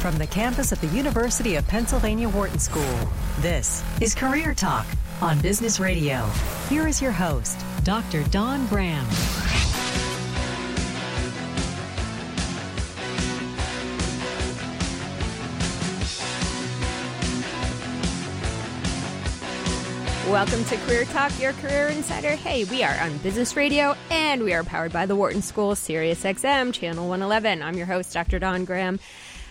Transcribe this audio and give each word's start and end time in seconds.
From 0.00 0.16
the 0.16 0.28
campus 0.28 0.70
of 0.70 0.80
the 0.80 0.86
University 0.86 1.56
of 1.56 1.66
Pennsylvania 1.66 2.28
Wharton 2.28 2.60
School, 2.60 2.84
this 3.40 3.82
is 4.00 4.14
Career 4.14 4.54
Talk 4.54 4.86
on 5.20 5.40
Business 5.40 5.80
Radio. 5.80 6.24
Here 6.68 6.86
is 6.86 7.02
your 7.02 7.10
host, 7.10 7.58
Dr. 7.82 8.22
Don 8.28 8.64
Graham. 8.68 9.04
Welcome 20.30 20.64
to 20.66 20.76
Career 20.76 21.06
Talk, 21.06 21.32
your 21.40 21.54
career 21.54 21.88
insider. 21.88 22.36
Hey, 22.36 22.62
we 22.64 22.84
are 22.84 23.00
on 23.00 23.18
Business 23.18 23.56
Radio 23.56 23.96
and 24.10 24.44
we 24.44 24.52
are 24.52 24.62
powered 24.62 24.92
by 24.92 25.06
the 25.06 25.16
Wharton 25.16 25.42
School, 25.42 25.74
Sirius 25.74 26.22
XM, 26.22 26.72
Channel 26.72 27.08
111. 27.08 27.62
I'm 27.62 27.76
your 27.76 27.86
host, 27.86 28.12
Dr. 28.12 28.38
Don 28.38 28.64
Graham. 28.64 29.00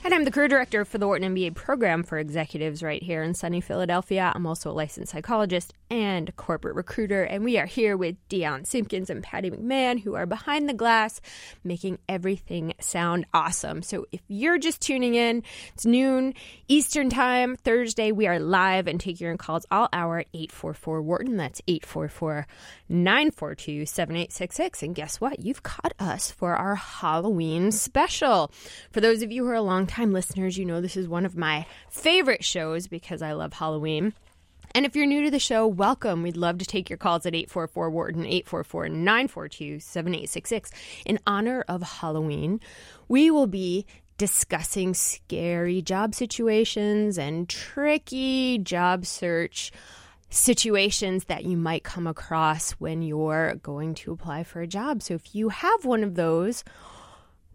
And 0.03 0.13
I'm 0.13 0.23
the 0.23 0.31
career 0.31 0.47
director 0.47 0.85
for 0.85 0.97
the 0.97 1.07
Wharton 1.07 1.35
MBA 1.35 1.53
program 1.55 2.03
for 2.03 2.17
executives 2.17 2.81
right 2.81 3.03
here 3.03 3.23
in 3.23 3.33
sunny 3.33 3.59
Philadelphia. 3.59 4.31
I'm 4.33 4.45
also 4.45 4.71
a 4.71 4.73
licensed 4.73 5.11
psychologist 5.11 5.73
and 5.89 6.35
corporate 6.35 6.75
recruiter. 6.75 7.23
And 7.23 7.43
we 7.43 7.57
are 7.57 7.65
here 7.65 7.95
with 7.95 8.15
Dion 8.29 8.65
Simpkins 8.65 9.09
and 9.09 9.23
Patty 9.23 9.51
McMahon, 9.51 9.99
who 9.99 10.15
are 10.15 10.25
behind 10.25 10.67
the 10.67 10.73
glass 10.73 11.21
making 11.63 11.99
everything 12.09 12.73
sound 12.79 13.25
awesome. 13.33 13.81
So 13.81 14.05
if 14.11 14.21
you're 14.27 14.57
just 14.57 14.81
tuning 14.81 15.15
in, 15.15 15.43
it's 15.73 15.85
noon 15.85 16.33
Eastern 16.67 17.09
Time, 17.09 17.55
Thursday. 17.55 18.11
We 18.11 18.27
are 18.27 18.39
live 18.39 18.87
and 18.87 18.99
take 18.99 19.21
your 19.21 19.35
calls 19.37 19.65
all 19.71 19.89
hour 19.93 20.19
at 20.19 20.27
844 20.33 21.01
Wharton. 21.01 21.37
That's 21.37 21.61
844 21.67 22.47
942 22.89 23.85
7866. 23.85 24.83
And 24.83 24.95
guess 24.95 25.21
what? 25.21 25.39
You've 25.39 25.63
caught 25.63 25.93
us 25.99 26.31
for 26.31 26.55
our 26.55 26.75
Halloween 26.75 27.71
special. 27.71 28.51
For 28.91 29.01
those 29.01 29.21
of 29.21 29.31
you 29.31 29.45
who 29.45 29.51
are 29.51 29.61
longtime 29.61 30.13
listeners, 30.13 30.57
you 30.57 30.65
know 30.65 30.81
this 30.81 30.97
is 30.97 31.07
one 31.07 31.25
of 31.25 31.35
my 31.35 31.65
favorite 31.89 32.43
shows 32.43 32.87
because 32.87 33.21
I 33.21 33.33
love 33.33 33.53
Halloween. 33.53 34.13
And 34.73 34.85
if 34.85 34.95
you're 34.95 35.05
new 35.05 35.23
to 35.23 35.31
the 35.31 35.39
show, 35.39 35.65
welcome. 35.65 36.23
We'd 36.23 36.37
love 36.37 36.57
to 36.59 36.65
take 36.65 36.89
your 36.89 36.97
calls 36.97 37.25
at 37.25 37.33
844 37.33 37.89
Wharton, 37.89 38.25
844 38.25 38.89
942 38.89 39.79
7866. 39.79 40.71
In 41.05 41.19
honor 41.25 41.63
of 41.67 41.81
Halloween, 41.81 42.59
we 43.07 43.31
will 43.31 43.47
be 43.47 43.85
discussing 44.17 44.93
scary 44.93 45.81
job 45.81 46.15
situations 46.15 47.17
and 47.17 47.47
tricky 47.47 48.57
job 48.57 49.05
search 49.05 49.71
situations 50.29 51.25
that 51.25 51.45
you 51.45 51.55
might 51.55 51.83
come 51.83 52.07
across 52.07 52.71
when 52.73 53.01
you're 53.01 53.55
going 53.55 53.93
to 53.95 54.11
apply 54.11 54.43
for 54.43 54.61
a 54.61 54.67
job. 54.67 55.01
So 55.01 55.13
if 55.13 55.33
you 55.33 55.49
have 55.49 55.85
one 55.85 56.03
of 56.03 56.15
those, 56.15 56.63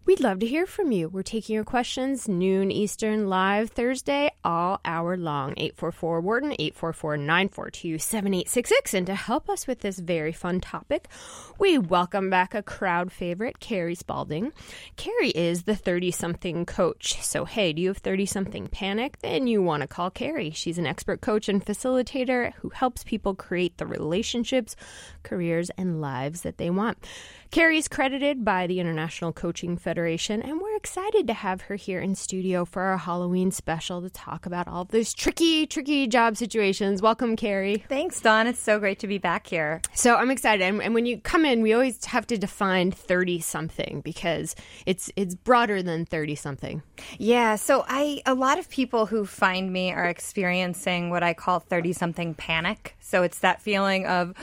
We'd 0.05 0.19
love 0.19 0.39
to 0.39 0.45
hear 0.45 0.65
from 0.65 0.91
you. 0.91 1.07
We're 1.07 1.23
taking 1.23 1.55
your 1.55 1.63
questions 1.63 2.27
noon 2.27 2.71
Eastern 2.71 3.29
live 3.29 3.69
Thursday, 3.69 4.31
all 4.43 4.81
hour 4.83 5.15
long. 5.15 5.53
844 5.55 6.19
Wharton, 6.19 6.51
844 6.59 7.15
942 7.15 7.97
7866. 7.99 8.93
And 8.95 9.07
to 9.07 9.15
help 9.15 9.49
us 9.49 9.65
with 9.65 9.79
this 9.79 9.99
very 9.99 10.33
fun 10.33 10.59
topic, 10.59 11.07
we 11.57 11.77
welcome 11.77 12.29
back 12.29 12.53
a 12.53 12.61
crowd 12.61 13.13
favorite, 13.13 13.61
Carrie 13.61 13.95
Spaulding. 13.95 14.51
Carrie 14.97 15.29
is 15.29 15.63
the 15.63 15.75
30 15.75 16.11
something 16.11 16.65
coach. 16.65 17.21
So, 17.21 17.45
hey, 17.45 17.71
do 17.71 17.81
you 17.81 17.87
have 17.87 17.99
30 17.99 18.25
something 18.25 18.67
panic? 18.67 19.19
Then 19.21 19.47
you 19.47 19.63
want 19.63 19.83
to 19.83 19.87
call 19.87 20.11
Carrie. 20.11 20.51
She's 20.51 20.77
an 20.77 20.85
expert 20.85 21.21
coach 21.21 21.47
and 21.47 21.65
facilitator 21.65 22.51
who 22.55 22.67
helps 22.67 23.05
people 23.05 23.35
create 23.35 23.77
the 23.77 23.85
relationships, 23.85 24.75
careers, 25.23 25.71
and 25.77 26.01
lives 26.01 26.41
that 26.41 26.57
they 26.57 26.69
want. 26.69 26.97
Carrie 27.51 27.77
is 27.77 27.87
credited 27.87 28.43
by 28.43 28.65
the 28.65 28.79
International 28.79 29.31
Coaching 29.31 29.77
Federation, 29.77 29.92
and 29.97 30.59
we're 30.59 30.75
excited 30.75 31.27
to 31.27 31.33
have 31.33 31.61
her 31.61 31.75
here 31.75 31.99
in 31.99 32.15
studio 32.15 32.65
for 32.65 32.81
our 32.81 32.97
Halloween 32.97 33.51
special 33.51 34.01
to 34.01 34.09
talk 34.09 34.47
about 34.47 34.67
all 34.67 34.81
of 34.81 34.87
those 34.87 35.13
tricky, 35.13 35.67
tricky 35.67 36.07
job 36.07 36.35
situations. 36.35 36.99
Welcome, 36.99 37.35
Carrie. 37.35 37.85
Thanks, 37.89 38.19
Don. 38.19 38.47
It's 38.47 38.59
so 38.59 38.79
great 38.79 38.97
to 38.99 39.07
be 39.07 39.19
back 39.19 39.45
here. 39.45 39.81
So 39.93 40.15
I'm 40.15 40.31
excited, 40.31 40.63
and, 40.63 40.81
and 40.81 40.95
when 40.95 41.05
you 41.05 41.19
come 41.19 41.45
in, 41.45 41.61
we 41.61 41.73
always 41.73 42.03
have 42.05 42.25
to 42.27 42.39
define 42.39 42.89
thirty 42.89 43.39
something 43.39 44.01
because 44.03 44.55
it's 44.87 45.11
it's 45.15 45.35
broader 45.35 45.83
than 45.83 46.05
thirty 46.05 46.33
something. 46.33 46.81
Yeah. 47.19 47.55
So 47.55 47.85
I 47.87 48.23
a 48.25 48.33
lot 48.33 48.57
of 48.57 48.69
people 48.71 49.05
who 49.05 49.27
find 49.27 49.71
me 49.71 49.93
are 49.93 50.05
experiencing 50.05 51.11
what 51.11 51.21
I 51.21 51.35
call 51.35 51.59
thirty 51.59 51.93
something 51.93 52.33
panic. 52.33 52.97
So 52.99 53.21
it's 53.21 53.39
that 53.39 53.61
feeling 53.61 54.07
of 54.07 54.33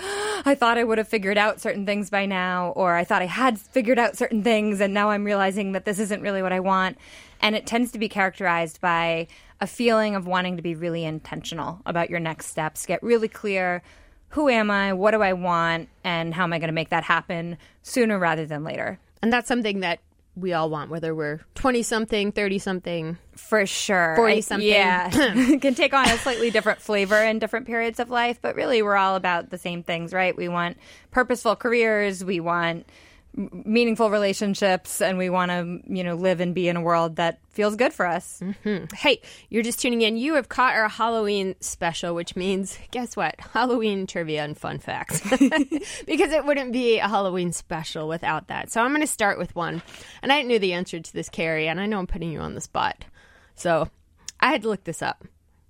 I 0.47 0.55
thought 0.55 0.78
I 0.78 0.84
would 0.84 0.99
have 0.99 1.09
figured 1.09 1.37
out 1.37 1.60
certain 1.60 1.87
things 1.87 2.09
by 2.09 2.27
now, 2.27 2.69
or 2.77 2.94
I 2.94 3.03
thought 3.03 3.21
I 3.21 3.27
had 3.27 3.59
figured 3.59 3.99
out 3.99 4.16
certain 4.16 4.44
things, 4.44 4.81
and 4.81 4.94
now 4.94 5.10
I'm 5.10 5.25
realizing 5.25 5.40
that 5.73 5.84
this 5.84 5.99
isn't 5.99 6.23
really 6.23 6.43
what 6.43 6.53
I 6.53 6.61
want. 6.61 6.99
And 7.41 7.56
it 7.56 7.67
tends 7.67 7.93
to 7.93 7.99
be 7.99 8.09
characterized 8.09 8.81
by 8.81 9.27
a 9.61 9.67
feeling 9.67 10.15
of 10.15 10.27
wanting 10.27 10.56
to 10.56 10.62
be 10.62 10.75
really 10.75 11.05
intentional 11.05 11.81
about 11.87 12.11
your 12.11 12.21
next 12.21 12.47
steps, 12.47 12.87
get 12.87 13.03
really 13.03 13.28
clear 13.28 13.83
who 14.31 14.49
am 14.49 14.71
I, 14.71 14.93
what 14.93 15.11
do 15.11 15.23
I 15.23 15.33
want, 15.33 15.89
and 16.05 16.33
how 16.33 16.45
am 16.45 16.53
I 16.53 16.59
going 16.59 16.69
to 16.69 16.75
make 16.75 16.91
that 16.91 17.05
happen 17.05 17.59
sooner 17.83 18.19
rather 18.19 18.47
than 18.47 18.62
later. 18.62 18.99
And 19.23 19.33
that's 19.33 19.49
something 19.49 19.81
that 19.81 20.01
we 20.37 20.53
all 20.53 20.71
want, 20.71 20.91
whether 20.91 21.15
we're 21.15 21.41
20 21.57 21.83
something, 21.83 22.33
30 22.33 22.59
something. 22.59 23.19
For 23.37 23.67
sure. 23.67 24.15
40 24.17 24.41
something. 24.41 24.69
Yeah. 24.69 25.11
can 25.61 25.75
take 25.75 25.93
on 25.93 26.09
a 26.09 26.17
slightly 26.19 26.51
different 26.51 26.81
flavor 26.81 27.17
in 27.17 27.39
different 27.39 27.67
periods 27.67 27.99
of 28.01 28.11
life, 28.11 28.39
but 28.41 28.55
really 28.55 28.83
we're 28.83 28.97
all 28.97 29.17
about 29.17 29.51
the 29.51 29.59
same 29.59 29.83
things, 29.83 30.12
right? 30.12 30.37
We 30.37 30.49
want 30.49 30.78
purposeful 31.11 31.57
careers, 31.57 32.25
we 32.25 32.41
want 32.41 32.87
meaningful 33.65 34.11
relationships 34.11 35.01
and 35.01 35.17
we 35.19 35.31
want 35.31 35.51
to 35.51 35.81
you 35.87 36.05
know 36.05 36.15
live 36.15 36.41
and 36.41 36.55
be 36.55 36.69
in 36.69 36.77
a 36.77 36.81
world 36.81 37.17
that 37.17 37.39
feels 37.51 37.77
good 37.77 37.93
for 37.93 38.06
us. 38.06 38.41
Mm-hmm. 38.43 38.95
hey 38.95 39.21
you're 39.49 39.62
just 39.62 39.81
tuning 39.81 40.03
in. 40.03 40.17
You 40.17 40.34
have 40.34 40.49
caught 40.49 40.75
our 40.75 40.89
halloween 40.89 41.55
special 41.61 42.15
which 42.15 42.37
means 42.37 42.78
guess 42.91 43.17
what? 43.17 43.39
Halloween 43.41 44.06
trivia 44.06 44.45
and 44.45 44.56
fun 44.56 44.78
facts. 44.78 45.23
Because 46.06 46.33
it 46.33 46.45
wouldn't 46.45 46.73
be 46.73 46.99
a 46.99 47.09
halloween 47.09 47.53
special 47.53 48.09
without 48.09 48.49
that. 48.49 48.71
So 48.71 48.81
i'm 48.81 48.91
going 48.91 49.01
to 49.01 49.06
start 49.06 49.39
with 49.39 49.55
one. 49.55 49.83
And 50.22 50.33
i 50.33 50.43
knew 50.43 50.59
the 50.59 50.72
answer 50.72 51.01
to 51.01 51.12
this 51.12 51.28
carrie 51.28 51.69
and 51.69 51.81
i 51.81 51.87
know 51.87 51.99
i'm 51.99 52.07
putting 52.07 52.33
you 52.33 52.41
on 52.41 52.55
the 52.55 52.61
spot. 52.61 53.05
So 53.55 53.89
i 54.41 54.51
had 54.51 54.62
to 54.62 54.69
look 54.69 54.84
this 54.84 55.03
up. 55.03 55.25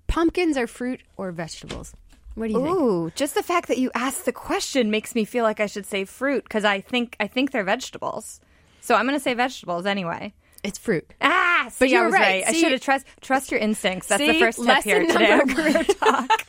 Pumpkins 0.07 0.57
are 0.57 0.67
fruit 0.67 1.01
or 1.15 1.31
vegetables 1.31 1.93
what 2.35 2.47
do 2.47 2.53
you 2.53 2.63
think? 2.63 2.77
Ooh, 2.77 3.11
just 3.15 3.35
the 3.35 3.43
fact 3.43 3.67
that 3.67 3.77
you 3.77 3.91
asked 3.93 4.25
the 4.25 4.31
question 4.31 4.89
makes 4.91 5.15
me 5.15 5.25
feel 5.25 5.43
like 5.43 5.59
I 5.59 5.65
should 5.65 5.85
say 5.85 6.05
fruit 6.05 6.43
because 6.43 6.65
I 6.65 6.81
think 6.81 7.15
I 7.19 7.27
think 7.27 7.51
they're 7.51 7.63
vegetables. 7.63 8.39
So 8.79 8.95
I'm 8.95 9.05
going 9.05 9.17
to 9.17 9.23
say 9.23 9.33
vegetables 9.33 9.85
anyway. 9.85 10.33
It's 10.63 10.77
fruit. 10.77 11.09
Ah, 11.21 11.67
see, 11.69 11.75
but 11.79 11.89
you 11.89 11.99
I 11.99 12.01
were 12.03 12.09
right. 12.09 12.43
right. 12.43 12.43
I 12.47 12.53
should 12.53 12.71
have 12.71 12.81
trust 12.81 13.05
trust 13.21 13.51
your 13.51 13.59
instincts. 13.59 14.07
That's 14.07 14.21
See? 14.21 14.31
the 14.31 14.39
first 14.39 14.61
step 14.61 14.85
Lesson 14.85 14.91
here 14.91 15.05
today 15.05 15.37
number 15.37 15.53
career 15.55 15.83
talk. 15.99 16.47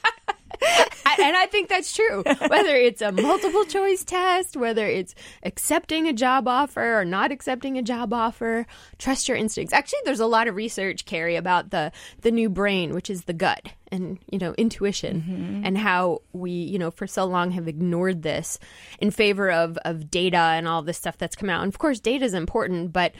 I, 0.62 1.16
and 1.22 1.36
I 1.36 1.46
think 1.46 1.68
that's 1.68 1.94
true. 1.94 2.22
Whether 2.22 2.76
it's 2.76 3.02
a 3.02 3.12
multiple 3.12 3.64
choice 3.64 4.04
test, 4.04 4.56
whether 4.56 4.86
it's 4.86 5.14
accepting 5.42 6.08
a 6.08 6.12
job 6.12 6.48
offer 6.48 7.00
or 7.00 7.04
not 7.04 7.32
accepting 7.32 7.78
a 7.78 7.82
job 7.82 8.12
offer, 8.12 8.66
trust 8.98 9.28
your 9.28 9.36
instincts. 9.36 9.72
Actually, 9.72 10.00
there's 10.04 10.20
a 10.20 10.26
lot 10.26 10.48
of 10.48 10.54
research, 10.54 11.04
Carrie, 11.04 11.36
about 11.36 11.70
the 11.70 11.92
the 12.20 12.30
new 12.30 12.48
brain, 12.48 12.94
which 12.94 13.10
is 13.10 13.24
the 13.24 13.32
gut 13.32 13.68
and 13.90 14.18
you 14.30 14.38
know 14.38 14.54
intuition, 14.54 15.22
mm-hmm. 15.22 15.62
and 15.64 15.76
how 15.76 16.22
we 16.32 16.50
you 16.50 16.78
know 16.78 16.90
for 16.90 17.06
so 17.06 17.24
long 17.24 17.50
have 17.52 17.68
ignored 17.68 18.22
this 18.22 18.58
in 18.98 19.10
favor 19.10 19.50
of 19.50 19.76
of 19.84 20.10
data 20.10 20.36
and 20.36 20.66
all 20.66 20.82
this 20.82 20.98
stuff 20.98 21.18
that's 21.18 21.36
come 21.36 21.50
out. 21.50 21.62
And 21.62 21.72
of 21.72 21.78
course, 21.78 22.00
data 22.00 22.24
is 22.24 22.34
important, 22.34 22.92
but 22.92 23.12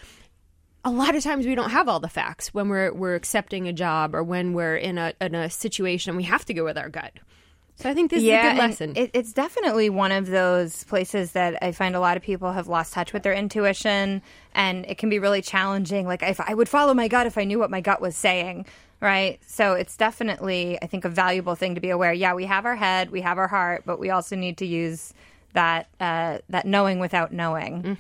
a 0.85 0.91
lot 0.91 1.15
of 1.15 1.23
times 1.23 1.47
we 1.47 1.55
don't 1.55 1.71
have 1.71 1.89
all 1.89 2.01
the 2.01 2.09
facts 2.09 2.53
when 2.53 2.69
we're 2.69 2.93
we're 2.93 3.15
accepting 3.15 3.69
a 3.69 3.73
job 3.73 4.15
or 4.15 4.23
when 4.23 4.53
we're 4.53 4.77
in 4.77 4.99
a 4.99 5.13
in 5.21 5.35
a 5.35 5.51
situation 5.51 6.11
and 6.11 6.17
we 6.17 6.25
have 6.25 6.45
to 6.47 6.55
go 6.55 6.65
with 6.65 6.79
our 6.79 6.89
gut. 6.89 7.13
So 7.77 7.91
I 7.91 7.95
think 7.95 8.11
this 8.11 8.19
is 8.19 8.29
a 8.29 8.53
good 8.53 8.59
lesson. 8.59 8.93
It, 8.97 9.11
it's 9.15 9.33
definitely 9.33 9.91
one 9.91 10.13
of 10.13 10.29
those 10.29 10.85
places 10.85 11.33
that 11.33 11.63
I 11.63 11.73
find 11.73 11.97
a 11.97 12.01
lot 12.01 12.17
of 12.17 12.23
people 12.23 12.53
have 12.53 12.69
lost 12.69 12.93
touch 12.93 13.13
with 13.13 13.23
their 13.23 13.33
intuition, 13.35 14.23
and 14.55 14.87
it 14.87 14.99
can 14.99 15.09
be 15.09 15.19
really 15.19 15.43
challenging. 15.43 16.07
Like 16.07 16.23
if 16.23 16.41
I 16.41 16.55
would 16.55 16.69
follow 16.69 16.95
my 16.95 17.09
gut 17.09 17.27
if 17.27 17.37
I 17.39 17.45
knew 17.45 17.59
what 17.59 17.71
my 17.71 17.81
gut 17.81 18.01
was 18.01 18.17
saying, 18.17 18.67
right? 19.01 19.41
So 19.47 19.73
it's 19.73 19.97
definitely, 19.97 20.79
I 20.81 20.87
think, 20.87 21.05
a 21.05 21.09
valuable 21.09 21.55
thing 21.57 21.75
to 21.75 21.81
be 21.81 21.91
aware. 21.91 22.13
Yeah, 22.13 22.35
we 22.35 22.45
have 22.47 22.67
our 22.67 22.77
head, 22.77 23.11
we 23.11 23.21
have 23.23 23.39
our 23.39 23.49
heart, 23.49 23.83
but 23.85 23.99
we 23.99 24.11
also 24.11 24.37
need 24.37 24.59
to 24.59 24.67
use 24.67 25.13
that 25.55 25.89
uh, 26.01 26.39
that 26.49 26.67
knowing 26.67 26.99
without 26.99 27.33
knowing. 27.33 27.99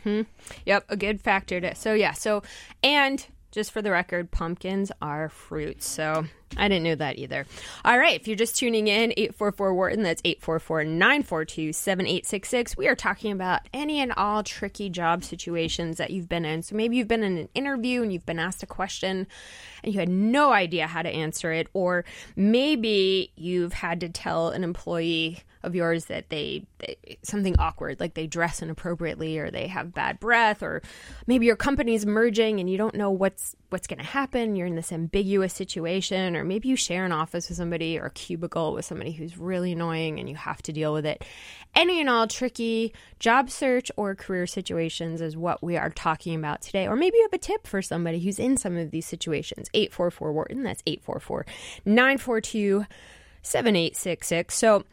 Yep, 0.64 0.84
a 0.88 0.96
good 0.96 1.20
factor 1.20 1.60
to. 1.60 1.74
So 1.74 1.92
yeah, 1.92 2.12
so 2.12 2.42
and 2.82 3.26
just 3.52 3.70
for 3.70 3.82
the 3.82 3.90
record, 3.90 4.30
pumpkins 4.30 4.90
are 5.00 5.28
fruits. 5.28 5.86
So 5.86 6.24
I 6.56 6.68
didn't 6.68 6.84
know 6.84 6.94
that 6.96 7.18
either. 7.18 7.46
All 7.84 7.98
right, 7.98 8.20
if 8.20 8.26
you're 8.26 8.36
just 8.36 8.56
tuning 8.56 8.88
in, 8.88 9.12
844 9.12 9.74
Wharton, 9.74 10.02
that's 10.02 10.22
844 10.24 10.84
942 10.84 11.72
7866. 11.72 12.76
We 12.76 12.88
are 12.88 12.96
talking 12.96 13.30
about 13.30 13.60
any 13.72 14.00
and 14.00 14.12
all 14.12 14.42
tricky 14.42 14.90
job 14.90 15.22
situations 15.22 15.98
that 15.98 16.10
you've 16.10 16.28
been 16.28 16.44
in. 16.44 16.62
So 16.62 16.74
maybe 16.74 16.96
you've 16.96 17.08
been 17.08 17.22
in 17.22 17.38
an 17.38 17.48
interview 17.54 18.02
and 18.02 18.12
you've 18.12 18.26
been 18.26 18.38
asked 18.38 18.62
a 18.62 18.66
question 18.66 19.26
and 19.84 19.92
you 19.92 20.00
had 20.00 20.08
no 20.08 20.52
idea 20.52 20.86
how 20.86 21.02
to 21.02 21.08
answer 21.08 21.52
it, 21.52 21.68
or 21.74 22.04
maybe 22.34 23.32
you've 23.36 23.74
had 23.74 24.00
to 24.00 24.08
tell 24.08 24.48
an 24.48 24.64
employee 24.64 25.42
of 25.62 25.74
yours 25.74 26.06
that 26.06 26.28
they, 26.28 26.64
they, 26.78 26.96
something 27.22 27.56
awkward 27.58 28.00
like 28.00 28.14
they 28.14 28.26
dress 28.26 28.62
inappropriately 28.62 29.38
or 29.38 29.50
they 29.50 29.66
have 29.66 29.94
bad 29.94 30.18
breath 30.20 30.62
or 30.62 30.82
maybe 31.26 31.46
your 31.46 31.56
company's 31.56 32.04
merging 32.04 32.60
and 32.60 32.68
you 32.68 32.76
don't 32.76 32.94
know 32.94 33.10
what's 33.10 33.56
what's 33.70 33.86
going 33.86 33.98
to 33.98 34.04
happen. 34.04 34.54
You're 34.54 34.66
in 34.66 34.74
this 34.74 34.92
ambiguous 34.92 35.54
situation 35.54 36.36
or 36.36 36.44
maybe 36.44 36.68
you 36.68 36.76
share 36.76 37.04
an 37.04 37.12
office 37.12 37.48
with 37.48 37.56
somebody 37.56 37.98
or 37.98 38.06
a 38.06 38.10
cubicle 38.10 38.74
with 38.74 38.84
somebody 38.84 39.12
who's 39.12 39.38
really 39.38 39.72
annoying 39.72 40.18
and 40.18 40.28
you 40.28 40.36
have 40.36 40.60
to 40.62 40.72
deal 40.72 40.92
with 40.92 41.06
it. 41.06 41.24
Any 41.74 42.00
and 42.00 42.10
all 42.10 42.26
tricky 42.26 42.92
job 43.18 43.50
search 43.50 43.90
or 43.96 44.14
career 44.14 44.46
situations 44.46 45.20
is 45.20 45.36
what 45.36 45.62
we 45.62 45.76
are 45.76 45.90
talking 45.90 46.34
about 46.34 46.60
today. 46.60 46.86
Or 46.86 46.96
maybe 46.96 47.16
you 47.16 47.22
have 47.22 47.32
a 47.32 47.38
tip 47.38 47.66
for 47.66 47.80
somebody 47.80 48.20
who's 48.20 48.38
in 48.38 48.56
some 48.56 48.76
of 48.76 48.90
these 48.90 49.06
situations. 49.06 49.70
844 49.72 50.32
Wharton 50.32 50.62
that's 50.62 50.82
844 50.86 51.46
942 51.86 52.86
7866 53.42 54.54
so 54.54 54.84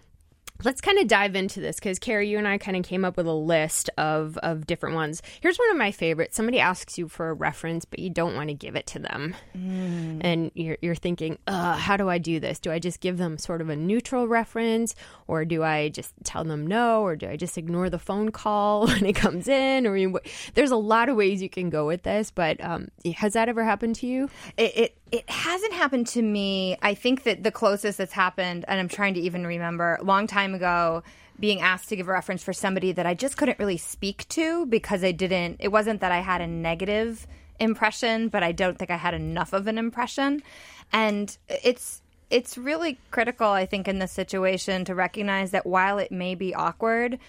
Let's 0.63 0.81
kind 0.81 0.99
of 0.99 1.07
dive 1.07 1.35
into 1.35 1.61
this 1.61 1.77
because 1.77 1.99
Carrie, 1.99 2.29
you 2.29 2.37
and 2.37 2.47
I 2.47 2.57
kind 2.57 2.75
of 2.75 2.83
came 2.83 3.05
up 3.05 3.15
with 3.15 3.27
a 3.27 3.33
list 3.33 3.89
of, 3.97 4.37
of 4.39 4.67
different 4.67 4.95
ones. 4.95 5.21
Here's 5.39 5.57
one 5.57 5.71
of 5.71 5.77
my 5.77 5.91
favorites. 5.91 6.35
Somebody 6.35 6.59
asks 6.59 6.97
you 6.97 7.07
for 7.07 7.29
a 7.29 7.33
reference, 7.33 7.85
but 7.85 7.99
you 7.99 8.09
don't 8.09 8.35
want 8.35 8.49
to 8.49 8.53
give 8.53 8.75
it 8.75 8.85
to 8.87 8.99
them. 8.99 9.35
Mm. 9.57 10.21
And 10.21 10.51
you're, 10.55 10.77
you're 10.81 10.95
thinking, 10.95 11.37
how 11.47 11.95
do 11.95 12.09
I 12.09 12.17
do 12.17 12.39
this? 12.39 12.59
Do 12.59 12.71
I 12.71 12.79
just 12.79 12.99
give 12.99 13.17
them 13.17 13.37
sort 13.37 13.61
of 13.61 13.69
a 13.69 13.75
neutral 13.75 14.27
reference? 14.27 14.95
Or 15.27 15.45
do 15.45 15.63
I 15.63 15.89
just 15.89 16.13
tell 16.23 16.43
them 16.43 16.67
no? 16.67 17.03
Or 17.03 17.15
do 17.15 17.29
I 17.29 17.37
just 17.37 17.57
ignore 17.57 17.89
the 17.89 17.99
phone 17.99 18.31
call 18.31 18.87
when 18.87 19.05
it 19.05 19.15
comes 19.15 19.47
in? 19.47 19.87
Or 19.87 19.95
you, 19.95 20.19
there's 20.55 20.71
a 20.71 20.75
lot 20.75 21.07
of 21.07 21.15
ways 21.15 21.41
you 21.41 21.49
can 21.49 21.69
go 21.69 21.87
with 21.87 22.03
this, 22.03 22.31
but 22.31 22.61
um, 22.63 22.89
has 23.15 23.33
that 23.33 23.47
ever 23.47 23.63
happened 23.63 23.95
to 23.95 24.07
you? 24.07 24.29
It, 24.57 24.77
it, 24.77 24.97
it 25.11 25.29
hasn't 25.29 25.73
happened 25.73 26.07
to 26.07 26.21
me. 26.21 26.77
I 26.81 26.93
think 26.93 27.23
that 27.23 27.43
the 27.43 27.51
closest 27.51 27.97
that's 27.97 28.13
happened, 28.13 28.65
and 28.67 28.79
I'm 28.79 28.87
trying 28.87 29.15
to 29.15 29.19
even 29.19 29.45
remember, 29.45 29.97
a 29.99 30.03
long 30.03 30.27
time 30.27 30.53
ago 30.53 31.03
being 31.39 31.61
asked 31.61 31.89
to 31.89 31.95
give 31.95 32.07
a 32.07 32.11
reference 32.11 32.43
for 32.43 32.53
somebody 32.53 32.91
that 32.91 33.05
I 33.05 33.13
just 33.13 33.37
couldn't 33.37 33.59
really 33.59 33.77
speak 33.77 34.27
to 34.29 34.65
because 34.65 35.03
I 35.03 35.11
didn't, 35.11 35.57
it 35.59 35.69
wasn't 35.69 36.01
that 36.01 36.11
I 36.11 36.19
had 36.19 36.41
a 36.41 36.47
negative 36.47 37.25
impression, 37.59 38.27
but 38.27 38.43
I 38.43 38.51
don't 38.51 38.77
think 38.77 38.91
I 38.91 38.97
had 38.97 39.13
enough 39.13 39.53
of 39.53 39.67
an 39.67 39.77
impression. 39.77 40.43
And 40.91 41.35
it's, 41.47 42.01
it's 42.29 42.57
really 42.57 42.99
critical, 43.09 43.47
I 43.47 43.65
think, 43.65 43.87
in 43.87 43.99
this 43.99 44.11
situation 44.11 44.85
to 44.85 44.95
recognize 44.95 45.51
that 45.51 45.65
while 45.65 45.97
it 45.97 46.11
may 46.11 46.35
be 46.35 46.53
awkward, 46.53 47.19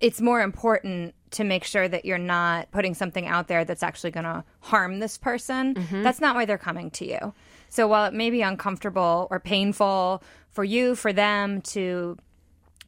it's 0.00 0.20
more 0.20 0.40
important 0.40 1.14
to 1.32 1.44
make 1.44 1.64
sure 1.64 1.88
that 1.88 2.04
you're 2.04 2.18
not 2.18 2.70
putting 2.70 2.94
something 2.94 3.26
out 3.26 3.48
there 3.48 3.64
that's 3.64 3.82
actually 3.82 4.10
going 4.10 4.24
to 4.24 4.44
harm 4.60 5.00
this 5.00 5.18
person. 5.18 5.74
Mm-hmm. 5.74 6.02
That's 6.02 6.20
not 6.20 6.34
why 6.34 6.44
they're 6.44 6.58
coming 6.58 6.90
to 6.92 7.06
you. 7.06 7.34
So 7.68 7.86
while 7.88 8.06
it 8.06 8.14
may 8.14 8.30
be 8.30 8.42
uncomfortable 8.42 9.26
or 9.30 9.40
painful 9.40 10.22
for 10.50 10.64
you, 10.64 10.94
for 10.94 11.12
them 11.12 11.60
to 11.62 12.16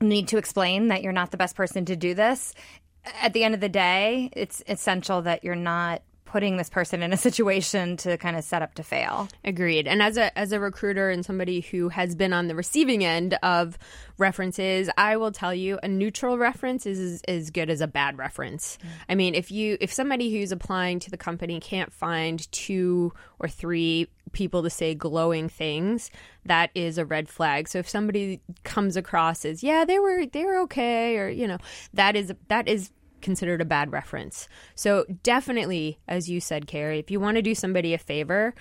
need 0.00 0.28
to 0.28 0.38
explain 0.38 0.88
that 0.88 1.02
you're 1.02 1.12
not 1.12 1.30
the 1.30 1.36
best 1.36 1.56
person 1.56 1.84
to 1.86 1.96
do 1.96 2.14
this. 2.14 2.54
At 3.20 3.32
the 3.32 3.44
end 3.44 3.54
of 3.54 3.60
the 3.60 3.68
day, 3.68 4.30
it's 4.34 4.62
essential 4.68 5.22
that 5.22 5.42
you're 5.42 5.54
not 5.54 6.02
putting 6.28 6.58
this 6.58 6.68
person 6.68 7.02
in 7.02 7.12
a 7.12 7.16
situation 7.28 7.96
to 7.96 8.18
kind 8.18 8.36
of 8.36 8.44
set 8.44 8.62
up 8.62 8.74
to 8.74 8.82
fail. 8.82 9.28
Agreed. 9.44 9.88
And 9.88 10.02
as 10.02 10.16
a 10.16 10.36
as 10.38 10.52
a 10.52 10.60
recruiter 10.60 11.10
and 11.10 11.24
somebody 11.24 11.60
who 11.60 11.88
has 11.88 12.14
been 12.14 12.32
on 12.32 12.48
the 12.48 12.54
receiving 12.54 13.04
end 13.04 13.34
of 13.42 13.78
references, 14.18 14.90
I 14.96 15.16
will 15.16 15.32
tell 15.32 15.54
you 15.54 15.78
a 15.82 15.88
neutral 15.88 16.38
reference 16.38 16.86
is 16.86 17.22
as 17.22 17.50
good 17.50 17.70
as 17.70 17.80
a 17.80 17.86
bad 17.86 18.18
reference. 18.18 18.76
Mm. 18.76 18.88
I 19.08 19.14
mean, 19.14 19.34
if 19.34 19.50
you 19.50 19.78
if 19.80 19.92
somebody 19.92 20.30
who's 20.30 20.52
applying 20.52 20.98
to 21.00 21.10
the 21.10 21.16
company 21.16 21.60
can't 21.60 21.92
find 21.92 22.50
two 22.52 23.12
or 23.38 23.48
three 23.48 24.08
people 24.32 24.62
to 24.62 24.70
say 24.70 24.94
glowing 24.94 25.48
things, 25.48 26.10
that 26.44 26.70
is 26.74 26.98
a 26.98 27.06
red 27.06 27.28
flag. 27.28 27.68
So 27.68 27.78
if 27.78 27.88
somebody 27.88 28.40
comes 28.64 28.96
across 28.96 29.44
as, 29.46 29.62
yeah, 29.62 29.86
they 29.86 29.98
were 29.98 30.26
they 30.26 30.44
were 30.44 30.58
okay 30.62 31.16
or 31.16 31.28
you 31.28 31.48
know, 31.48 31.58
that 31.94 32.16
is 32.16 32.34
that 32.48 32.68
is 32.68 32.90
considered 33.20 33.60
a 33.60 33.64
bad 33.64 33.92
reference. 33.92 34.48
So 34.74 35.04
definitely 35.22 35.98
as 36.08 36.28
you 36.28 36.40
said, 36.40 36.66
Carrie, 36.66 36.98
if 36.98 37.10
you 37.10 37.20
want 37.20 37.36
to 37.36 37.42
do 37.42 37.54
somebody 37.54 37.94
a 37.94 37.98
favor, 37.98 38.54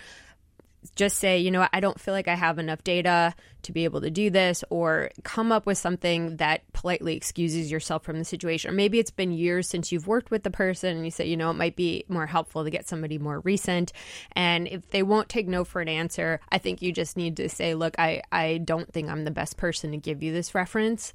just 0.96 1.18
say, 1.18 1.40
you 1.40 1.52
know 1.52 1.68
I 1.74 1.80
don't 1.80 2.00
feel 2.00 2.14
like 2.14 2.28
I 2.28 2.36
have 2.36 2.60
enough 2.60 2.84
data 2.84 3.34
to 3.64 3.72
be 3.74 3.84
able 3.84 4.00
to 4.02 4.10
do 4.10 4.30
this, 4.30 4.64
or 4.70 5.10
come 5.24 5.52
up 5.52 5.66
with 5.66 5.78
something 5.78 6.38
that 6.38 6.62
politely 6.72 7.18
excuses 7.18 7.70
yourself 7.70 8.04
from 8.04 8.18
the 8.18 8.24
situation. 8.24 8.72
Or 8.72 8.74
maybe 8.74 8.98
it's 8.98 9.12
been 9.12 9.34
years 9.34 9.68
since 9.68 9.92
you've 9.92 10.08
worked 10.08 10.32
with 10.32 10.44
the 10.44 10.52
person 10.52 10.96
and 10.96 11.04
you 11.04 11.12
say, 11.12 11.28
you 11.28 11.36
know, 11.36 11.52
it 11.52 11.56
might 11.56 11.76
be 11.76 12.06
more 12.08 12.26
helpful 12.26 12.64
to 12.64 12.70
get 12.70 12.88
somebody 12.88 13.18
more 13.18 13.42
recent. 13.42 13.92
And 14.32 14.68
if 14.68 14.90
they 14.92 15.04
won't 15.04 15.28
take 15.28 15.48
no 15.48 15.66
for 15.66 15.82
an 15.82 15.90
answer, 15.90 16.40
I 16.50 16.60
think 16.60 16.82
you 16.82 16.94
just 16.94 17.18
need 17.18 17.36
to 17.38 17.50
say, 17.50 17.74
look, 17.74 18.00
I, 18.00 18.22
I 18.32 18.60
don't 18.60 18.92
think 18.94 19.10
I'm 19.10 19.26
the 19.26 19.32
best 19.32 19.58
person 19.58 19.92
to 19.92 19.98
give 19.98 20.24
you 20.24 20.32
this 20.32 20.56
reference 20.56 21.12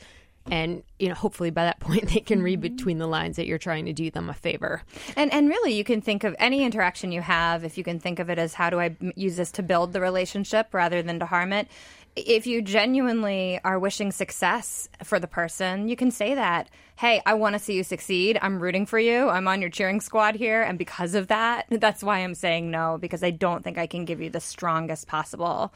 and 0.51 0.83
you 0.99 1.09
know 1.09 1.15
hopefully 1.15 1.51
by 1.51 1.65
that 1.65 1.81
point 1.81 2.09
they 2.09 2.21
can 2.21 2.43
read 2.43 2.61
mm-hmm. 2.61 2.75
between 2.77 2.99
the 2.99 3.07
lines 3.07 3.37
that 3.37 3.47
you're 3.47 3.59
trying 3.59 3.87
to 3.87 3.93
do 3.93 4.11
them 4.11 4.29
a 4.29 4.35
favor. 4.35 4.83
And 5.17 5.33
and 5.33 5.49
really 5.49 5.75
you 5.75 5.85
can 5.85 6.01
think 6.01 6.25
of 6.25 6.35
any 6.39 6.63
interaction 6.65 7.13
you 7.13 7.21
have 7.21 7.65
if 7.65 7.79
you 7.79 7.85
can 7.85 8.01
think 8.01 8.19
of 8.19 8.31
it 8.31 8.39
as 8.39 8.55
how 8.55 8.71
do 8.71 8.81
i 8.81 8.97
use 9.15 9.37
this 9.37 9.53
to 9.53 9.63
build 9.63 9.93
the 9.93 10.01
relationship 10.01 10.73
rather 10.73 11.03
than 11.03 11.19
to 11.21 11.27
harm 11.27 11.53
it 11.53 11.69
if 12.15 12.47
you 12.47 12.61
genuinely 12.61 13.59
are 13.65 13.79
wishing 13.79 14.13
success 14.13 14.89
for 15.03 15.19
the 15.19 15.27
person 15.27 15.89
you 15.89 15.97
can 15.97 16.11
say 16.11 16.35
that 16.35 16.69
hey 16.97 17.23
i 17.25 17.35
want 17.35 17.55
to 17.55 17.59
see 17.59 17.75
you 17.75 17.85
succeed. 17.85 18.39
I'm 18.43 18.61
rooting 18.61 18.87
for 18.87 18.99
you. 18.99 19.29
I'm 19.29 19.49
on 19.49 19.61
your 19.61 19.71
cheering 19.71 20.01
squad 20.01 20.35
here. 20.35 20.63
And 20.63 20.79
because 20.79 21.15
of 21.15 21.29
that 21.29 21.67
that's 21.71 22.03
why 22.03 22.19
i'm 22.19 22.35
saying 22.35 22.71
no 22.71 22.99
because 23.01 23.23
i 23.23 23.31
don't 23.31 23.63
think 23.63 23.79
i 23.79 23.87
can 23.87 24.05
give 24.05 24.21
you 24.21 24.31
the 24.31 24.41
strongest 24.41 25.07
possible 25.07 25.73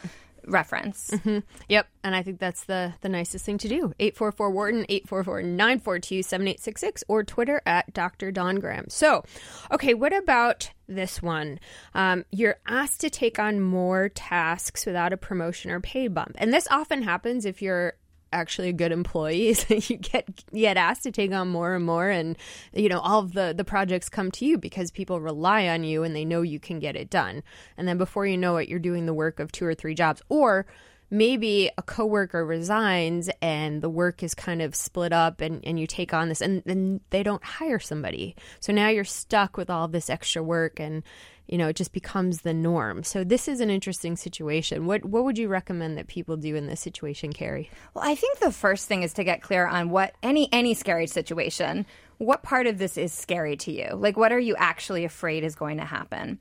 reference. 0.47 1.11
Mm-hmm. 1.11 1.39
Yep. 1.69 1.89
And 2.05 2.15
I 2.15 2.23
think 2.23 2.39
that's 2.39 2.65
the, 2.65 2.95
the 3.01 3.09
nicest 3.09 3.45
thing 3.45 3.59
to 3.59 3.69
do. 3.69 3.93
844 3.99 4.51
Wharton, 4.51 4.87
844 4.89 5.43
942 5.43 6.23
7866, 6.23 7.05
or 7.09 7.25
Twitter 7.25 7.61
at 7.67 7.93
Dr. 7.93 8.31
Don 8.31 8.57
Graham. 8.57 8.87
So, 8.89 9.25
okay, 9.73 9.95
what 9.95 10.13
about 10.13 10.71
this 10.89 11.21
one? 11.23 11.59
Um, 11.95 12.25
you're 12.31 12.59
asked 12.67 13.01
to 13.01 13.11
take 13.11 13.39
on 13.39 13.61
more 13.61 14.09
tasks 14.09 14.87
without 14.87 15.13
a 15.13 15.17
promotion 15.17 15.71
or 15.71 15.81
pay 15.81 16.09
bump. 16.09 16.37
And 16.39 16.53
this 16.53 16.69
often 16.71 17.03
happens 17.03 17.45
if 17.45 17.61
you're 17.61 17.95
actually 18.33 18.69
a 18.69 18.73
good 18.73 18.93
employee 18.93 19.49
is 19.49 19.65
that 19.65 19.89
you 19.89 19.97
get 19.97 20.29
get 20.53 20.77
asked 20.77 21.03
to 21.05 21.11
take 21.11 21.33
on 21.33 21.49
more 21.49 21.75
and 21.75 21.85
more 21.85 22.09
and 22.09 22.37
you 22.73 22.89
know 22.89 23.01
all 23.01 23.21
of 23.21 23.33
the 23.33 23.55
the 23.57 23.65
projects 23.65 24.09
come 24.09 24.31
to 24.31 24.45
you 24.45 24.59
because 24.59 24.91
people 24.91 25.21
rely 25.21 25.69
on 25.69 25.85
you 25.85 26.03
and 26.03 26.15
they 26.15 26.25
know 26.25 26.43
you 26.43 26.61
can 26.61 26.79
get 26.79 26.97
it 26.97 27.11
done. 27.11 27.43
And 27.77 27.87
then 27.87 27.99
before 27.99 28.27
you 28.27 28.37
know 28.37 28.57
it 28.57 28.69
you're 28.69 28.79
doing 28.79 29.07
the 29.07 29.15
work 29.15 29.41
of 29.41 29.53
two 29.53 29.65
or 29.65 29.75
three 29.75 29.95
jobs. 29.95 30.23
Or 30.29 30.67
maybe 31.11 31.71
a 31.79 31.83
coworker 31.83 32.45
resigns 32.45 33.31
and 33.41 33.83
the 33.83 33.89
work 33.89 34.23
is 34.23 34.35
kind 34.35 34.61
of 34.61 34.75
split 34.75 35.13
up 35.13 35.41
and, 35.41 35.65
and 35.65 35.79
you 35.79 35.87
take 35.87 36.13
on 36.13 36.29
this 36.29 36.41
and 36.41 36.63
then 36.67 37.01
they 37.11 37.23
don't 37.23 37.45
hire 37.45 37.79
somebody 37.79 38.35
so 38.61 38.73
now 38.73 38.89
you're 38.89 39.05
stuck 39.05 39.57
with 39.57 39.71
all 39.71 39.87
this 39.89 40.11
extra 40.11 40.43
work 40.43 40.81
and 40.81 41.03
you 41.47 41.59
know, 41.59 41.69
it 41.69 41.77
just 41.77 41.93
becomes 41.93 42.41
the 42.41 42.53
norm. 42.53 43.05
So 43.05 43.23
this 43.23 43.47
is 43.47 43.61
an 43.61 43.71
interesting 43.71 44.17
situation. 44.17 44.87
What 44.87 45.05
what 45.05 45.25
would 45.25 45.39
you 45.39 45.49
recommend 45.49 45.97
that 45.97 46.09
people 46.09 46.37
do 46.37 46.57
in 46.57 46.67
this 46.67 46.81
situation, 46.81 47.33
Carrie? 47.33 47.71
Well, 47.95 48.05
I 48.05 48.15
think 48.15 48.39
the 48.39 48.53
first 48.53 48.89
thing 48.89 49.03
is 49.03 49.13
to 49.15 49.25
get 49.25 49.43
clear 49.43 49.67
on 49.67 49.91
what 49.91 50.15
any 50.23 50.49
any 50.53 50.75
scary 50.75 51.07
situation, 51.07 51.87
what 52.19 52.43
part 52.43 52.67
of 52.67 52.79
this 52.79 52.97
is 52.97 53.13
scary 53.13 53.57
to 53.59 53.73
you? 53.73 53.91
Like 53.95 54.17
what 54.17 54.33
are 54.33 54.41
you 54.41 54.57
actually 54.59 55.05
afraid 55.05 55.45
is 55.45 55.55
going 55.55 55.77
to 55.79 55.85
happen? 55.85 56.39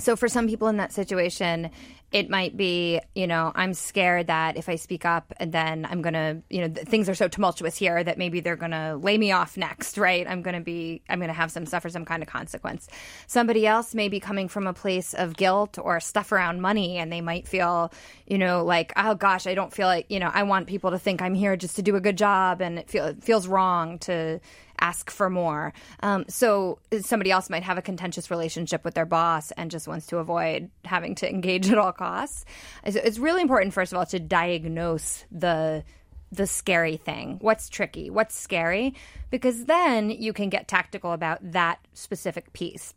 So 0.00 0.16
for 0.16 0.28
some 0.28 0.48
people 0.48 0.68
in 0.68 0.78
that 0.78 0.92
situation, 0.92 1.70
it 2.12 2.28
might 2.28 2.56
be, 2.56 3.00
you 3.14 3.26
know, 3.28 3.52
I'm 3.54 3.72
scared 3.72 4.26
that 4.26 4.56
if 4.56 4.68
I 4.68 4.74
speak 4.74 5.04
up 5.04 5.32
and 5.36 5.52
then 5.52 5.86
I'm 5.88 6.02
going 6.02 6.14
to, 6.14 6.42
you 6.50 6.62
know, 6.62 6.68
th- 6.68 6.86
things 6.88 7.08
are 7.08 7.14
so 7.14 7.28
tumultuous 7.28 7.76
here 7.76 8.02
that 8.02 8.18
maybe 8.18 8.40
they're 8.40 8.56
going 8.56 8.72
to 8.72 8.96
lay 8.96 9.16
me 9.16 9.30
off 9.30 9.56
next, 9.56 9.96
right? 9.96 10.26
I'm 10.28 10.42
going 10.42 10.56
to 10.56 10.60
be, 10.60 11.02
I'm 11.08 11.20
going 11.20 11.28
to 11.28 11.34
have 11.34 11.52
some 11.52 11.66
suffer 11.66 11.88
some 11.88 12.04
kind 12.04 12.22
of 12.22 12.28
consequence. 12.28 12.88
Somebody 13.28 13.64
else 13.64 13.94
may 13.94 14.08
be 14.08 14.18
coming 14.18 14.48
from 14.48 14.66
a 14.66 14.72
place 14.72 15.14
of 15.14 15.36
guilt 15.36 15.78
or 15.80 16.00
stuff 16.00 16.32
around 16.32 16.60
money 16.60 16.98
and 16.98 17.12
they 17.12 17.20
might 17.20 17.46
feel, 17.46 17.92
you 18.26 18.38
know, 18.38 18.64
like, 18.64 18.92
oh 18.96 19.14
gosh, 19.14 19.46
I 19.46 19.54
don't 19.54 19.72
feel 19.72 19.86
like, 19.86 20.06
you 20.08 20.18
know, 20.18 20.30
I 20.34 20.42
want 20.42 20.66
people 20.66 20.90
to 20.90 20.98
think 20.98 21.22
I'm 21.22 21.34
here 21.34 21.56
just 21.56 21.76
to 21.76 21.82
do 21.82 21.94
a 21.94 22.00
good 22.00 22.18
job 22.18 22.60
and 22.60 22.80
it, 22.80 22.90
feel, 22.90 23.04
it 23.06 23.22
feels 23.22 23.46
wrong 23.46 24.00
to 24.00 24.40
ask 24.80 25.10
for 25.10 25.30
more. 25.30 25.72
Um, 26.02 26.24
so 26.28 26.78
somebody 27.00 27.30
else 27.30 27.50
might 27.50 27.62
have 27.62 27.78
a 27.78 27.82
contentious 27.82 28.30
relationship 28.30 28.84
with 28.84 28.94
their 28.94 29.06
boss 29.06 29.50
and 29.52 29.70
just 29.70 29.86
wants 29.88 30.06
to 30.08 30.18
avoid 30.18 30.70
having 30.84 31.14
to 31.16 31.28
engage 31.28 31.70
at 31.70 31.78
all 31.78 31.92
costs. 31.92 32.44
It's 32.84 33.18
really 33.18 33.42
important, 33.42 33.74
first 33.74 33.92
of 33.92 33.98
all, 33.98 34.06
to 34.06 34.18
diagnose 34.18 35.24
the 35.30 35.84
the 36.32 36.46
scary 36.46 36.96
thing. 36.96 37.38
What's 37.40 37.68
tricky? 37.68 38.08
What's 38.08 38.38
scary? 38.38 38.94
Because 39.30 39.64
then 39.64 40.10
you 40.10 40.32
can 40.32 40.48
get 40.48 40.68
tactical 40.68 41.12
about 41.12 41.38
that 41.42 41.80
specific 41.92 42.52
piece. 42.52 42.94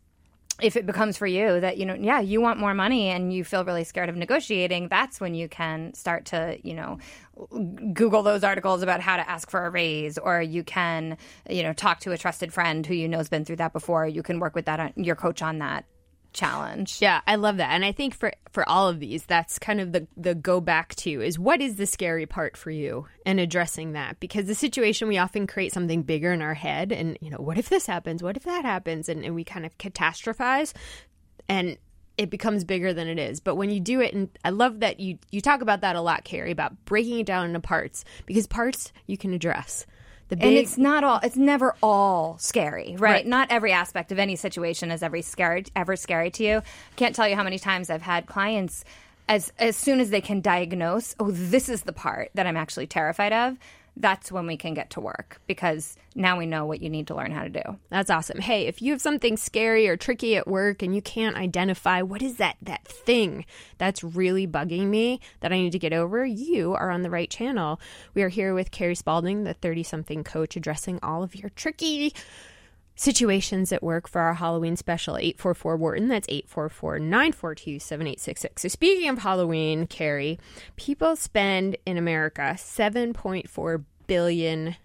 If 0.62 0.76
it 0.76 0.86
becomes 0.86 1.16
for 1.16 1.26
you 1.26 1.60
that 1.60 1.78
you 1.78 1.84
know 1.84 1.94
yeah 1.94 2.20
you 2.20 2.40
want 2.40 2.58
more 2.58 2.74
money 2.74 3.08
and 3.08 3.32
you 3.32 3.42
feel 3.42 3.64
really 3.64 3.84
scared 3.84 4.08
of 4.08 4.16
negotiating 4.16 4.88
that's 4.88 5.20
when 5.20 5.34
you 5.34 5.48
can 5.48 5.92
start 5.94 6.24
to 6.24 6.58
you 6.62 6.74
know 6.74 6.98
google 7.92 8.22
those 8.22 8.44
articles 8.44 8.82
about 8.82 9.00
how 9.00 9.16
to 9.16 9.28
ask 9.28 9.50
for 9.50 9.66
a 9.66 9.70
raise 9.70 10.16
or 10.18 10.40
you 10.40 10.62
can 10.62 11.16
you 11.48 11.62
know 11.62 11.72
talk 11.72 12.00
to 12.00 12.12
a 12.12 12.18
trusted 12.18 12.52
friend 12.52 12.86
who 12.86 12.94
you 12.94 13.08
know 13.08 13.18
has 13.18 13.28
been 13.28 13.44
through 13.44 13.56
that 13.56 13.72
before. 13.72 14.06
You 14.06 14.22
can 14.22 14.38
work 14.38 14.54
with 14.54 14.66
that 14.66 14.80
uh, 14.80 14.88
your 14.96 15.16
coach 15.16 15.42
on 15.42 15.58
that 15.58 15.84
challenge. 16.34 16.98
Yeah, 17.00 17.20
I 17.26 17.36
love 17.36 17.56
that. 17.56 17.70
And 17.70 17.84
I 17.84 17.92
think 17.92 18.14
for 18.14 18.32
for 18.50 18.68
all 18.68 18.88
of 18.88 19.00
these, 19.00 19.24
that's 19.24 19.58
kind 19.58 19.80
of 19.80 19.92
the 19.92 20.06
the 20.16 20.34
go 20.34 20.60
back 20.60 20.94
to 20.96 21.22
is 21.22 21.38
what 21.38 21.62
is 21.62 21.76
the 21.76 21.86
scary 21.86 22.26
part 22.26 22.56
for 22.56 22.70
you 22.70 23.06
and 23.24 23.40
addressing 23.40 23.92
that 23.92 24.20
because 24.20 24.46
the 24.46 24.54
situation 24.54 25.08
we 25.08 25.18
often 25.18 25.46
create 25.46 25.72
something 25.72 26.02
bigger 26.02 26.32
in 26.32 26.42
our 26.42 26.54
head 26.54 26.92
and 26.92 27.16
you 27.20 27.30
know, 27.30 27.38
what 27.38 27.58
if 27.58 27.68
this 27.68 27.86
happens? 27.86 28.22
What 28.22 28.36
if 28.36 28.42
that 28.44 28.64
happens? 28.64 29.08
And, 29.08 29.24
and 29.24 29.34
we 29.34 29.44
kind 29.44 29.64
of 29.64 29.78
catastrophize 29.78 30.74
and 31.48 31.78
it 32.16 32.30
becomes 32.30 32.64
bigger 32.64 32.92
than 32.92 33.08
it 33.08 33.18
is. 33.18 33.40
But 33.40 33.56
when 33.56 33.70
you 33.70 33.80
do 33.80 34.00
it, 34.00 34.14
and 34.14 34.28
I 34.44 34.50
love 34.50 34.80
that 34.80 35.00
you 35.00 35.18
you 35.30 35.40
talk 35.40 35.62
about 35.62 35.80
that 35.80 35.96
a 35.96 36.00
lot, 36.00 36.24
Carrie, 36.24 36.52
about 36.52 36.84
breaking 36.84 37.20
it 37.20 37.26
down 37.26 37.46
into 37.46 37.60
parts 37.60 38.04
because 38.26 38.46
parts 38.46 38.92
you 39.06 39.16
can 39.16 39.32
address. 39.32 39.86
The 40.28 40.36
big... 40.36 40.46
And 40.46 40.56
it's 40.56 40.78
not 40.78 41.04
all. 41.04 41.20
It's 41.22 41.36
never 41.36 41.74
all 41.82 42.38
scary, 42.38 42.96
right? 42.98 43.00
right? 43.00 43.26
Not 43.26 43.50
every 43.50 43.72
aspect 43.72 44.10
of 44.10 44.18
any 44.18 44.36
situation 44.36 44.90
is 44.90 45.02
every 45.02 45.22
scary 45.22 45.64
ever 45.76 45.96
scary 45.96 46.30
to 46.32 46.44
you. 46.44 46.62
Can't 46.96 47.14
tell 47.14 47.28
you 47.28 47.36
how 47.36 47.42
many 47.42 47.58
times 47.58 47.90
I've 47.90 48.02
had 48.02 48.26
clients 48.26 48.84
as 49.28 49.52
as 49.58 49.76
soon 49.76 50.00
as 50.00 50.10
they 50.10 50.20
can 50.20 50.40
diagnose, 50.40 51.14
oh, 51.18 51.30
this 51.30 51.68
is 51.68 51.82
the 51.82 51.92
part 51.92 52.30
that 52.34 52.46
I'm 52.46 52.56
actually 52.56 52.86
terrified 52.86 53.32
of 53.32 53.56
that's 53.96 54.32
when 54.32 54.46
we 54.46 54.56
can 54.56 54.74
get 54.74 54.90
to 54.90 55.00
work 55.00 55.40
because 55.46 55.96
now 56.14 56.38
we 56.38 56.46
know 56.46 56.66
what 56.66 56.82
you 56.82 56.90
need 56.90 57.06
to 57.08 57.14
learn 57.14 57.30
how 57.30 57.44
to 57.44 57.48
do. 57.48 57.62
That's 57.90 58.10
awesome. 58.10 58.40
Hey, 58.40 58.66
if 58.66 58.82
you 58.82 58.92
have 58.92 59.00
something 59.00 59.36
scary 59.36 59.88
or 59.88 59.96
tricky 59.96 60.36
at 60.36 60.48
work 60.48 60.82
and 60.82 60.94
you 60.94 61.02
can't 61.02 61.36
identify 61.36 62.02
what 62.02 62.22
is 62.22 62.36
that 62.36 62.56
that 62.62 62.86
thing 62.86 63.44
that's 63.78 64.02
really 64.02 64.46
bugging 64.46 64.86
me 64.86 65.20
that 65.40 65.52
I 65.52 65.56
need 65.56 65.72
to 65.72 65.78
get 65.78 65.92
over, 65.92 66.24
you 66.24 66.74
are 66.74 66.90
on 66.90 67.02
the 67.02 67.10
right 67.10 67.30
channel. 67.30 67.80
We 68.14 68.22
are 68.22 68.28
here 68.28 68.54
with 68.54 68.70
Carrie 68.70 68.94
Spaulding, 68.94 69.44
the 69.44 69.54
30 69.54 69.82
something 69.84 70.24
coach 70.24 70.56
addressing 70.56 70.98
all 71.02 71.22
of 71.22 71.34
your 71.34 71.50
tricky 71.50 72.12
situations 72.96 73.72
at 73.72 73.82
work 73.82 74.08
for 74.08 74.20
our 74.20 74.34
Halloween 74.34 74.76
special 74.76 75.16
844 75.16 75.76
Wharton. 75.76 76.08
That's 76.08 76.28
844 76.28 76.98
942 76.98 77.78
7866. 77.78 78.62
So, 78.62 78.68
speaking 78.68 79.08
of 79.08 79.18
Halloween, 79.18 79.86
Carrie, 79.86 80.38
people 80.76 81.16
spend 81.16 81.76
in 81.86 81.96
America 81.96 82.54
$7.4 82.56 83.84
billion. 84.06 84.76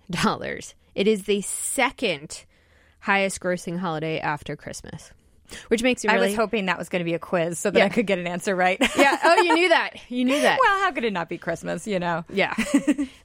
It 0.96 1.08
is 1.08 1.24
the 1.24 1.42
second 1.42 2.46
highest 3.02 3.40
grossing 3.40 3.78
holiday 3.78 4.20
after 4.20 4.56
Christmas. 4.56 5.12
Which 5.70 5.82
makes 5.82 6.04
me 6.04 6.14
really... 6.14 6.28
I 6.28 6.30
was 6.30 6.36
hoping 6.36 6.68
that 6.68 6.78
was 6.78 6.90
going 6.90 7.00
to 7.00 7.06
be 7.06 7.16
a 7.16 7.20
quiz 7.20 7.58
so 7.58 7.72
that 7.72 7.80
yeah. 7.80 7.86
I 7.86 7.90
could 7.90 8.06
get 8.06 8.20
an 8.20 8.28
answer 8.28 8.56
right. 8.56 8.78
yeah. 8.96 9.18
Oh, 9.24 9.42
you 9.42 9.56
knew 9.56 9.70
that. 9.70 9.96
You 10.08 10.24
knew 10.24 10.40
that. 10.40 10.60
well, 10.62 10.80
how 10.82 10.92
could 10.92 11.04
it 11.04 11.14
not 11.14 11.28
be 11.28 11.40
Christmas, 11.40 11.88
you 11.88 12.00
know? 12.00 12.24
Yeah. 12.30 12.54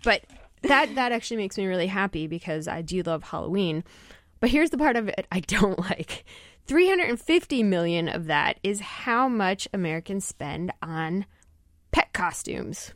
but 0.04 0.22
that 0.62 0.94
that 0.94 1.12
actually 1.12 1.36
makes 1.38 1.58
me 1.58 1.66
really 1.66 1.86
happy 1.86 2.26
because 2.26 2.68
I 2.68 2.82
do 2.82 3.02
love 3.02 3.22
Halloween. 3.22 3.84
But 4.44 4.50
here's 4.50 4.68
the 4.68 4.76
part 4.76 4.96
of 4.96 5.08
it 5.08 5.26
I 5.32 5.40
don't 5.40 5.78
like. 5.90 6.26
350 6.66 7.62
million 7.62 8.10
of 8.10 8.26
that 8.26 8.60
is 8.62 8.78
how 8.78 9.26
much 9.26 9.66
Americans 9.72 10.26
spend 10.26 10.70
on 10.82 11.24
pet 11.92 12.12
costumes. 12.12 12.92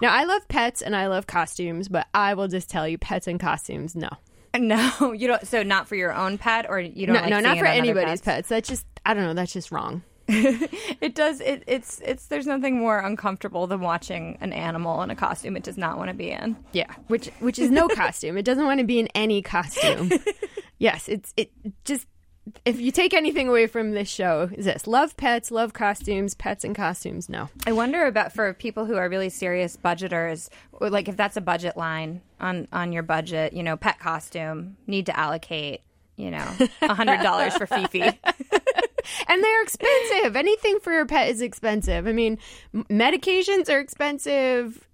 Now, 0.00 0.10
I 0.10 0.24
love 0.24 0.48
pets 0.48 0.80
and 0.80 0.96
I 0.96 1.08
love 1.08 1.26
costumes, 1.26 1.88
but 1.88 2.06
I 2.14 2.32
will 2.32 2.48
just 2.48 2.70
tell 2.70 2.88
you 2.88 2.96
pets 2.96 3.26
and 3.26 3.38
costumes, 3.38 3.94
no. 3.94 4.08
No, 4.58 5.12
you 5.18 5.28
don't. 5.28 5.46
So, 5.46 5.62
not 5.62 5.86
for 5.86 5.96
your 5.96 6.14
own 6.14 6.38
pet, 6.38 6.64
or 6.66 6.80
you 6.80 7.04
don't. 7.04 7.14
No, 7.14 7.20
like 7.20 7.28
no 7.28 7.40
not 7.40 7.58
for 7.58 7.66
anybody's 7.66 8.22
pets? 8.22 8.48
pets. 8.48 8.48
That's 8.48 8.68
just, 8.70 8.86
I 9.04 9.12
don't 9.12 9.24
know. 9.24 9.34
That's 9.34 9.52
just 9.52 9.70
wrong. 9.70 10.02
it 11.00 11.14
does. 11.14 11.40
It, 11.40 11.64
it's 11.66 12.00
it's. 12.04 12.26
There's 12.26 12.46
nothing 12.46 12.78
more 12.78 12.98
uncomfortable 12.98 13.66
than 13.66 13.80
watching 13.80 14.38
an 14.40 14.52
animal 14.52 15.02
in 15.02 15.10
a 15.10 15.16
costume 15.16 15.56
it 15.56 15.62
does 15.62 15.76
not 15.76 15.98
want 15.98 16.08
to 16.08 16.14
be 16.14 16.30
in. 16.30 16.56
Yeah, 16.72 16.92
which 17.08 17.28
which 17.40 17.58
is 17.58 17.70
no 17.70 17.88
costume. 17.88 18.36
It 18.36 18.44
doesn't 18.44 18.64
want 18.64 18.78
to 18.80 18.86
be 18.86 19.00
in 19.00 19.08
any 19.08 19.42
costume. 19.42 20.10
yes, 20.78 21.08
it's 21.08 21.34
it 21.36 21.50
just 21.84 22.06
if 22.64 22.80
you 22.80 22.90
take 22.92 23.14
anything 23.14 23.48
away 23.48 23.66
from 23.66 23.92
this 23.92 24.08
show, 24.08 24.50
is 24.52 24.64
this 24.64 24.86
love 24.86 25.16
pets, 25.16 25.50
love 25.50 25.72
costumes, 25.72 26.34
pets 26.34 26.64
and 26.64 26.74
costumes? 26.74 27.28
No. 27.28 27.48
I 27.66 27.72
wonder 27.72 28.06
about 28.06 28.32
for 28.32 28.54
people 28.54 28.86
who 28.86 28.96
are 28.96 29.08
really 29.08 29.28
serious 29.28 29.76
budgeters, 29.76 30.48
like 30.80 31.08
if 31.08 31.16
that's 31.16 31.36
a 31.36 31.40
budget 31.40 31.76
line 31.76 32.22
on 32.40 32.68
on 32.72 32.92
your 32.92 33.02
budget, 33.02 33.52
you 33.52 33.62
know, 33.62 33.76
pet 33.76 33.98
costume 33.98 34.76
need 34.86 35.06
to 35.06 35.18
allocate, 35.18 35.82
you 36.16 36.30
know, 36.30 36.48
a 36.82 36.94
hundred 36.94 37.22
dollars 37.22 37.56
for 37.56 37.66
Fifi. 37.66 38.10
and 39.28 39.42
they're 39.42 39.62
expensive. 39.62 40.36
Anything 40.36 40.80
for 40.80 40.92
your 40.92 41.06
pet 41.06 41.28
is 41.28 41.40
expensive. 41.40 42.06
I 42.06 42.12
mean, 42.12 42.38
medications 42.74 43.68
are 43.68 43.80
expensive 43.80 44.86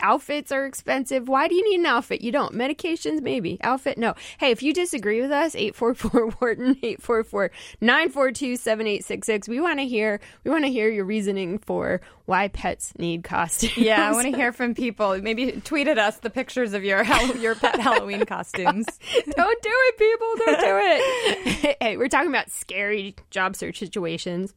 outfits 0.00 0.52
are 0.52 0.66
expensive. 0.66 1.28
Why 1.28 1.48
do 1.48 1.54
you 1.54 1.70
need 1.70 1.80
an 1.80 1.86
outfit? 1.86 2.20
You 2.20 2.32
don't. 2.32 2.54
Medications, 2.54 3.22
maybe. 3.22 3.58
Outfit, 3.62 3.98
no. 3.98 4.14
Hey, 4.38 4.50
if 4.50 4.62
you 4.62 4.72
disagree 4.72 5.20
with 5.20 5.30
us, 5.30 5.54
844 5.54 6.26
Wharton, 6.40 6.70
844 6.82 7.50
942 7.80 8.56
7866. 8.56 9.48
We 9.48 9.60
want 9.60 9.78
to 9.78 9.86
hear, 9.86 10.20
we 10.44 10.50
want 10.50 10.64
to 10.64 10.70
hear 10.70 10.88
your 10.88 11.04
reasoning 11.04 11.58
for 11.58 12.00
why 12.26 12.48
pets 12.48 12.92
need 12.98 13.24
costumes. 13.24 13.76
Yeah, 13.76 14.08
I 14.08 14.12
want 14.12 14.26
to 14.30 14.36
hear 14.36 14.52
from 14.52 14.74
people. 14.74 15.20
Maybe 15.20 15.52
tweet 15.64 15.88
at 15.88 15.98
us 15.98 16.18
the 16.18 16.30
pictures 16.30 16.72
of 16.72 16.84
your, 16.84 17.04
your 17.38 17.54
pet 17.54 17.80
Halloween 17.80 18.24
costumes. 18.24 18.86
don't 18.86 19.62
do 19.62 19.70
it, 19.72 19.98
people. 19.98 20.34
Don't 20.46 20.60
do 20.60 20.80
it. 20.82 21.76
hey, 21.80 21.96
we're 21.96 22.08
talking 22.08 22.30
about 22.30 22.50
scary 22.50 23.14
job 23.30 23.56
search 23.56 23.78
situations. 23.78 24.54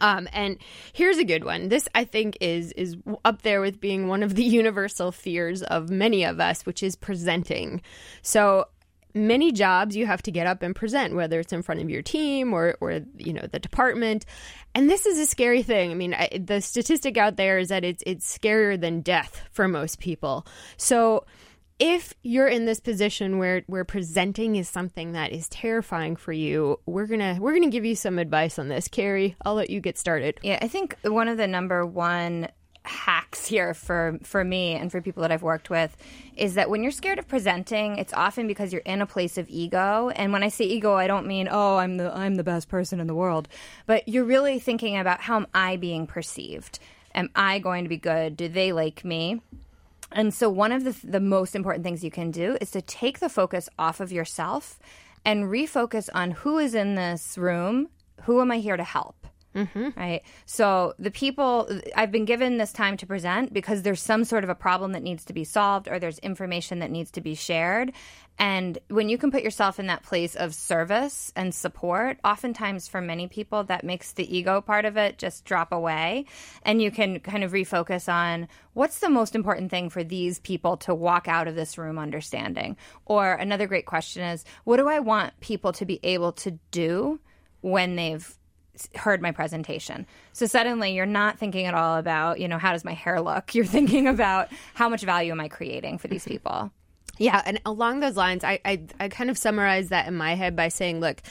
Um, 0.00 0.28
and 0.32 0.58
here's 0.92 1.18
a 1.18 1.24
good 1.24 1.44
one. 1.44 1.68
This 1.68 1.88
I 1.94 2.04
think 2.04 2.38
is 2.40 2.72
is 2.72 2.96
up 3.24 3.42
there 3.42 3.60
with 3.60 3.80
being 3.80 4.08
one 4.08 4.22
of 4.22 4.34
the 4.34 4.44
universal 4.44 5.12
fears 5.12 5.62
of 5.62 5.90
many 5.90 6.24
of 6.24 6.40
us, 6.40 6.66
which 6.66 6.82
is 6.82 6.96
presenting. 6.96 7.82
So 8.22 8.66
many 9.14 9.52
jobs 9.52 9.96
you 9.96 10.06
have 10.06 10.22
to 10.22 10.32
get 10.32 10.46
up 10.46 10.60
and 10.62 10.74
present 10.74 11.14
whether 11.14 11.38
it's 11.38 11.52
in 11.52 11.62
front 11.62 11.80
of 11.80 11.88
your 11.88 12.02
team 12.02 12.52
or 12.52 12.76
or 12.80 13.00
you 13.16 13.32
know 13.32 13.46
the 13.52 13.60
department 13.60 14.26
and 14.74 14.90
this 14.90 15.06
is 15.06 15.20
a 15.20 15.26
scary 15.26 15.62
thing 15.62 15.92
i 15.92 15.94
mean 15.94 16.12
I, 16.12 16.28
the 16.44 16.60
statistic 16.60 17.16
out 17.16 17.36
there 17.36 17.58
is 17.58 17.68
that 17.68 17.84
it's 17.84 18.02
it's 18.04 18.38
scarier 18.38 18.78
than 18.78 19.02
death 19.02 19.40
for 19.52 19.68
most 19.68 20.00
people 20.00 20.44
so 20.76 21.26
if 21.78 22.14
you're 22.22 22.46
in 22.46 22.66
this 22.66 22.80
position 22.80 23.38
where 23.38 23.62
where 23.66 23.84
presenting 23.84 24.56
is 24.56 24.68
something 24.68 25.12
that 25.12 25.32
is 25.32 25.48
terrifying 25.48 26.16
for 26.16 26.32
you, 26.32 26.78
we're 26.86 27.06
gonna 27.06 27.38
we're 27.40 27.54
gonna 27.54 27.70
give 27.70 27.84
you 27.84 27.96
some 27.96 28.18
advice 28.18 28.58
on 28.58 28.68
this. 28.68 28.88
Carrie, 28.88 29.36
I'll 29.44 29.54
let 29.54 29.70
you 29.70 29.80
get 29.80 29.98
started. 29.98 30.38
Yeah, 30.42 30.58
I 30.62 30.68
think 30.68 30.96
one 31.02 31.28
of 31.28 31.36
the 31.36 31.46
number 31.46 31.84
one 31.84 32.48
hacks 32.84 33.46
here 33.46 33.72
for 33.72 34.18
for 34.22 34.44
me 34.44 34.74
and 34.74 34.92
for 34.92 35.00
people 35.00 35.22
that 35.22 35.32
I've 35.32 35.42
worked 35.42 35.70
with 35.70 35.96
is 36.36 36.54
that 36.54 36.68
when 36.68 36.82
you're 36.82 36.92
scared 36.92 37.18
of 37.18 37.26
presenting, 37.26 37.96
it's 37.98 38.12
often 38.12 38.46
because 38.46 38.72
you're 38.72 38.82
in 38.82 39.00
a 39.00 39.06
place 39.06 39.38
of 39.38 39.48
ego. 39.48 40.10
And 40.10 40.32
when 40.32 40.42
I 40.42 40.48
say 40.48 40.66
ego, 40.66 40.94
I 40.94 41.06
don't 41.06 41.26
mean 41.26 41.48
oh 41.50 41.78
I'm 41.78 41.96
the 41.96 42.14
I'm 42.16 42.36
the 42.36 42.44
best 42.44 42.68
person 42.68 43.00
in 43.00 43.06
the 43.08 43.14
world, 43.14 43.48
but 43.86 44.06
you're 44.06 44.24
really 44.24 44.60
thinking 44.60 44.96
about 44.96 45.22
how 45.22 45.36
am 45.36 45.46
I 45.54 45.76
being 45.76 46.06
perceived? 46.06 46.78
Am 47.14 47.30
I 47.34 47.58
going 47.58 47.84
to 47.84 47.88
be 47.88 47.96
good? 47.96 48.36
Do 48.36 48.48
they 48.48 48.72
like 48.72 49.04
me? 49.04 49.40
And 50.14 50.32
so, 50.32 50.48
one 50.48 50.70
of 50.70 50.84
the, 50.84 50.96
the 51.02 51.18
most 51.18 51.56
important 51.56 51.84
things 51.84 52.04
you 52.04 52.10
can 52.10 52.30
do 52.30 52.56
is 52.60 52.70
to 52.70 52.80
take 52.80 53.18
the 53.18 53.28
focus 53.28 53.68
off 53.80 53.98
of 53.98 54.12
yourself 54.12 54.78
and 55.24 55.44
refocus 55.44 56.08
on 56.14 56.30
who 56.30 56.58
is 56.58 56.72
in 56.72 56.94
this 56.94 57.36
room, 57.36 57.88
who 58.22 58.40
am 58.40 58.52
I 58.52 58.58
here 58.58 58.76
to 58.76 58.84
help? 58.84 59.26
Mm-hmm. 59.54 59.90
Right. 59.96 60.22
So 60.46 60.94
the 60.98 61.12
people 61.12 61.68
I've 61.94 62.10
been 62.10 62.24
given 62.24 62.58
this 62.58 62.72
time 62.72 62.96
to 62.96 63.06
present 63.06 63.52
because 63.52 63.82
there's 63.82 64.02
some 64.02 64.24
sort 64.24 64.42
of 64.42 64.50
a 64.50 64.54
problem 64.54 64.92
that 64.92 65.02
needs 65.02 65.24
to 65.26 65.32
be 65.32 65.44
solved 65.44 65.88
or 65.88 65.98
there's 65.98 66.18
information 66.18 66.80
that 66.80 66.90
needs 66.90 67.12
to 67.12 67.20
be 67.20 67.36
shared. 67.36 67.92
And 68.36 68.78
when 68.88 69.08
you 69.08 69.16
can 69.16 69.30
put 69.30 69.44
yourself 69.44 69.78
in 69.78 69.86
that 69.86 70.02
place 70.02 70.34
of 70.34 70.54
service 70.54 71.32
and 71.36 71.54
support, 71.54 72.18
oftentimes 72.24 72.88
for 72.88 73.00
many 73.00 73.28
people, 73.28 73.62
that 73.64 73.84
makes 73.84 74.12
the 74.12 74.36
ego 74.36 74.60
part 74.60 74.84
of 74.84 74.96
it 74.96 75.18
just 75.18 75.44
drop 75.44 75.70
away. 75.70 76.26
And 76.62 76.82
you 76.82 76.90
can 76.90 77.20
kind 77.20 77.44
of 77.44 77.52
refocus 77.52 78.12
on 78.12 78.48
what's 78.72 78.98
the 78.98 79.08
most 79.08 79.36
important 79.36 79.70
thing 79.70 79.88
for 79.88 80.02
these 80.02 80.40
people 80.40 80.76
to 80.78 80.94
walk 80.94 81.28
out 81.28 81.46
of 81.46 81.54
this 81.54 81.78
room 81.78 81.96
understanding. 81.96 82.76
Or 83.04 83.34
another 83.34 83.68
great 83.68 83.86
question 83.86 84.24
is, 84.24 84.44
what 84.64 84.78
do 84.78 84.88
I 84.88 84.98
want 84.98 85.38
people 85.38 85.72
to 85.74 85.86
be 85.86 86.00
able 86.02 86.32
to 86.32 86.58
do 86.72 87.20
when 87.60 87.94
they've 87.94 88.36
heard 88.94 89.22
my 89.22 89.30
presentation. 89.30 90.06
So 90.32 90.46
suddenly 90.46 90.94
you're 90.94 91.06
not 91.06 91.38
thinking 91.38 91.66
at 91.66 91.74
all 91.74 91.96
about, 91.96 92.40
you 92.40 92.48
know, 92.48 92.58
how 92.58 92.72
does 92.72 92.84
my 92.84 92.94
hair 92.94 93.20
look? 93.20 93.54
You're 93.54 93.64
thinking 93.64 94.06
about 94.06 94.48
how 94.74 94.88
much 94.88 95.02
value 95.02 95.32
am 95.32 95.40
I 95.40 95.48
creating 95.48 95.98
for 95.98 96.08
these 96.08 96.24
mm-hmm. 96.24 96.32
people? 96.32 96.72
Yeah, 97.18 97.40
and 97.46 97.60
along 97.64 98.00
those 98.00 98.16
lines, 98.16 98.42
I, 98.42 98.58
I, 98.64 98.82
I 98.98 99.08
kind 99.08 99.30
of 99.30 99.38
summarize 99.38 99.90
that 99.90 100.08
in 100.08 100.16
my 100.16 100.34
head 100.34 100.56
by 100.56 100.68
saying, 100.68 100.98
look, 100.98 101.22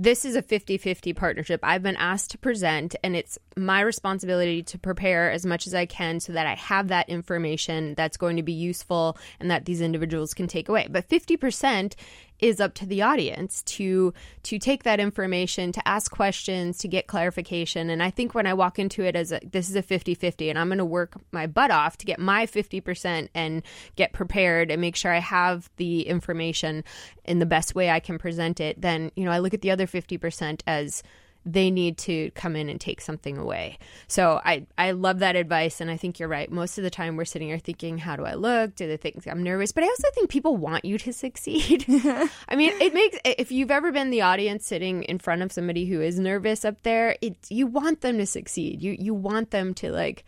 this 0.00 0.24
is 0.24 0.34
a 0.34 0.40
50 0.40 0.78
50 0.78 1.12
partnership. 1.12 1.60
I've 1.62 1.82
been 1.82 1.96
asked 1.96 2.30
to 2.30 2.38
present, 2.38 2.96
and 3.04 3.14
it's 3.14 3.38
my 3.56 3.82
responsibility 3.82 4.62
to 4.62 4.78
prepare 4.78 5.30
as 5.30 5.44
much 5.44 5.66
as 5.66 5.74
I 5.74 5.84
can 5.84 6.20
so 6.20 6.32
that 6.32 6.46
I 6.46 6.54
have 6.54 6.88
that 6.88 7.10
information 7.10 7.94
that's 7.96 8.16
going 8.16 8.36
to 8.36 8.42
be 8.42 8.52
useful 8.52 9.18
and 9.40 9.50
that 9.50 9.66
these 9.66 9.82
individuals 9.82 10.32
can 10.32 10.46
take 10.46 10.70
away. 10.70 10.86
But 10.90 11.08
50% 11.08 11.94
is 12.40 12.60
up 12.60 12.74
to 12.74 12.86
the 12.86 13.02
audience 13.02 13.62
to 13.64 14.12
to 14.42 14.58
take 14.58 14.84
that 14.84 15.00
information 15.00 15.72
to 15.72 15.88
ask 15.88 16.10
questions 16.10 16.78
to 16.78 16.88
get 16.88 17.06
clarification. 17.06 17.90
And 17.90 18.02
i 18.02 18.10
think 18.10 18.34
when 18.34 18.46
i 18.46 18.54
walk 18.54 18.78
into 18.78 19.02
it 19.02 19.16
as 19.16 19.32
a 19.32 19.40
this 19.44 19.68
is 19.68 19.76
a 19.76 19.82
50-50 19.82 20.48
and 20.50 20.58
i'm 20.58 20.68
going 20.68 20.78
to 20.78 20.84
work 20.84 21.14
my 21.32 21.46
butt 21.46 21.70
off 21.70 21.98
to 21.98 22.06
get 22.06 22.18
my 22.18 22.46
50% 22.46 23.28
and 23.34 23.62
get 23.96 24.12
prepared 24.12 24.70
and 24.70 24.80
make 24.80 24.96
sure 24.96 25.12
i 25.12 25.18
have 25.18 25.70
the 25.76 26.02
information 26.02 26.84
in 27.24 27.38
the 27.38 27.46
best 27.46 27.74
way 27.74 27.90
i 27.90 28.00
can 28.00 28.18
present 28.18 28.60
it 28.60 28.80
then 28.80 29.10
you 29.16 29.24
know 29.24 29.30
i 29.30 29.38
look 29.38 29.54
at 29.54 29.60
the 29.60 29.70
other 29.70 29.86
50% 29.86 30.62
as 30.66 31.02
they 31.46 31.70
need 31.70 31.96
to 31.96 32.30
come 32.32 32.54
in 32.54 32.68
and 32.68 32.80
take 32.80 33.00
something 33.00 33.38
away. 33.38 33.78
So 34.08 34.40
I, 34.44 34.66
I 34.76 34.90
love 34.90 35.20
that 35.20 35.36
advice. 35.36 35.80
And 35.80 35.90
I 35.90 35.96
think 35.96 36.18
you're 36.18 36.28
right. 36.28 36.50
Most 36.50 36.76
of 36.76 36.84
the 36.84 36.90
time 36.90 37.16
we're 37.16 37.24
sitting 37.24 37.48
here 37.48 37.58
thinking, 37.58 37.98
how 37.98 38.16
do 38.16 38.24
I 38.24 38.34
look? 38.34 38.74
Do 38.74 38.86
they 38.86 38.98
think 38.98 39.26
I'm 39.26 39.42
nervous? 39.42 39.72
But 39.72 39.84
I 39.84 39.88
also 39.88 40.08
think 40.14 40.28
people 40.28 40.56
want 40.56 40.84
you 40.84 40.98
to 40.98 41.12
succeed. 41.14 41.84
I 41.88 42.56
mean, 42.56 42.72
it 42.80 42.92
makes, 42.92 43.18
if 43.24 43.50
you've 43.50 43.70
ever 43.70 43.90
been 43.90 44.10
the 44.10 44.22
audience 44.22 44.66
sitting 44.66 45.02
in 45.04 45.18
front 45.18 45.42
of 45.42 45.52
somebody 45.52 45.86
who 45.86 46.00
is 46.00 46.18
nervous 46.18 46.64
up 46.64 46.82
there, 46.82 47.16
it, 47.22 47.36
you 47.48 47.66
want 47.66 48.02
them 48.02 48.18
to 48.18 48.26
succeed. 48.26 48.82
You, 48.82 48.96
you 48.98 49.14
want 49.14 49.50
them 49.50 49.72
to 49.74 49.90
like, 49.90 50.24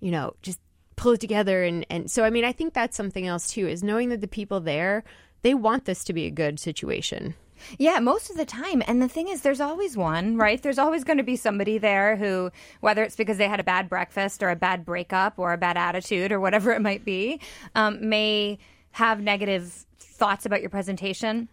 you 0.00 0.10
know, 0.10 0.34
just 0.42 0.60
pull 0.96 1.12
it 1.12 1.20
together. 1.20 1.62
And, 1.62 1.86
and 1.90 2.10
so, 2.10 2.24
I 2.24 2.30
mean, 2.30 2.44
I 2.44 2.52
think 2.52 2.72
that's 2.72 2.96
something 2.96 3.26
else 3.26 3.48
too, 3.48 3.66
is 3.66 3.82
knowing 3.82 4.08
that 4.08 4.22
the 4.22 4.28
people 4.28 4.60
there, 4.60 5.04
they 5.42 5.52
want 5.52 5.84
this 5.84 6.04
to 6.04 6.14
be 6.14 6.24
a 6.24 6.30
good 6.30 6.58
situation. 6.58 7.34
Yeah, 7.78 7.98
most 8.00 8.30
of 8.30 8.36
the 8.36 8.44
time. 8.44 8.82
And 8.86 9.00
the 9.00 9.08
thing 9.08 9.28
is, 9.28 9.42
there's 9.42 9.60
always 9.60 9.96
one, 9.96 10.36
right? 10.36 10.62
There's 10.62 10.78
always 10.78 11.04
going 11.04 11.18
to 11.18 11.24
be 11.24 11.36
somebody 11.36 11.78
there 11.78 12.16
who, 12.16 12.50
whether 12.80 13.02
it's 13.02 13.16
because 13.16 13.38
they 13.38 13.48
had 13.48 13.60
a 13.60 13.64
bad 13.64 13.88
breakfast 13.88 14.42
or 14.42 14.50
a 14.50 14.56
bad 14.56 14.84
breakup 14.84 15.38
or 15.38 15.52
a 15.52 15.58
bad 15.58 15.76
attitude 15.76 16.32
or 16.32 16.40
whatever 16.40 16.72
it 16.72 16.82
might 16.82 17.04
be, 17.04 17.40
um, 17.74 18.08
may 18.08 18.58
have 18.92 19.20
negative 19.20 19.86
thoughts 19.98 20.46
about 20.46 20.60
your 20.60 20.70
presentation 20.70 21.48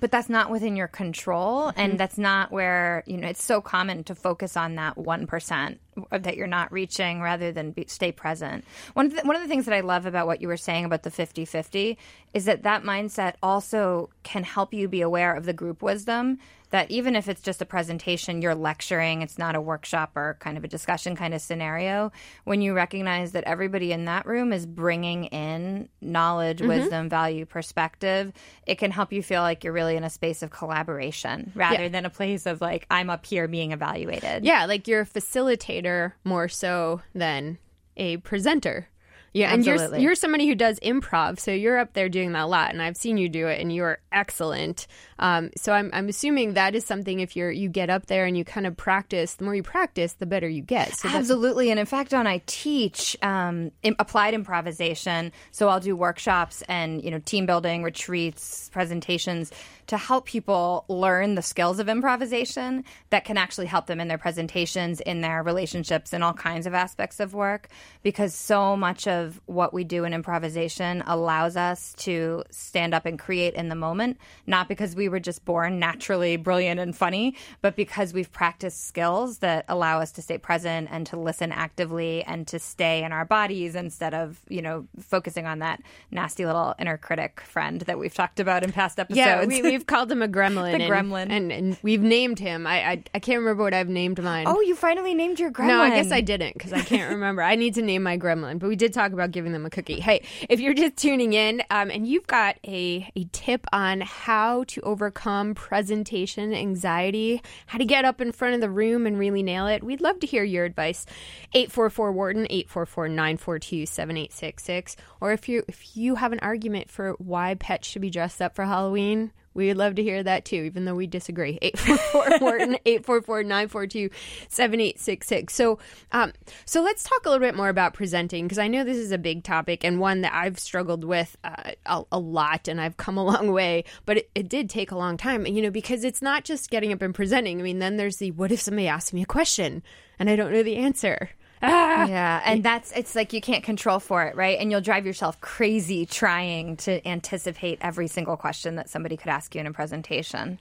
but 0.00 0.10
that's 0.10 0.28
not 0.28 0.50
within 0.50 0.76
your 0.76 0.88
control 0.88 1.68
mm-hmm. 1.68 1.80
and 1.80 2.00
that's 2.00 2.18
not 2.18 2.52
where 2.52 3.02
you 3.06 3.16
know 3.16 3.28
it's 3.28 3.44
so 3.44 3.60
common 3.60 4.04
to 4.04 4.14
focus 4.14 4.56
on 4.56 4.74
that 4.76 4.96
1% 4.96 5.78
that 6.10 6.36
you're 6.36 6.46
not 6.46 6.70
reaching 6.70 7.20
rather 7.22 7.52
than 7.52 7.70
be, 7.70 7.84
stay 7.88 8.12
present 8.12 8.64
one 8.94 9.06
of, 9.06 9.14
the, 9.14 9.22
one 9.22 9.36
of 9.36 9.42
the 9.42 9.48
things 9.48 9.64
that 9.64 9.74
i 9.74 9.80
love 9.80 10.06
about 10.06 10.26
what 10.26 10.40
you 10.40 10.48
were 10.48 10.56
saying 10.56 10.84
about 10.84 11.02
the 11.02 11.10
50-50 11.10 11.96
is 12.34 12.44
that 12.44 12.62
that 12.64 12.82
mindset 12.82 13.34
also 13.42 14.10
can 14.22 14.44
help 14.44 14.74
you 14.74 14.88
be 14.88 15.00
aware 15.00 15.34
of 15.34 15.44
the 15.44 15.52
group 15.52 15.82
wisdom 15.82 16.38
that 16.70 16.90
even 16.90 17.14
if 17.14 17.28
it's 17.28 17.40
just 17.40 17.62
a 17.62 17.66
presentation, 17.66 18.42
you're 18.42 18.54
lecturing, 18.54 19.22
it's 19.22 19.38
not 19.38 19.54
a 19.54 19.60
workshop 19.60 20.12
or 20.16 20.36
kind 20.40 20.56
of 20.56 20.64
a 20.64 20.68
discussion 20.68 21.16
kind 21.16 21.34
of 21.34 21.40
scenario, 21.40 22.10
when 22.44 22.60
you 22.60 22.74
recognize 22.74 23.32
that 23.32 23.44
everybody 23.44 23.92
in 23.92 24.06
that 24.06 24.26
room 24.26 24.52
is 24.52 24.66
bringing 24.66 25.26
in 25.26 25.88
knowledge, 26.00 26.58
mm-hmm. 26.58 26.68
wisdom, 26.68 27.08
value, 27.08 27.46
perspective, 27.46 28.32
it 28.66 28.76
can 28.76 28.90
help 28.90 29.12
you 29.12 29.22
feel 29.22 29.42
like 29.42 29.64
you're 29.64 29.72
really 29.72 29.96
in 29.96 30.04
a 30.04 30.10
space 30.10 30.42
of 30.42 30.50
collaboration 30.50 31.52
rather 31.54 31.84
yeah. 31.84 31.88
than 31.88 32.04
a 32.04 32.10
place 32.10 32.46
of 32.46 32.60
like, 32.60 32.86
I'm 32.90 33.10
up 33.10 33.26
here 33.26 33.48
being 33.48 33.72
evaluated. 33.72 34.44
Yeah, 34.44 34.66
like 34.66 34.88
you're 34.88 35.02
a 35.02 35.06
facilitator 35.06 36.12
more 36.24 36.48
so 36.48 37.00
than 37.14 37.58
a 37.96 38.16
presenter. 38.18 38.88
Yeah, 39.32 39.52
Absolutely. 39.52 39.84
and 39.84 39.92
you're 39.92 40.00
you're 40.00 40.14
somebody 40.14 40.46
who 40.46 40.54
does 40.54 40.80
improv, 40.80 41.38
so 41.38 41.50
you're 41.50 41.78
up 41.78 41.92
there 41.92 42.08
doing 42.08 42.32
that 42.32 42.44
a 42.44 42.46
lot, 42.46 42.72
and 42.72 42.80
I've 42.80 42.96
seen 42.96 43.18
you 43.18 43.28
do 43.28 43.48
it, 43.48 43.60
and 43.60 43.70
you're 43.70 43.98
excellent. 44.10 44.86
Um, 45.18 45.50
so 45.56 45.72
I'm 45.72 45.90
I'm 45.92 46.08
assuming 46.08 46.54
that 46.54 46.74
is 46.74 46.84
something 46.84 47.20
if 47.20 47.36
you're 47.36 47.50
you 47.50 47.68
get 47.68 47.90
up 47.90 48.06
there 48.06 48.26
and 48.26 48.36
you 48.36 48.44
kind 48.44 48.66
of 48.66 48.76
practice. 48.76 49.34
The 49.34 49.44
more 49.44 49.54
you 49.54 49.62
practice, 49.62 50.14
the 50.14 50.26
better 50.26 50.48
you 50.48 50.62
get. 50.62 50.94
So 50.96 51.08
Absolutely, 51.08 51.70
and 51.70 51.80
in 51.80 51.86
fact, 51.86 52.12
on 52.12 52.26
I 52.26 52.42
teach 52.46 53.16
um, 53.22 53.70
applied 53.98 54.34
improvisation, 54.34 55.32
so 55.52 55.68
I'll 55.68 55.80
do 55.80 55.96
workshops 55.96 56.62
and 56.68 57.02
you 57.02 57.10
know 57.10 57.18
team 57.18 57.46
building 57.46 57.82
retreats, 57.82 58.68
presentations 58.72 59.52
to 59.86 59.96
help 59.96 60.26
people 60.26 60.84
learn 60.88 61.34
the 61.34 61.42
skills 61.42 61.78
of 61.78 61.88
improvisation 61.88 62.84
that 63.10 63.24
can 63.24 63.36
actually 63.36 63.66
help 63.66 63.86
them 63.86 64.00
in 64.00 64.08
their 64.08 64.18
presentations, 64.18 65.00
in 65.00 65.20
their 65.20 65.42
relationships, 65.42 66.12
in 66.12 66.22
all 66.22 66.32
kinds 66.32 66.66
of 66.66 66.74
aspects 66.74 67.20
of 67.20 67.34
work. 67.34 67.68
Because 68.02 68.34
so 68.34 68.76
much 68.76 69.06
of 69.06 69.40
what 69.46 69.72
we 69.72 69.84
do 69.84 70.04
in 70.04 70.12
improvisation 70.12 71.02
allows 71.06 71.56
us 71.56 71.94
to 71.98 72.42
stand 72.50 72.94
up 72.94 73.06
and 73.06 73.18
create 73.18 73.54
in 73.54 73.68
the 73.68 73.74
moment, 73.74 74.18
not 74.46 74.68
because 74.68 74.94
we 74.96 75.05
were 75.08 75.20
just 75.20 75.44
born 75.44 75.78
naturally 75.78 76.36
brilliant 76.36 76.80
and 76.80 76.96
funny, 76.96 77.34
but 77.62 77.76
because 77.76 78.12
we've 78.12 78.32
practiced 78.32 78.86
skills 78.86 79.38
that 79.38 79.64
allow 79.68 80.00
us 80.00 80.12
to 80.12 80.22
stay 80.22 80.38
present 80.38 80.88
and 80.90 81.06
to 81.06 81.16
listen 81.16 81.52
actively 81.52 82.22
and 82.24 82.46
to 82.48 82.58
stay 82.58 83.04
in 83.04 83.12
our 83.12 83.24
bodies 83.24 83.74
instead 83.74 84.14
of, 84.14 84.40
you 84.48 84.62
know, 84.62 84.86
focusing 85.00 85.46
on 85.46 85.60
that 85.60 85.80
nasty 86.10 86.44
little 86.44 86.74
inner 86.78 86.96
critic 86.96 87.40
friend 87.40 87.82
that 87.82 87.98
we've 87.98 88.14
talked 88.14 88.40
about 88.40 88.62
in 88.62 88.72
past 88.72 88.98
episodes. 88.98 89.18
Yeah, 89.18 89.44
we, 89.44 89.62
we 89.62 89.76
we've 89.76 89.86
called 89.86 90.10
him 90.10 90.22
a 90.22 90.28
gremlin. 90.36 90.76
the 90.76 90.84
and, 90.84 90.92
gremlin. 90.92 91.30
And, 91.30 91.52
and 91.52 91.78
we've 91.82 92.02
named 92.02 92.38
him. 92.38 92.66
I, 92.66 92.90
I, 92.90 93.02
I 93.14 93.18
can't 93.18 93.38
remember 93.38 93.62
what 93.62 93.74
I've 93.74 93.88
named 93.88 94.22
mine. 94.22 94.46
Oh, 94.48 94.60
you 94.60 94.74
finally 94.74 95.14
named 95.14 95.38
your 95.38 95.50
gremlin. 95.50 95.68
No, 95.68 95.80
I 95.82 95.90
guess 95.90 96.10
I 96.10 96.20
didn't 96.20 96.54
because 96.54 96.72
I 96.72 96.80
can't 96.80 97.10
remember. 97.10 97.42
I 97.42 97.54
need 97.54 97.74
to 97.74 97.82
name 97.82 98.02
my 98.02 98.18
gremlin. 98.18 98.58
But 98.58 98.68
we 98.68 98.76
did 98.76 98.92
talk 98.92 99.12
about 99.12 99.30
giving 99.30 99.52
them 99.52 99.66
a 99.66 99.70
cookie. 99.70 100.00
Hey, 100.00 100.24
if 100.48 100.60
you're 100.60 100.74
just 100.74 100.96
tuning 100.96 101.32
in 101.32 101.62
um, 101.70 101.90
and 101.90 102.06
you've 102.06 102.26
got 102.26 102.56
a, 102.64 103.10
a 103.16 103.24
tip 103.32 103.66
on 103.72 104.00
how 104.00 104.64
to 104.64 104.80
overcome 104.96 105.54
presentation 105.54 106.54
anxiety, 106.54 107.42
how 107.66 107.76
to 107.76 107.84
get 107.84 108.06
up 108.06 108.18
in 108.22 108.32
front 108.32 108.54
of 108.54 108.62
the 108.62 108.70
room 108.70 109.06
and 109.06 109.18
really 109.18 109.42
nail 109.42 109.66
it, 109.66 109.84
we'd 109.84 110.00
love 110.00 110.18
to 110.18 110.26
hear 110.26 110.42
your 110.42 110.64
advice. 110.64 111.04
844 111.52 112.12
Wharton, 112.12 112.46
844 112.48 113.08
942 113.08 113.84
7866. 113.84 114.96
Or 115.20 115.32
if 115.32 115.50
you 115.50 115.62
if 115.68 115.98
you 115.98 116.14
have 116.14 116.32
an 116.32 116.38
argument 116.40 116.90
for 116.90 117.12
why 117.18 117.56
pets 117.56 117.86
should 117.86 118.00
be 118.00 118.08
dressed 118.08 118.40
up 118.40 118.56
for 118.56 118.64
Halloween, 118.64 119.32
we 119.56 119.68
would 119.68 119.76
love 119.76 119.94
to 119.96 120.02
hear 120.02 120.22
that 120.22 120.44
too, 120.44 120.62
even 120.62 120.84
though 120.84 120.94
we 120.94 121.06
disagree. 121.06 121.58
844 121.62 122.38
Wharton, 122.40 122.78
844 122.84 123.42
942 123.42 124.10
7866. 124.48 125.54
So, 125.54 125.78
um, 126.12 126.32
so 126.64 126.82
let's 126.82 127.02
talk 127.02 127.24
a 127.24 127.30
little 127.30 127.44
bit 127.44 127.56
more 127.56 127.68
about 127.68 127.94
presenting 127.94 128.44
because 128.44 128.58
I 128.58 128.68
know 128.68 128.84
this 128.84 128.98
is 128.98 129.12
a 129.12 129.18
big 129.18 129.42
topic 129.42 129.84
and 129.84 129.98
one 129.98 130.20
that 130.20 130.34
I've 130.34 130.58
struggled 130.58 131.04
with 131.04 131.36
uh, 131.42 131.72
a, 131.86 132.04
a, 132.12 132.18
lot 132.18 132.68
and 132.68 132.80
I've 132.80 132.96
come 132.96 133.16
a 133.16 133.24
long 133.24 133.52
way, 133.52 133.84
but 134.04 134.18
it, 134.18 134.30
it 134.34 134.48
did 134.48 134.68
take 134.68 134.90
a 134.90 134.96
long 134.96 135.16
time, 135.16 135.46
you 135.46 135.62
know, 135.62 135.70
because 135.70 136.04
it's 136.04 136.22
not 136.22 136.44
just 136.44 136.70
getting 136.70 136.92
up 136.92 137.02
and 137.02 137.14
presenting. 137.14 137.58
I 137.58 137.62
mean, 137.62 137.78
then 137.78 137.96
there's 137.96 138.18
the 138.18 138.32
what 138.32 138.52
if 138.52 138.60
somebody 138.60 138.88
asks 138.88 139.12
me 139.12 139.22
a 139.22 139.26
question 139.26 139.82
and 140.18 140.28
I 140.28 140.36
don't 140.36 140.52
know 140.52 140.62
the 140.62 140.76
answer? 140.76 141.30
Ah! 141.62 142.06
Yeah, 142.06 142.42
and 142.44 142.62
that's 142.62 142.92
it's 142.92 143.14
like 143.14 143.32
you 143.32 143.40
can't 143.40 143.64
control 143.64 143.98
for 143.98 144.24
it, 144.24 144.36
right? 144.36 144.58
And 144.58 144.70
you'll 144.70 144.80
drive 144.80 145.06
yourself 145.06 145.40
crazy 145.40 146.06
trying 146.06 146.76
to 146.78 147.06
anticipate 147.06 147.78
every 147.80 148.08
single 148.08 148.36
question 148.36 148.76
that 148.76 148.88
somebody 148.88 149.16
could 149.16 149.28
ask 149.28 149.54
you 149.54 149.60
in 149.60 149.66
a 149.66 149.72
presentation. 149.72 150.58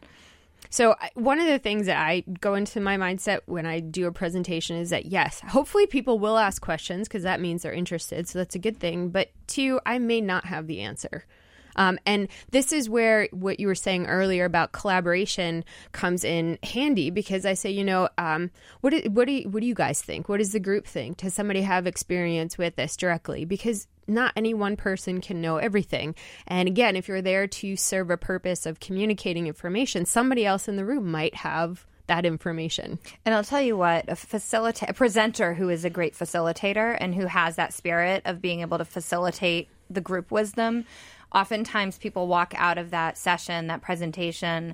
So, 0.70 0.96
one 1.14 1.40
of 1.40 1.48
the 1.48 1.60
things 1.60 1.86
that 1.86 1.98
I 1.98 2.22
go 2.42 2.56
into 2.56 2.80
my 2.80 2.98
mindset 2.98 3.42
when 3.46 3.66
I 3.66 3.80
do 3.80 4.08
a 4.08 4.12
presentation 4.12 4.78
is 4.78 4.90
that 4.90 5.06
yes, 5.06 5.40
hopefully 5.40 5.88
people 5.88 6.20
will 6.20 6.38
ask 6.38 6.62
questions 6.62 7.08
because 7.08 7.24
that 7.24 7.40
means 7.40 7.64
they're 7.64 7.74
interested. 7.74 8.28
So, 8.28 8.40
that's 8.40 8.56
a 8.56 8.60
good 8.60 8.78
thing. 8.78 9.10
But 9.10 9.32
two, 9.48 9.80
I 9.86 10.00
may 10.00 10.22
not 10.22 10.46
have 10.46 10.68
the 10.68 10.82
answer. 10.82 11.26
Um, 11.76 12.00
and 12.06 12.28
this 12.52 12.72
is 12.72 12.90
where 12.90 13.28
what 13.32 13.60
you 13.60 13.68
were 13.68 13.76
saying 13.76 14.08
earlier 14.08 14.46
about 14.46 14.72
collaboration 14.72 15.64
comes 15.92 16.24
in 16.24 16.58
handy 16.64 17.10
because 17.10 17.46
I 17.46 17.54
say, 17.54 17.72
you 17.72 17.84
know, 17.84 18.10
um, 18.18 18.52
what 18.82 18.92
do, 18.92 19.02
what 19.10 19.28
do 19.28 19.34
you, 19.34 19.50
what 19.50 19.62
do 19.62 19.68
you 19.68 19.76
guys 19.76 20.02
think? 20.02 20.30
What 20.30 20.38
does 20.38 20.52
the 20.52 20.60
group 20.60 20.86
think? 20.86 21.18
Does 21.18 21.34
somebody 21.34 21.62
have 21.62 21.88
experience 21.88 22.58
with 22.58 22.76
this 22.76 22.96
directly? 22.96 23.46
Because 23.46 23.88
not 24.08 24.34
any 24.36 24.54
one 24.54 24.76
person 24.76 25.22
can 25.22 25.42
know 25.42 25.58
everything. 25.58 26.16
And 26.48 26.68
again, 26.68 26.96
if 26.96 27.08
you're 27.08 27.22
there 27.22 27.48
to 27.48 27.76
serve 27.76 28.12
a 28.12 28.18
purpose 28.18 28.66
of 28.66 28.80
communicating 28.80 29.48
information, 29.48 30.06
somebody 30.06 30.46
else 30.46 30.68
in 30.68 30.76
the 30.76 30.86
room 30.86 31.12
might 31.12 31.36
have 31.36 31.86
that 32.08 32.26
information. 32.26 33.00
And 33.26 33.34
I'll 33.34 33.44
tell 33.44 33.62
you 33.62 33.76
what, 33.76 34.08
a 34.08 34.14
facilitator, 34.14 34.90
a 34.90 34.94
presenter 34.94 35.56
who 35.56 35.70
is 35.70 35.86
a 35.86 35.90
great 35.90 36.14
facilitator 36.14 36.96
and 37.00 37.16
who 37.16 37.26
has 37.26 37.56
that 37.56 37.74
spirit 37.74 38.22
of 38.26 38.42
being 38.42 38.62
able 38.62 38.78
to 38.78 38.86
facilitate 38.86 39.70
the 39.90 40.02
group 40.02 40.32
wisdom 40.32 40.86
oftentimes 41.36 42.00
people 42.00 42.28
walk 42.28 42.54
out 42.58 42.80
of 42.80 42.90
that 42.90 43.18
session, 43.18 43.68
that 43.68 43.82
presentation, 43.82 44.74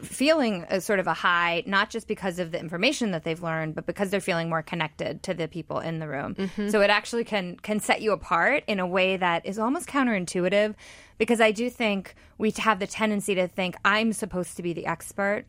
feeling 0.00 0.64
a 0.68 0.80
sort 0.80 0.98
of 0.98 1.06
a 1.06 1.14
high, 1.14 1.62
not 1.64 1.90
just 1.90 2.08
because 2.08 2.38
of 2.38 2.50
the 2.50 2.58
information 2.58 3.12
that 3.12 3.22
they've 3.24 3.42
learned, 3.42 3.74
but 3.74 3.86
because 3.86 4.10
they're 4.10 4.20
feeling 4.20 4.48
more 4.48 4.62
connected 4.62 5.22
to 5.22 5.32
the 5.32 5.46
people 5.46 5.78
in 5.78 6.00
the 6.00 6.08
room. 6.08 6.34
Mm-hmm. 6.34 6.68
So 6.70 6.80
it 6.80 6.90
actually 6.90 7.24
can 7.24 7.56
can 7.56 7.80
set 7.80 8.02
you 8.02 8.12
apart 8.12 8.64
in 8.66 8.80
a 8.80 8.86
way 8.86 9.16
that 9.16 9.46
is 9.46 9.58
almost 9.58 9.88
counterintuitive, 9.88 10.74
because 11.18 11.40
I 11.40 11.52
do 11.52 11.70
think 11.70 12.14
we 12.36 12.52
have 12.58 12.78
the 12.78 12.86
tendency 12.86 13.34
to 13.36 13.46
think 13.48 13.76
I'm 13.84 14.12
supposed 14.12 14.56
to 14.56 14.62
be 14.62 14.72
the 14.72 14.86
expert. 14.86 15.44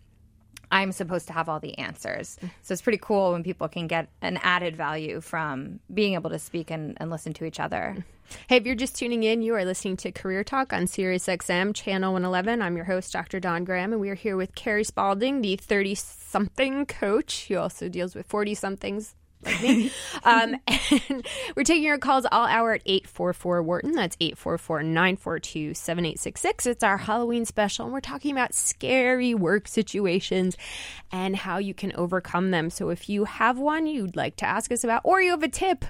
I'm 0.72 0.92
supposed 0.92 1.28
to 1.28 1.34
have 1.34 1.50
all 1.50 1.60
the 1.60 1.78
answers. 1.78 2.38
So 2.62 2.74
it's 2.74 2.82
pretty 2.82 3.00
cool 3.02 3.32
when 3.32 3.44
people 3.44 3.68
can 3.68 3.88
get 3.88 4.10
an 4.22 4.38
added 4.44 4.76
value 4.76 5.22
from 5.22 5.80
being 5.94 6.14
able 6.14 6.30
to 6.32 6.40
speak 6.40 6.72
and, 6.72 6.98
and 6.98 7.10
listen 7.10 7.34
to 7.34 7.46
each 7.46 7.60
other. 7.60 8.06
Hey, 8.48 8.58
if 8.58 8.66
you're 8.66 8.76
just 8.76 8.98
tuning 8.98 9.24
in, 9.24 9.42
you 9.42 9.56
are 9.56 9.64
listening 9.64 9.96
to 9.98 10.12
Career 10.12 10.44
Talk 10.44 10.74
on 10.74 10.84
SiriusXM 10.84 11.74
Channel 11.74 12.12
111. 12.12 12.62
I'm 12.62 12.76
your 12.76 12.86
host, 12.86 13.14
Dr. 13.14 13.40
Don 13.40 13.64
Graham, 13.64 13.94
and 13.94 14.02
we 14.02 14.10
are 14.10 14.16
here 14.16 14.36
with 14.36 14.54
Carrie 14.54 14.84
Spaulding, 14.84 15.42
the 15.42 15.56
30 15.56 15.96
something 15.96 16.86
coach 16.86 17.48
who 17.48 17.56
also 17.58 17.88
deals 17.88 18.16
with 18.16 18.26
40 18.26 18.54
somethings 18.54 19.16
like 19.44 19.62
me. 19.62 19.92
um, 20.24 20.56
and 20.68 21.28
we're 21.56 21.64
taking 21.64 21.84
your 21.84 21.98
calls 21.98 22.26
all 22.32 22.46
hour 22.46 22.74
at 22.74 22.82
844 22.86 23.64
Wharton. 23.64 23.92
That's 23.94 24.18
844 24.20 24.84
942 24.84 25.74
7866. 25.74 26.66
It's 26.66 26.84
our 26.84 26.98
Halloween 26.98 27.46
special, 27.46 27.86
and 27.86 27.94
we're 27.94 28.02
talking 28.02 28.32
about 28.32 28.54
scary 28.54 29.34
work 29.34 29.68
situations 29.68 30.58
and 31.12 31.36
how 31.36 31.58
you 31.58 31.74
can 31.74 31.94
overcome 31.96 32.52
them. 32.52 32.70
So 32.70 32.90
if 32.90 33.10
you 33.10 33.26
have 33.26 33.58
one 33.58 33.88
you'd 33.88 34.16
like 34.16 34.36
to 34.38 34.46
ask 34.46 34.72
us 34.72 34.84
about, 34.84 35.02
or 35.04 35.22
you 35.22 35.32
have 35.32 35.44
a 35.44 35.48
tip, 35.48 35.86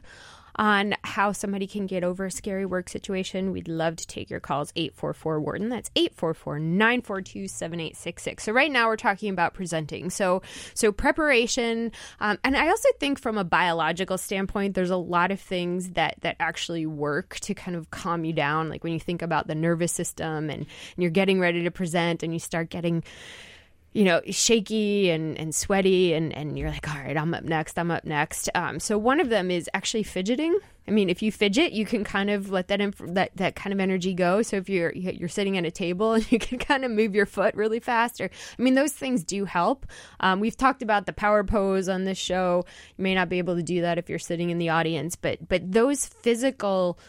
on 0.58 0.96
how 1.04 1.32
somebody 1.32 1.68
can 1.68 1.86
get 1.86 2.04
over 2.04 2.26
a 2.26 2.32
scary 2.32 2.66
work 2.66 2.90
situation, 2.90 3.52
we'd 3.52 3.68
love 3.68 3.96
to 3.98 4.08
take 4.08 4.30
your 4.30 4.40
calls 4.40 4.72
844 4.76 5.40
Wharton. 5.40 5.70
That's 5.70 5.90
844 5.96 6.60
942 6.60 7.48
7866. 7.48 8.44
So, 8.44 8.52
right 8.52 8.72
now 8.72 8.88
we're 8.88 8.98
talking 8.98 9.30
about 9.30 9.54
presenting. 9.54 10.10
So, 10.10 10.42
so 10.74 10.92
preparation. 10.92 11.92
Um, 12.20 12.38
and 12.44 12.58
I 12.58 12.70
also 12.70 12.90
think 13.00 13.20
from 13.20 13.38
a 13.38 13.44
biological 13.44 14.18
standpoint, 14.18 14.74
there's 14.74 14.90
a 14.90 14.98
lot 14.98 15.32
of 15.32 15.40
things 15.40 15.92
that, 15.92 16.16
that 16.22 16.36
actually 16.40 16.86
work 16.86 17.40
to 17.42 17.54
kind 17.54 17.78
of 17.78 17.92
calm 17.92 18.26
you 18.26 18.34
down. 18.34 18.70
Like 18.70 18.84
when 18.84 18.94
you 18.94 19.00
think 19.00 19.22
about 19.22 19.48
the 19.48 19.56
nervous 19.56 19.92
system 19.92 20.50
and, 20.50 20.62
and 20.62 20.68
you're 20.98 21.12
getting 21.12 21.40
ready 21.40 21.64
to 21.64 21.72
present 21.72 22.24
and 22.24 22.34
you 22.34 22.40
start 22.40 22.70
getting 22.70 23.04
you 23.98 24.04
know, 24.04 24.22
shaky 24.30 25.10
and, 25.10 25.36
and 25.40 25.56
sweaty, 25.56 26.14
and, 26.14 26.32
and 26.38 26.56
you're 26.56 26.70
like, 26.70 26.88
all 26.88 27.02
right, 27.02 27.18
I'm 27.18 27.34
up 27.34 27.44
next, 27.44 27.80
I'm 27.80 27.90
up 27.90 28.06
next. 28.06 28.48
Um, 28.54 28.80
so 28.80 28.96
one 28.96 29.20
of 29.20 29.30
them 29.30 29.50
is 29.50 29.68
actually 29.74 30.04
fidgeting. 30.04 30.56
I 30.88 30.92
mean, 30.92 31.10
if 31.10 31.24
you 31.24 31.32
fidget, 31.32 31.72
you 31.72 31.84
can 31.84 32.04
kind 32.04 32.30
of 32.30 32.52
let 32.52 32.68
that 32.68 32.80
inf- 32.80 33.02
that 33.16 33.32
that 33.38 33.56
kind 33.56 33.74
of 33.74 33.80
energy 33.80 34.14
go. 34.14 34.44
So 34.44 34.58
if 34.58 34.70
you're 34.70 34.92
you're 34.94 35.28
sitting 35.28 35.58
at 35.58 35.66
a 35.66 35.72
table 35.72 36.14
and 36.14 36.32
you 36.32 36.38
can 36.38 36.60
kind 36.60 36.86
of 36.86 36.92
move 36.92 37.16
your 37.16 37.26
foot 37.26 37.56
really 37.56 37.80
fast, 37.80 38.22
or 38.22 38.26
I 38.26 38.62
mean, 38.62 38.76
those 38.76 38.94
things 38.94 39.24
do 39.24 39.46
help. 39.46 39.88
Um, 40.20 40.42
we've 40.42 40.56
talked 40.56 40.84
about 40.84 41.08
the 41.08 41.14
power 41.14 41.44
pose 41.44 41.90
on 41.90 42.04
this 42.04 42.20
show. 42.20 42.66
You 42.98 43.04
may 43.04 43.16
not 43.16 43.30
be 43.30 43.40
able 43.40 43.56
to 43.56 43.64
do 43.64 43.82
that 43.82 43.98
if 43.98 44.10
you're 44.12 44.20
sitting 44.20 44.52
in 44.52 44.60
the 44.60 44.70
audience, 44.70 45.16
but 45.16 45.50
but 45.50 45.72
those 45.72 46.06
physical 46.06 47.00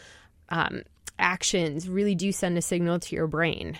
um, 0.49 0.81
actions 1.19 1.87
really 1.87 2.15
do 2.15 2.31
send 2.31 2.57
a 2.57 2.63
signal 2.63 2.99
to 3.01 3.15
your 3.15 3.27
brain 3.27 3.77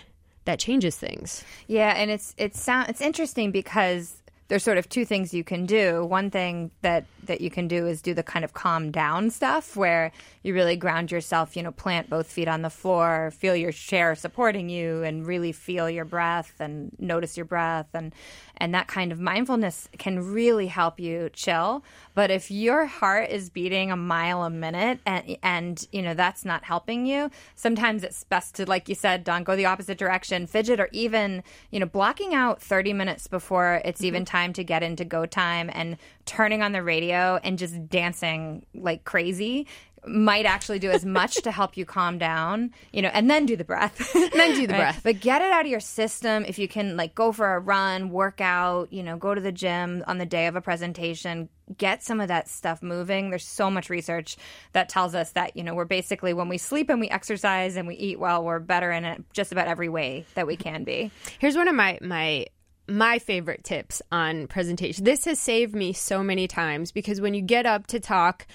that 0.50 0.58
changes 0.58 0.96
things. 0.96 1.44
Yeah, 1.66 1.94
and 1.96 2.10
it's 2.10 2.34
it's 2.36 2.60
sound 2.60 2.88
it's 2.88 3.00
interesting 3.00 3.50
because 3.50 4.20
there's 4.48 4.64
sort 4.64 4.78
of 4.78 4.88
two 4.88 5.04
things 5.04 5.32
you 5.32 5.44
can 5.44 5.64
do. 5.64 6.04
One 6.04 6.28
thing 6.28 6.72
that 6.82 7.04
that 7.24 7.40
you 7.40 7.50
can 7.50 7.68
do 7.68 7.86
is 7.86 8.02
do 8.02 8.14
the 8.14 8.24
kind 8.24 8.44
of 8.44 8.52
calm 8.52 8.90
down 8.90 9.30
stuff 9.30 9.76
where 9.76 10.10
you 10.42 10.52
really 10.54 10.74
ground 10.74 11.12
yourself, 11.12 11.56
you 11.56 11.62
know, 11.62 11.70
plant 11.70 12.10
both 12.10 12.26
feet 12.26 12.48
on 12.48 12.62
the 12.62 12.70
floor, 12.70 13.30
feel 13.30 13.54
your 13.54 13.70
chair 13.70 14.16
supporting 14.16 14.68
you 14.68 15.04
and 15.04 15.24
really 15.24 15.52
feel 15.52 15.88
your 15.88 16.04
breath 16.04 16.52
and 16.58 16.90
notice 16.98 17.36
your 17.36 17.46
breath 17.46 17.86
and 17.94 18.12
and 18.60 18.74
that 18.74 18.86
kind 18.86 19.10
of 19.10 19.18
mindfulness 19.18 19.88
can 19.98 20.32
really 20.32 20.66
help 20.66 21.00
you 21.00 21.30
chill. 21.32 21.82
But 22.14 22.30
if 22.30 22.50
your 22.50 22.86
heart 22.86 23.30
is 23.30 23.48
beating 23.48 23.90
a 23.90 23.96
mile 23.96 24.42
a 24.42 24.50
minute 24.50 25.00
and 25.06 25.36
and 25.42 25.86
you 25.92 26.02
know 26.02 26.14
that's 26.14 26.44
not 26.44 26.64
helping 26.64 27.06
you, 27.06 27.30
sometimes 27.54 28.04
it's 28.04 28.24
best 28.24 28.54
to 28.56 28.66
like 28.66 28.88
you 28.88 28.94
said, 28.94 29.24
Don, 29.24 29.42
go 29.44 29.56
the 29.56 29.66
opposite 29.66 29.98
direction, 29.98 30.46
fidget 30.46 30.78
or 30.78 30.88
even, 30.92 31.42
you 31.70 31.80
know, 31.80 31.86
blocking 31.86 32.34
out 32.34 32.62
30 32.62 32.92
minutes 32.92 33.26
before 33.26 33.80
it's 33.84 34.02
even 34.02 34.24
mm-hmm. 34.24 34.36
time 34.36 34.52
to 34.52 34.64
get 34.64 34.82
into 34.82 35.04
go 35.04 35.26
time 35.26 35.70
and 35.72 35.96
turning 36.26 36.62
on 36.62 36.72
the 36.72 36.82
radio 36.82 37.40
and 37.42 37.58
just 37.58 37.88
dancing 37.88 38.64
like 38.74 39.04
crazy 39.04 39.66
might 40.06 40.46
actually 40.46 40.78
do 40.78 40.90
as 40.90 41.04
much 41.04 41.34
to 41.42 41.50
help 41.50 41.76
you 41.76 41.84
calm 41.84 42.18
down, 42.18 42.72
you 42.92 43.02
know, 43.02 43.10
and 43.12 43.30
then 43.30 43.46
do 43.46 43.56
the 43.56 43.64
breath. 43.64 44.12
then 44.12 44.54
do 44.54 44.66
the 44.66 44.72
right? 44.72 44.78
breath. 44.78 45.00
But 45.02 45.20
get 45.20 45.42
it 45.42 45.50
out 45.50 45.62
of 45.62 45.70
your 45.70 45.80
system. 45.80 46.44
If 46.46 46.58
you 46.58 46.68
can, 46.68 46.96
like, 46.96 47.14
go 47.14 47.32
for 47.32 47.54
a 47.54 47.60
run, 47.60 48.10
work 48.10 48.40
out, 48.40 48.92
you 48.92 49.02
know, 49.02 49.16
go 49.16 49.34
to 49.34 49.40
the 49.40 49.52
gym 49.52 50.02
on 50.06 50.18
the 50.18 50.26
day 50.26 50.46
of 50.46 50.56
a 50.56 50.60
presentation, 50.60 51.48
get 51.76 52.02
some 52.02 52.20
of 52.20 52.28
that 52.28 52.48
stuff 52.48 52.82
moving. 52.82 53.30
There's 53.30 53.46
so 53.46 53.70
much 53.70 53.90
research 53.90 54.36
that 54.72 54.88
tells 54.88 55.14
us 55.14 55.32
that, 55.32 55.56
you 55.56 55.62
know, 55.62 55.74
we're 55.74 55.84
basically, 55.84 56.32
when 56.32 56.48
we 56.48 56.58
sleep 56.58 56.88
and 56.88 57.00
we 57.00 57.08
exercise 57.08 57.76
and 57.76 57.86
we 57.86 57.94
eat 57.96 58.18
well, 58.18 58.44
we're 58.44 58.58
better 58.58 58.90
in 58.90 59.04
it 59.04 59.22
just 59.32 59.52
about 59.52 59.68
every 59.68 59.88
way 59.88 60.24
that 60.34 60.46
we 60.46 60.56
can 60.56 60.84
be. 60.84 61.10
Here's 61.38 61.56
one 61.56 61.68
of 61.68 61.74
my, 61.74 61.98
my, 62.00 62.46
my 62.90 63.18
favorite 63.18 63.64
tips 63.64 64.02
on 64.10 64.46
presentation. 64.46 65.04
This 65.04 65.24
has 65.24 65.38
saved 65.38 65.74
me 65.74 65.92
so 65.92 66.22
many 66.22 66.48
times 66.48 66.92
because 66.92 67.20
when 67.20 67.34
you 67.34 67.42
get 67.42 67.66
up 67.66 67.86
to 67.88 68.00
talk, 68.00 68.46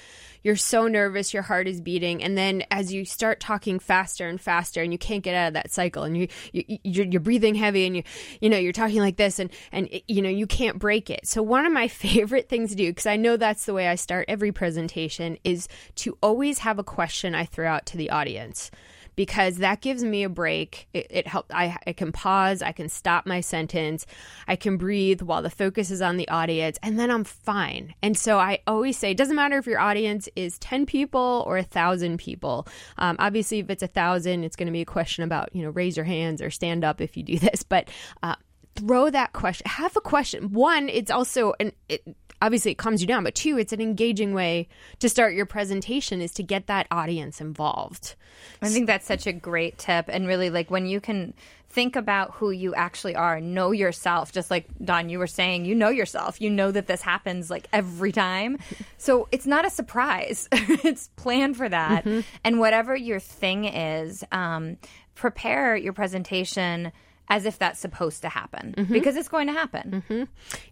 you're 0.44 0.56
so 0.56 0.88
nervous, 0.88 1.34
your 1.34 1.42
heart 1.42 1.68
is 1.68 1.82
beating, 1.82 2.22
and 2.22 2.38
then 2.38 2.64
as 2.70 2.94
you 2.94 3.04
start 3.04 3.40
talking 3.40 3.80
faster 3.80 4.28
and 4.28 4.40
faster, 4.40 4.84
and 4.84 4.92
you 4.92 5.00
can't 5.00 5.24
get 5.24 5.34
out 5.34 5.48
of 5.48 5.54
that 5.56 5.72
cycle, 5.72 6.04
and 6.04 6.16
you, 6.16 6.28
you 6.52 6.78
you're, 6.84 7.06
you're 7.08 7.20
breathing 7.20 7.56
heavy, 7.56 7.88
and 7.88 7.96
you 7.96 8.04
you 8.42 8.50
know 8.52 8.58
you're 8.58 8.72
talking 8.72 9.00
like 9.00 9.18
this, 9.18 9.40
and 9.40 9.50
and 9.72 9.90
you 10.08 10.22
know 10.22 10.30
you 10.30 10.46
can't 10.46 10.78
break 10.78 11.10
it. 11.10 11.26
So 11.26 11.42
one 11.42 11.66
of 11.66 11.74
my 11.74 11.88
favorite 11.88 12.48
things 12.48 12.70
to 12.70 12.76
do, 12.76 12.92
because 12.92 13.08
I 13.08 13.16
know 13.16 13.38
that's 13.38 13.66
the 13.66 13.74
way 13.74 13.88
I 13.88 13.96
start 13.96 14.26
every 14.28 14.52
presentation, 14.52 15.40
is 15.44 15.68
to 15.96 16.16
always 16.22 16.60
have 16.60 16.78
a 16.78 16.84
question 16.84 17.34
I 17.34 17.46
throw 17.46 17.68
out 17.68 17.88
to 17.88 17.98
the 17.98 18.12
audience 18.12 18.70
because 19.16 19.58
that 19.58 19.82
gives 19.82 20.04
me 20.04 20.24
a 20.24 20.30
break. 20.30 20.88
It, 20.94 21.08
it. 21.10 21.28
I, 21.52 21.78
I 21.86 21.94
can 21.94 22.12
pause. 22.12 22.62
I 22.62 22.72
can 22.72 22.90
stop 22.90 23.26
my 23.26 23.42
sentence. 23.42 24.06
I 24.48 24.56
can 24.56 24.78
breathe 24.78 25.22
while 25.22 25.42
the 25.42 25.50
focus 25.50 25.92
is 25.92 26.02
on 26.02 26.18
the 26.18 26.28
audience, 26.30 26.78
and 26.84 27.00
then 27.00 27.12
I'm 27.12 27.24
fine. 27.24 27.94
And 28.02 28.18
so 28.18 28.40
I 28.40 28.60
always 28.68 28.98
say, 28.98 29.12
it 29.12 29.18
doesn't 29.18 29.36
matter 29.36 29.58
if 29.58 29.68
your 29.68 29.80
audience 29.80 30.28
is 30.36 30.60
10 30.60 30.86
people 30.86 31.44
or 31.48 31.58
a 31.58 31.64
thousand 31.64 32.18
people. 32.18 32.68
Um, 32.98 33.16
obviously, 33.20 33.60
if 33.60 33.70
it's 33.70 33.84
a 33.84 33.88
thousand, 33.88 34.44
it's 34.44 34.56
going 34.56 34.68
to 34.68 34.74
be 34.74 34.82
a 34.82 34.86
question 34.86 35.24
about, 35.24 35.56
you 35.56 35.64
know, 35.64 35.70
raise 35.70 35.98
your 35.98 36.06
hands 36.06 36.42
or 36.42 36.50
stand 36.50 36.84
up 36.84 37.02
if 37.02 37.18
you 37.18 37.24
do 37.24 37.40
this. 37.46 37.64
But 37.64 37.90
uh, 38.24 38.36
throw 38.76 39.10
that 39.10 39.34
question. 39.34 39.68
Have 39.68 39.96
a 39.96 40.02
question. 40.02 40.52
One, 40.52 40.90
it's 40.90 41.12
also 41.12 41.54
an. 41.60 41.72
It, 41.90 42.04
obviously 42.46 42.72
it 42.72 42.78
calms 42.78 43.02
you 43.02 43.08
down 43.08 43.24
but 43.24 43.34
two 43.34 43.58
it's 43.58 43.74
an 43.74 43.82
engaging 43.82 44.34
way 44.34 44.68
to 45.00 45.10
start 45.10 45.34
your 45.34 45.48
presentation 45.48 46.22
is 46.22 46.32
to 46.32 46.44
get 46.44 46.68
that 46.68 46.86
audience 46.92 47.42
involved. 47.42 48.16
I 48.62 48.70
think 48.70 48.86
that's 48.86 49.08
such 49.08 49.26
a 49.26 49.34
great 49.34 49.78
tip 49.80 50.06
and 50.10 50.28
really 50.28 50.50
like 50.52 50.70
when 50.70 50.86
you 50.86 51.02
can 51.02 51.34
think 51.70 51.96
about 51.96 52.32
who 52.36 52.52
you 52.52 52.76
actually 52.76 53.16
are 53.16 53.42
know 53.42 53.72
yourself 53.72 54.32
just 54.32 54.52
like 54.52 54.68
don 54.84 55.10
you 55.10 55.20
were 55.20 55.28
saying 55.28 55.66
you 55.66 55.76
know 55.76 55.90
yourself 55.90 56.40
you 56.40 56.50
know 56.50 56.72
that 56.72 56.88
this 56.88 57.02
happens 57.02 57.50
like 57.50 57.68
every 57.74 58.12
time. 58.12 58.58
So 58.98 59.28
it's 59.32 59.46
not 59.46 59.66
a 59.66 59.70
surprise. 59.70 60.48
It's 60.52 61.10
planned 61.16 61.58
for 61.58 61.68
that. 61.70 62.06
Mm-hmm. 62.06 62.22
and 62.44 62.60
whatever 62.60 62.96
your 62.96 63.20
thing 63.20 63.66
is 63.66 64.24
um, 64.32 64.78
prepare 65.16 65.76
your 65.76 65.94
presentation 65.94 66.92
as 67.28 67.46
if 67.46 67.58
that's 67.58 67.80
supposed 67.80 68.22
to 68.22 68.30
happen 68.30 68.76
mm-hmm. 68.78 68.94
because 68.94 69.16
it's 69.16 69.28
going 69.28 69.48
to 69.48 69.54
happen. 69.54 70.04
Mm-hmm. 70.10 70.24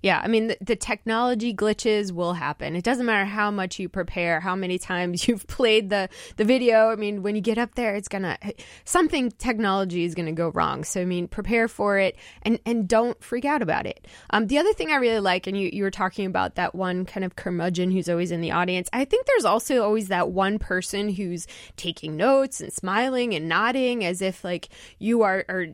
Yeah, 0.02 0.22
I 0.24 0.28
mean, 0.28 0.48
the, 0.48 0.58
the, 0.62 0.76
technology 0.76 1.54
glitches 1.54 2.12
will 2.12 2.34
happen. 2.34 2.76
It 2.76 2.84
doesn't 2.84 3.06
matter 3.06 3.26
how 3.26 3.50
much 3.50 3.80
you 3.80 3.90
prepare, 3.90 4.40
how 4.40 4.56
many 4.56 4.78
times 4.78 5.28
you've 5.28 5.48
played 5.48 5.90
the, 5.90 6.10
the 6.38 6.44
video. 6.44 6.90
I 6.90 6.96
mean, 6.96 7.24
when 7.24 7.36
you 7.36 7.42
get 7.42 7.58
up 7.58 7.76
there, 7.76 7.96
it's 7.96 8.08
going 8.08 8.24
to, 8.24 8.38
something 8.86 9.32
technology 9.32 10.04
is 10.04 10.14
going 10.14 10.26
to 10.28 10.32
go 10.32 10.50
wrong. 10.50 10.84
So, 10.84 11.02
I 11.02 11.06
mean, 11.06 11.28
prepare 11.28 11.68
for 11.68 11.98
it 11.98 12.16
and, 12.44 12.60
and 12.66 12.88
don't 12.88 13.22
freak 13.24 13.46
out 13.46 13.62
about 13.62 13.86
it. 13.86 14.08
Um, 14.32 14.48
the 14.48 14.58
other 14.58 14.74
thing 14.74 14.92
I 14.92 14.96
really 14.96 15.20
like, 15.20 15.48
and 15.48 15.58
you, 15.58 15.70
you 15.72 15.84
were 15.84 15.92
talking 15.92 16.26
about 16.26 16.56
that 16.56 16.76
one 16.76 17.06
kind 17.06 17.24
of 17.24 17.36
curmudgeon 17.36 17.92
who's 17.92 18.10
always 18.10 18.32
in 18.32 18.42
the 18.42 18.52
audience, 18.52 18.90
I 18.94 19.06
think 19.06 19.26
there's 19.26 19.46
also 19.46 19.84
always 19.84 20.10
that 20.10 20.30
one 20.30 20.60
person 20.60 21.10
who's 21.10 21.48
taking 21.78 22.16
notes 22.16 22.62
and 22.62 22.72
smiling 22.72 23.34
and 23.34 23.48
nodding 23.48 24.06
as 24.06 24.22
if 24.22 24.44
like 24.44 24.70
you 25.00 25.24
are, 25.24 25.46
are 25.50 25.68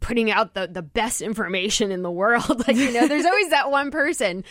putting 0.00 0.30
out 0.30 0.54
the, 0.54 0.66
the 0.66 0.82
best 0.82 1.20
information 1.20 1.90
in 1.90 2.02
the 2.02 2.10
world. 2.10 2.48
like, 2.66 2.76
you 2.76 2.92
know, 2.92 3.06
there's 3.06 3.24
always 3.24 3.50
that 3.50 3.70
one 3.70 3.90
person. 3.90 4.44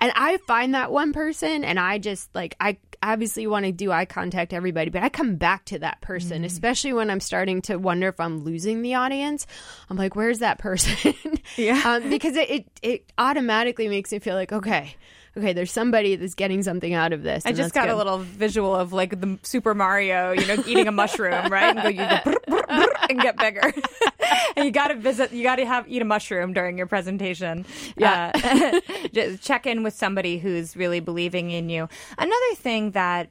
And 0.00 0.12
I 0.14 0.38
find 0.38 0.74
that 0.74 0.92
one 0.92 1.12
person 1.12 1.64
and 1.64 1.78
I 1.78 1.98
just 1.98 2.34
like, 2.34 2.56
I 2.60 2.78
obviously 3.02 3.46
want 3.46 3.66
to 3.66 3.72
do 3.72 3.90
eye 3.90 4.04
contact 4.04 4.52
everybody, 4.52 4.90
but 4.90 5.02
I 5.02 5.08
come 5.08 5.36
back 5.36 5.64
to 5.66 5.78
that 5.80 6.00
person, 6.00 6.42
mm. 6.42 6.46
especially 6.46 6.92
when 6.92 7.10
I'm 7.10 7.20
starting 7.20 7.62
to 7.62 7.76
wonder 7.76 8.08
if 8.08 8.20
I'm 8.20 8.44
losing 8.44 8.82
the 8.82 8.94
audience. 8.94 9.46
I'm 9.88 9.96
like, 9.96 10.14
where's 10.16 10.40
that 10.40 10.58
person? 10.58 11.14
yeah. 11.56 11.80
Um, 11.90 12.08
because 12.10 12.36
it, 12.36 12.50
it, 12.50 12.66
it 12.82 13.12
automatically 13.18 13.88
makes 13.88 14.12
me 14.12 14.18
feel 14.18 14.34
like, 14.34 14.52
okay, 14.52 14.94
okay, 15.36 15.52
there's 15.52 15.72
somebody 15.72 16.16
that's 16.16 16.34
getting 16.34 16.62
something 16.62 16.92
out 16.92 17.12
of 17.12 17.22
this. 17.22 17.44
I 17.46 17.52
just 17.52 17.74
got 17.74 17.86
good. 17.86 17.94
a 17.94 17.96
little 17.96 18.18
visual 18.18 18.74
of 18.74 18.92
like 18.92 19.20
the 19.20 19.38
Super 19.42 19.74
Mario, 19.74 20.32
you 20.32 20.46
know, 20.46 20.62
eating 20.66 20.88
a 20.88 20.92
mushroom, 20.92 21.48
right? 21.50 21.76
And 21.76 21.82
go, 21.82 21.88
you 21.88 21.96
go 21.96 22.18
brr, 22.24 22.36
brr, 22.46 22.62
brr, 22.66 22.86
and 23.08 23.20
get 23.20 23.36
bigger. 23.36 23.72
and 24.56 24.64
you 24.64 24.70
got 24.70 24.88
to 24.88 24.94
visit, 24.94 25.32
you 25.32 25.42
got 25.42 25.56
to 25.56 25.66
have 25.66 25.88
eat 25.88 26.02
a 26.02 26.04
mushroom 26.04 26.52
during 26.52 26.76
your 26.78 26.86
presentation. 26.86 27.64
Yeah, 27.96 28.32
uh, 28.34 28.80
just 29.12 29.42
check 29.42 29.66
in 29.66 29.82
with 29.82 29.94
somebody 29.94 30.38
who's 30.38 30.76
really 30.76 31.00
believing 31.00 31.50
in 31.50 31.68
you. 31.68 31.88
Another 32.18 32.54
thing 32.56 32.89
that 32.92 33.30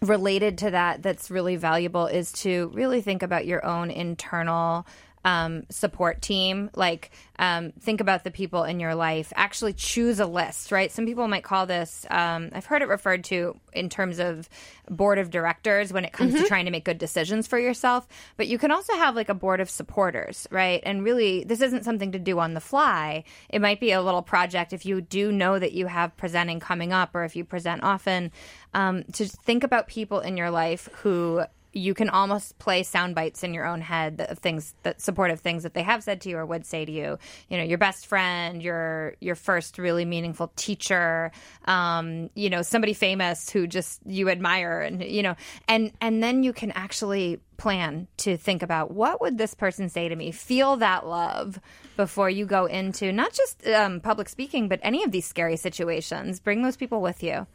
related 0.00 0.58
to 0.58 0.70
that 0.70 1.02
that's 1.02 1.30
really 1.30 1.56
valuable 1.56 2.06
is 2.06 2.30
to 2.30 2.70
really 2.72 3.00
think 3.00 3.22
about 3.22 3.46
your 3.46 3.64
own 3.64 3.90
internal 3.90 4.86
um, 5.28 5.64
support 5.68 6.22
team. 6.22 6.70
Like, 6.74 7.10
um, 7.38 7.72
think 7.80 8.00
about 8.00 8.24
the 8.24 8.30
people 8.30 8.64
in 8.64 8.80
your 8.80 8.94
life. 8.94 9.30
Actually, 9.36 9.74
choose 9.74 10.20
a 10.20 10.26
list, 10.26 10.72
right? 10.72 10.90
Some 10.90 11.04
people 11.04 11.28
might 11.28 11.44
call 11.44 11.66
this, 11.66 12.06
um, 12.10 12.48
I've 12.54 12.64
heard 12.64 12.80
it 12.80 12.88
referred 12.88 13.24
to 13.24 13.54
in 13.74 13.90
terms 13.90 14.20
of 14.20 14.48
board 14.88 15.18
of 15.18 15.30
directors 15.30 15.92
when 15.92 16.06
it 16.06 16.14
comes 16.14 16.34
to 16.34 16.44
trying 16.48 16.64
to 16.64 16.70
make 16.70 16.86
good 16.86 16.96
decisions 16.96 17.46
for 17.46 17.58
yourself. 17.58 18.08
But 18.38 18.48
you 18.48 18.56
can 18.56 18.70
also 18.70 18.94
have 18.94 19.14
like 19.14 19.28
a 19.28 19.34
board 19.34 19.60
of 19.60 19.68
supporters, 19.68 20.48
right? 20.50 20.82
And 20.82 21.04
really, 21.04 21.44
this 21.44 21.60
isn't 21.60 21.84
something 21.84 22.12
to 22.12 22.18
do 22.18 22.38
on 22.38 22.54
the 22.54 22.60
fly. 22.60 23.24
It 23.50 23.60
might 23.60 23.80
be 23.80 23.92
a 23.92 24.00
little 24.00 24.22
project 24.22 24.72
if 24.72 24.86
you 24.86 25.02
do 25.02 25.30
know 25.30 25.58
that 25.58 25.72
you 25.72 25.88
have 25.88 26.16
presenting 26.16 26.58
coming 26.58 26.94
up 26.94 27.14
or 27.14 27.24
if 27.24 27.36
you 27.36 27.44
present 27.44 27.82
often, 27.82 28.32
um, 28.72 29.04
to 29.12 29.28
think 29.28 29.62
about 29.62 29.88
people 29.88 30.20
in 30.20 30.38
your 30.38 30.50
life 30.50 30.88
who 31.02 31.42
you 31.78 31.94
can 31.94 32.08
almost 32.08 32.58
play 32.58 32.82
sound 32.82 33.14
bites 33.14 33.42
in 33.42 33.54
your 33.54 33.64
own 33.64 33.80
head 33.80 34.26
of 34.28 34.38
things 34.38 34.74
that 34.82 35.00
supportive 35.00 35.40
things 35.40 35.62
that 35.62 35.74
they 35.74 35.82
have 35.82 36.02
said 36.02 36.20
to 36.22 36.28
you 36.28 36.36
or 36.36 36.44
would 36.44 36.66
say 36.66 36.84
to 36.84 36.92
you. 36.92 37.18
You 37.48 37.56
know, 37.56 37.64
your 37.64 37.78
best 37.78 38.06
friend, 38.06 38.62
your 38.62 39.14
your 39.20 39.34
first 39.34 39.78
really 39.78 40.04
meaningful 40.04 40.52
teacher, 40.56 41.30
um, 41.66 42.30
you 42.34 42.50
know, 42.50 42.62
somebody 42.62 42.92
famous 42.92 43.48
who 43.50 43.66
just 43.66 44.00
you 44.04 44.28
admire, 44.28 44.80
and 44.80 45.02
you 45.02 45.22
know, 45.22 45.36
and 45.68 45.92
and 46.00 46.22
then 46.22 46.42
you 46.42 46.52
can 46.52 46.72
actually 46.72 47.40
plan 47.56 48.06
to 48.18 48.36
think 48.36 48.62
about 48.62 48.92
what 48.92 49.20
would 49.20 49.38
this 49.38 49.54
person 49.54 49.88
say 49.88 50.08
to 50.08 50.16
me. 50.16 50.30
Feel 50.30 50.76
that 50.76 51.06
love 51.06 51.58
before 51.96 52.30
you 52.30 52.46
go 52.46 52.66
into 52.66 53.12
not 53.12 53.32
just 53.32 53.66
um, 53.66 54.00
public 54.00 54.28
speaking, 54.28 54.68
but 54.68 54.80
any 54.82 55.04
of 55.04 55.12
these 55.12 55.26
scary 55.26 55.56
situations. 55.56 56.40
Bring 56.40 56.62
those 56.62 56.76
people 56.76 57.00
with 57.00 57.22
you. 57.22 57.46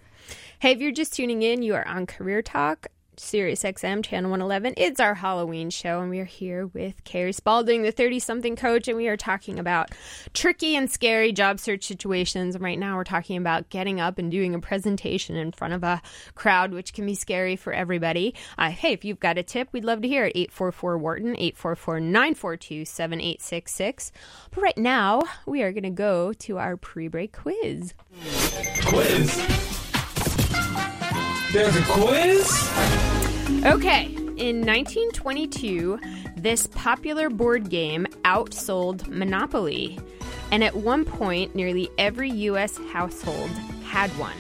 Hey, 0.60 0.72
if 0.72 0.80
you're 0.80 0.92
just 0.92 1.14
tuning 1.14 1.42
in, 1.42 1.62
you 1.62 1.76
are 1.76 1.88
on 1.88 2.06
Career 2.06 2.42
Talk. 2.42 2.88
Sirius 3.18 3.64
XM 3.64 4.04
channel 4.04 4.32
111. 4.32 4.74
It's 4.78 5.00
our 5.00 5.14
Halloween 5.14 5.70
show, 5.70 6.02
and 6.02 6.10
we 6.10 6.20
are 6.20 6.26
here 6.26 6.68
with 6.68 7.04
Carrie 7.04 7.34
Spaulding, 7.34 7.84
the 7.84 7.92
30 7.92 8.20
something 8.20 8.56
coach, 8.56 8.88
and 8.88 8.98
we 8.98 9.08
are 9.08 9.18
talking 9.18 9.60
about 9.60 9.92
tricky 10.34 10.76
and 10.76 10.90
scary 10.90 11.32
job 11.32 11.60
search 11.60 11.84
situations. 11.84 12.56
And 12.56 12.64
right 12.64 12.80
now, 12.80 12.96
we're 12.96 13.04
talking 13.04 13.38
about 13.38 13.70
getting 13.70 14.00
up 14.00 14.18
and 14.18 14.32
doing 14.32 14.56
a 14.56 14.60
presentation 14.60 15.36
in 15.36 15.52
front 15.52 15.74
of 15.74 15.84
a 15.84 16.02
crowd, 16.36 16.72
which 16.72 16.94
can 16.94 17.06
be 17.06 17.16
scary 17.16 17.56
for 17.56 17.74
everybody. 17.74 18.34
Uh, 18.58 18.70
hey, 18.70 18.94
if 18.94 19.06
you've 19.06 19.20
got 19.20 19.38
a 19.38 19.44
tip, 19.44 19.70
we'd 19.72 19.86
love 19.86 20.02
to 20.02 20.08
hear 20.08 20.26
it. 20.26 20.34
844 20.36 20.98
Wharton, 20.98 21.36
844 21.38 22.00
942 22.00 22.86
7866. 22.86 24.12
But 24.52 24.62
right 24.62 24.78
now, 24.78 25.22
we 25.46 25.62
are 25.64 25.72
going 25.72 25.84
to 25.84 25.90
go 25.90 26.34
to 26.34 26.58
our 26.58 26.78
pre 26.78 27.08
break 27.08 27.34
quiz. 27.34 27.94
Quiz? 28.86 29.73
There's 31.54 31.76
a 31.76 31.84
quiz? 31.84 32.72
Okay, 33.64 34.06
in 34.38 34.66
1922, 34.66 36.00
this 36.36 36.66
popular 36.66 37.30
board 37.30 37.70
game 37.70 38.08
outsold 38.26 39.08
Monopoly, 39.08 40.00
and 40.50 40.64
at 40.64 40.76
one 40.76 41.06
point, 41.06 41.54
nearly 41.54 41.92
every 42.00 42.32
U.S. 42.32 42.80
household 42.92 43.52
had 43.86 44.10
one. 44.18 44.36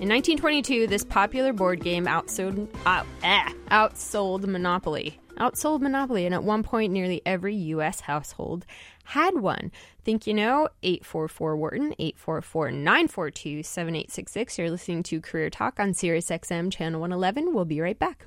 In 0.00 0.08
1922, 0.08 0.86
this 0.86 1.02
popular 1.02 1.52
board 1.52 1.80
game 1.80 2.06
outsold, 2.06 2.68
uh, 2.86 3.02
eh, 3.24 3.52
outsold 3.72 4.46
Monopoly. 4.46 5.18
Outsold 5.38 5.80
Monopoly, 5.80 6.26
and 6.26 6.34
at 6.34 6.44
one 6.44 6.62
point, 6.62 6.92
nearly 6.92 7.22
every 7.26 7.56
U.S. 7.56 8.02
household 8.02 8.66
had 9.02 9.34
one. 9.34 9.72
Think 10.04 10.26
you 10.26 10.34
know? 10.34 10.68
844 10.82 11.56
Wharton, 11.56 11.94
844 11.98 12.70
942 12.72 13.62
7866. 13.62 14.58
You're 14.58 14.70
listening 14.70 15.02
to 15.04 15.20
Career 15.20 15.50
Talk 15.50 15.78
on 15.78 15.94
Sirius 15.94 16.28
XM 16.28 16.72
Channel 16.72 17.00
111. 17.00 17.54
We'll 17.54 17.64
be 17.64 17.80
right 17.80 17.98
back. 17.98 18.26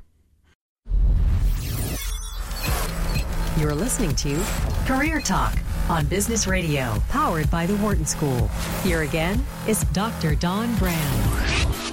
You're 3.60 3.76
listening 3.76 4.16
to 4.16 4.42
Career 4.86 5.22
Talk 5.22 5.58
on 5.90 6.06
Business 6.08 6.48
Radio, 6.48 7.02
powered 7.10 7.50
by 7.50 7.66
the 7.66 7.76
Wharton 7.78 8.06
School. 8.06 8.48
Here 8.84 9.02
again 9.04 9.46
is 9.68 9.84
Dr. 9.86 10.36
Don 10.36 10.76
Graham. 10.78 11.85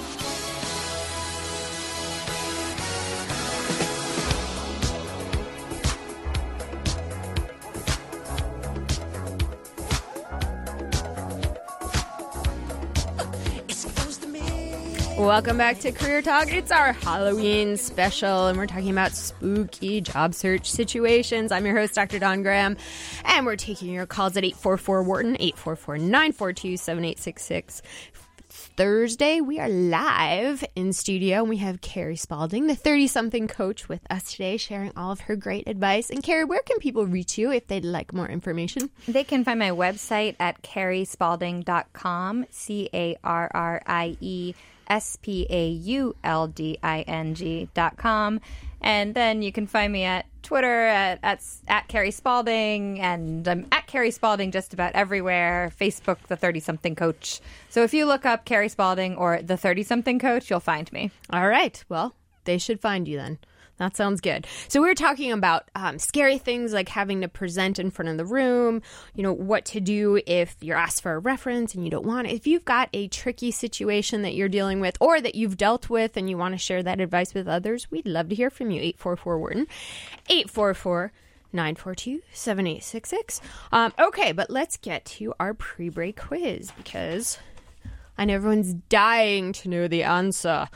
Welcome 15.17 15.57
back 15.57 15.77
to 15.79 15.91
Career 15.91 16.23
Talk. 16.23 16.51
It's 16.51 16.71
our 16.71 16.91
Halloween 16.91 17.77
special, 17.77 18.47
and 18.47 18.57
we're 18.57 18.65
talking 18.65 18.89
about 18.89 19.11
spooky 19.11 20.01
job 20.01 20.33
search 20.33 20.69
situations. 20.69 21.51
I'm 21.51 21.65
your 21.67 21.77
host, 21.77 21.93
Dr. 21.93 22.17
Don 22.17 22.41
Graham, 22.41 22.77
and 23.23 23.45
we're 23.45 23.55
taking 23.55 23.93
your 23.93 24.07
calls 24.07 24.35
at 24.37 24.43
844 24.43 25.03
Wharton, 25.03 25.35
844 25.39 25.97
942 25.99 26.77
7866. 26.77 27.81
Thursday, 28.75 29.39
we 29.39 29.59
are 29.59 29.69
live 29.69 30.63
in 30.75 30.91
studio, 30.93 31.41
and 31.41 31.49
we 31.49 31.57
have 31.57 31.81
Carrie 31.81 32.15
Spaulding, 32.15 32.65
the 32.65 32.75
30 32.75 33.05
something 33.07 33.47
coach, 33.47 33.87
with 33.87 34.01
us 34.09 34.31
today, 34.31 34.57
sharing 34.57 34.91
all 34.97 35.11
of 35.11 35.21
her 35.21 35.35
great 35.35 35.67
advice. 35.67 36.09
And 36.09 36.23
Carrie, 36.23 36.45
where 36.45 36.61
can 36.63 36.79
people 36.79 37.05
reach 37.05 37.37
you 37.37 37.51
if 37.51 37.67
they'd 37.67 37.85
like 37.85 38.13
more 38.13 38.27
information? 38.27 38.89
They 39.07 39.23
can 39.23 39.43
find 39.43 39.59
my 39.59 39.69
website 39.69 40.35
at 40.39 40.63
carriespaulding.com, 40.63 42.45
C 42.49 42.89
A 42.93 43.15
R 43.23 43.51
R 43.53 43.81
I 43.85 44.17
E 44.19 44.55
S 44.87 45.17
P 45.21 45.45
A 45.49 45.67
U 45.67 46.15
L 46.23 46.47
D 46.47 46.77
I 46.83 47.01
N 47.01 47.35
G 47.35 47.69
dot 47.73 47.97
com. 47.97 48.39
And 48.81 49.15
then 49.15 49.41
you 49.41 49.51
can 49.51 49.65
find 49.65 49.93
me 49.93 50.03
at 50.03 50.25
Twitter 50.43 50.87
at, 50.87 51.17
at, 51.23 51.41
at 51.69 51.87
Carrie 51.87 52.11
Spaulding, 52.11 52.99
and 52.99 53.47
I'm 53.47 53.65
at 53.71 53.87
Carrie 53.87 54.11
Spaulding 54.11 54.51
just 54.51 54.73
about 54.73 54.93
everywhere. 54.93 55.71
Facebook, 55.79 56.17
The 56.27 56.35
30 56.35 56.59
Something 56.59 56.95
Coach. 56.95 57.39
So 57.69 57.83
if 57.83 57.93
you 57.93 58.05
look 58.05 58.25
up 58.25 58.43
Carrie 58.43 58.67
Spaulding 58.67 59.15
or 59.15 59.41
The 59.41 59.55
30 59.55 59.83
Something 59.83 60.19
Coach, 60.19 60.49
you'll 60.49 60.59
find 60.59 60.91
me. 60.91 61.11
All 61.29 61.47
right. 61.47 61.81
Well, 61.87 62.13
they 62.43 62.57
should 62.57 62.81
find 62.81 63.07
you 63.07 63.17
then. 63.17 63.37
That 63.83 63.97
sounds 63.97 64.21
good. 64.21 64.47
So 64.69 64.81
we 64.81 64.87
were 64.87 64.95
talking 64.95 65.33
about 65.33 65.69
um, 65.75 65.99
scary 65.99 66.37
things 66.37 66.71
like 66.71 66.87
having 66.87 67.19
to 67.19 67.27
present 67.27 67.79
in 67.79 67.91
front 67.91 68.07
of 68.07 68.15
the 68.15 68.23
room. 68.23 68.81
You 69.13 69.23
know 69.23 69.33
what 69.33 69.65
to 69.65 69.81
do 69.81 70.21
if 70.25 70.55
you're 70.61 70.77
asked 70.77 71.01
for 71.03 71.15
a 71.15 71.19
reference 71.19 71.75
and 71.75 71.83
you 71.83 71.91
don't 71.91 72.05
want 72.05 72.27
it. 72.27 72.33
If 72.33 72.47
you've 72.47 72.63
got 72.63 72.87
a 72.93 73.09
tricky 73.09 73.51
situation 73.51 74.21
that 74.21 74.35
you're 74.35 74.47
dealing 74.47 74.79
with, 74.79 74.95
or 75.01 75.19
that 75.19 75.35
you've 75.35 75.57
dealt 75.57 75.89
with, 75.89 76.15
and 76.15 76.29
you 76.29 76.37
want 76.37 76.53
to 76.53 76.57
share 76.57 76.81
that 76.81 77.01
advice 77.01 77.33
with 77.33 77.45
others, 77.45 77.91
we'd 77.91 78.07
love 78.07 78.29
to 78.29 78.35
hear 78.35 78.49
from 78.49 78.71
you. 78.71 78.81
Eight 78.81 78.97
four 78.97 79.17
four 79.17 79.37
Wharton, 79.37 79.67
eight 80.29 80.49
four 80.49 80.73
four. 80.73 81.11
942 81.55 82.23
7866. 82.33 83.39
Um, 83.71 83.93
okay, 83.99 84.31
but 84.31 84.49
let's 84.49 84.77
get 84.77 85.05
to 85.05 85.35
our 85.39 85.53
pre 85.53 85.89
break 85.89 86.19
quiz 86.19 86.71
because 86.71 87.37
I 88.17 88.25
know 88.25 88.35
everyone's 88.35 88.73
dying 88.89 89.53
to 89.53 89.69
know 89.69 89.87
the 89.87 90.03
answer. 90.03 90.67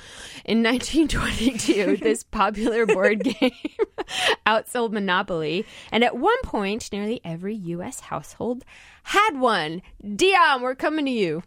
In 0.45 0.63
1922, 0.63 1.97
this 2.02 2.23
popular 2.23 2.86
board 2.86 3.23
game 3.23 3.52
outsold 4.47 4.91
Monopoly, 4.91 5.65
and 5.91 6.04
at 6.04 6.17
one 6.17 6.41
point, 6.43 6.91
nearly 6.91 7.21
every 7.23 7.56
U.S. 7.56 8.00
household 8.00 8.63
had 9.04 9.39
one. 9.39 9.82
Dion, 10.15 10.62
we're 10.62 10.76
coming 10.76 11.06
to 11.06 11.12
you. 11.12 11.43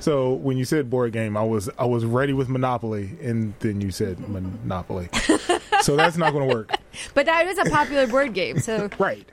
So 0.00 0.32
when 0.34 0.56
you 0.56 0.64
said 0.64 0.88
board 0.88 1.12
game, 1.12 1.36
I 1.36 1.42
was 1.42 1.68
I 1.78 1.84
was 1.84 2.04
ready 2.04 2.32
with 2.32 2.48
Monopoly, 2.48 3.16
and 3.22 3.54
then 3.60 3.80
you 3.80 3.90
said 3.90 4.18
Monopoly. 4.28 5.08
so 5.82 5.96
that's 5.96 6.16
not 6.16 6.32
going 6.32 6.48
to 6.48 6.54
work. 6.54 6.70
But 7.14 7.26
that 7.26 7.46
is 7.46 7.58
a 7.58 7.64
popular 7.64 8.06
board 8.06 8.32
game, 8.32 8.60
so. 8.60 8.88
Right. 8.98 9.28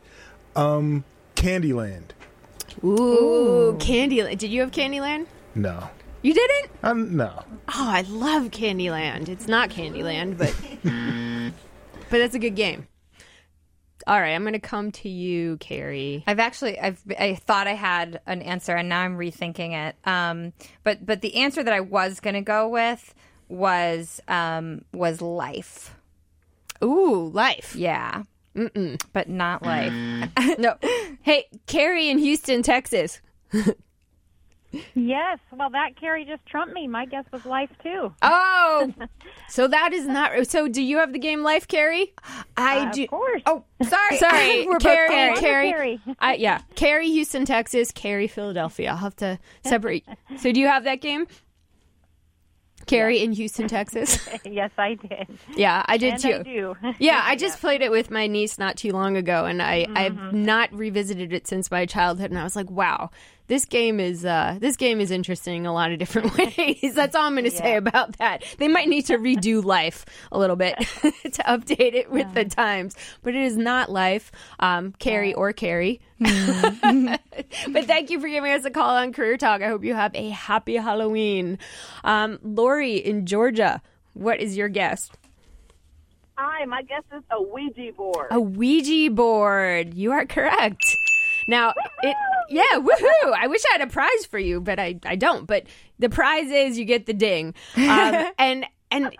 Um, 0.56 1.04
Candyland. 1.36 2.10
Ooh, 2.84 3.76
Candyland. 3.80 4.38
Did 4.38 4.50
you 4.52 4.62
have 4.62 4.72
Candyland? 4.72 5.28
No. 5.56 5.90
You 6.22 6.34
didn't? 6.34 6.72
Um, 6.84 7.18
no. 7.18 7.44
Oh, 7.68 7.90
I 7.90 8.02
love 8.02 8.44
Candyland. 8.46 9.28
It's 9.30 9.48
not 9.48 9.70
Candyland, 9.70 10.38
but 10.38 10.56
but 12.10 12.18
that's 12.18 12.36
a 12.36 12.40
good 12.40 12.56
game. 12.56 12.88
All 14.08 14.20
right, 14.20 14.32
I'm 14.32 14.44
going 14.44 14.54
to 14.54 14.60
come 14.60 14.92
to 14.94 15.10
you, 15.10 15.58
Carrie. 15.58 16.24
I've 16.28 16.40
actually 16.40 16.80
I've 16.80 17.02
I 17.20 17.36
thought 17.36 17.68
I 17.68 17.74
had 17.74 18.22
an 18.26 18.42
answer 18.42 18.76
and 18.76 18.90
now 18.90 19.02
I'm 19.02 19.18
rethinking 19.18 19.74
it. 19.74 19.96
Um, 20.08 20.54
but 20.84 21.06
but 21.06 21.22
the 21.22 21.36
answer 21.36 21.64
that 21.64 21.74
I 21.74 21.82
was 21.82 22.20
going 22.20 22.36
to 22.36 22.42
go 22.42 22.68
with 22.70 23.14
was 23.50 24.22
um, 24.28 24.84
was 24.94 25.22
life. 25.22 25.96
Ooh, 26.84 27.30
life. 27.30 27.76
Yeah. 27.76 28.24
Mm-mm. 28.56 29.02
But 29.14 29.30
not 29.30 29.64
life. 29.64 29.94
no. 30.58 30.76
Hey, 31.22 31.46
Carrie 31.66 32.10
in 32.10 32.18
Houston, 32.18 32.62
Texas. 32.62 33.22
Yes. 34.96 35.40
Well, 35.52 35.70
that 35.70 35.96
Carrie 36.00 36.26
just 36.26 36.46
trumped 36.46 36.74
me. 36.74 36.88
My 36.88 37.06
guess 37.06 37.26
was 37.32 37.46
life 37.46 37.70
too. 37.84 38.14
Oh, 38.22 38.92
so 39.50 39.68
that 39.68 39.94
is 39.94 40.08
not. 40.08 40.48
So, 40.48 40.68
do 40.68 40.82
you 40.82 40.98
have 40.98 41.14
the 41.14 41.20
game 41.20 41.44
Life, 41.44 41.68
Carrie? 41.68 42.14
I 42.58 42.80
Uh, 42.88 42.92
do. 42.92 43.04
Of 43.04 43.10
course. 43.10 43.42
Oh, 43.46 43.64
sorry. 43.88 44.18
Sorry, 44.18 44.66
We're 44.68 44.80
Carrie. 44.80 45.10
Carrie. 45.10 45.36
Carrie. 45.40 45.72
Carrie. 45.72 46.02
I, 46.20 46.34
yeah, 46.36 46.62
Carrie, 46.76 47.10
Houston, 47.12 47.46
Texas. 47.46 47.92
Carrie, 47.92 48.28
Philadelphia. 48.28 48.90
I'll 48.92 48.98
have 48.98 49.16
to 49.18 49.38
separate. 49.64 50.06
So, 50.38 50.52
do 50.52 50.60
you 50.60 50.68
have 50.68 50.84
that 50.86 51.02
game? 51.02 51.28
Carrie 52.86 53.24
in 53.24 53.32
Houston, 53.32 53.70
Texas. 53.70 54.28
yes, 54.46 54.70
I 54.78 54.96
did. 54.96 55.28
yeah, 55.56 55.86
I 55.88 55.96
did 55.96 56.16
and 56.16 56.22
too. 56.22 56.34
I 56.34 56.44
do. 56.92 56.96
Yeah, 57.00 57.22
I 57.24 57.38
just 57.38 57.62
played 57.62 57.82
it 57.82 57.90
with 57.92 58.12
my 58.12 58.28
niece 58.28 58.60
not 58.60 58.76
too 58.76 58.92
long 58.92 59.16
ago, 59.16 59.46
and 59.46 59.62
I 59.62 59.86
I've 59.96 60.14
Mm-hmm. 60.14 60.44
not 60.44 60.74
revisited 60.74 61.32
it 61.32 61.48
since 61.48 61.72
my 61.72 61.86
childhood, 61.86 62.32
and 62.32 62.38
I 62.40 62.44
was 62.44 62.58
like, 62.58 62.70
wow. 62.70 63.10
This 63.48 63.66
game 63.66 64.00
is 64.00 64.24
uh, 64.24 64.58
this 64.60 64.78
game 64.78 65.02
is 65.02 65.12
interesting 65.12 65.62
in 65.62 65.66
a 65.66 65.74
lot 65.74 65.92
of 65.92 66.00
different 66.00 66.38
ways. 66.58 66.94
That's 66.96 67.16
all 67.16 67.24
I'm 67.24 67.34
going 67.34 67.44
to 67.44 67.52
say 67.52 67.76
about 67.76 68.18
that. 68.18 68.44
They 68.58 68.68
might 68.68 68.88
need 68.88 69.06
to 69.08 69.18
redo 69.18 69.64
life 69.66 70.06
a 70.32 70.40
little 70.40 70.56
bit 70.56 70.78
to 71.04 71.44
update 71.44 71.94
it 71.94 72.10
with 72.10 72.34
the 72.34 72.46
times, 72.46 72.96
but 73.22 73.36
it 73.36 73.44
is 73.44 73.58
not 73.58 73.92
life, 73.92 74.32
um, 74.60 74.94
Carrie 75.00 75.34
or 75.34 75.52
Carrie. 75.52 76.00
but 76.20 77.86
thank 77.86 78.10
you 78.10 78.22
for 78.22 78.30
giving 78.30 78.52
us 78.52 78.64
a 78.64 78.72
call 78.72 78.96
on 78.96 79.12
Career 79.12 79.36
Talk. 79.38 79.62
I 79.62 79.68
hope 79.68 79.84
you 79.84 79.94
have 79.94 80.16
a 80.16 80.30
happy 80.30 80.76
Halloween. 80.76 81.60
Um, 82.06 82.40
Lori 82.44 82.96
in 82.96 83.26
Georgia, 83.26 83.82
what 84.14 84.40
is 84.40 84.56
your 84.56 84.70
guess? 84.70 85.10
Hi, 86.36 86.66
my 86.66 86.82
guess 86.82 87.04
is 87.16 87.24
a 87.30 87.42
Ouija 87.42 87.92
board. 87.96 88.28
A 88.32 88.40
Ouija 88.40 89.12
board. 89.12 89.94
You 89.94 90.14
are 90.14 90.26
correct. 90.26 90.98
Now, 91.48 91.74
it 92.02 92.16
yeah, 92.50 92.78
woohoo! 92.78 93.34
I 93.36 93.48
wish 93.48 93.62
I 93.70 93.78
had 93.80 93.88
a 93.88 93.92
prize 93.92 94.26
for 94.30 94.40
you, 94.40 94.62
but 94.62 94.80
I, 94.80 95.00
I 95.06 95.16
don't. 95.16 95.46
But 95.46 95.66
the 96.00 96.10
prize 96.10 96.52
is 96.52 96.78
you 96.78 96.86
get 96.86 97.06
the 97.06 97.14
ding, 97.14 97.54
um, 97.76 98.32
and 98.38 98.66
and 98.92 99.16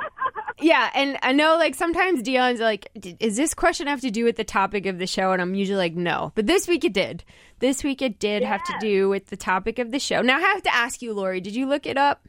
yeah, 0.60 0.90
and 0.94 1.18
I 1.24 1.32
know 1.32 1.58
like 1.58 1.76
sometimes 1.76 2.22
Dion's 2.22 2.60
like, 2.60 2.90
"D- 3.00 3.18
is 3.20 3.36
this 3.36 3.54
question 3.54 3.88
have 3.88 4.02
to 4.02 4.12
do 4.12 4.24
with 4.24 4.36
the 4.36 4.44
topic 4.44 4.86
of 4.86 5.00
the 5.00 5.08
show? 5.08 5.32
And 5.32 5.42
I'm 5.42 5.56
usually 5.56 5.78
like, 5.78 5.96
no. 5.96 6.32
But 6.36 6.46
this 6.46 6.68
week 6.68 6.86
it 6.86 6.94
did. 6.94 7.24
This 7.60 7.84
week 7.84 8.02
it 8.02 8.20
did 8.20 8.44
have 8.44 8.64
to 8.66 8.74
do 8.80 9.10
with 9.10 9.28
the 9.28 9.38
topic 9.38 9.80
of 9.80 9.92
the 9.92 10.00
show. 10.00 10.22
Now 10.22 10.38
I 10.38 10.42
have 10.42 10.64
to 10.64 10.76
ask 10.76 11.02
you, 11.02 11.14
Lori, 11.14 11.42
did 11.42 11.56
you 11.56 11.66
look 11.66 11.86
it 11.86 11.98
up? 11.98 12.28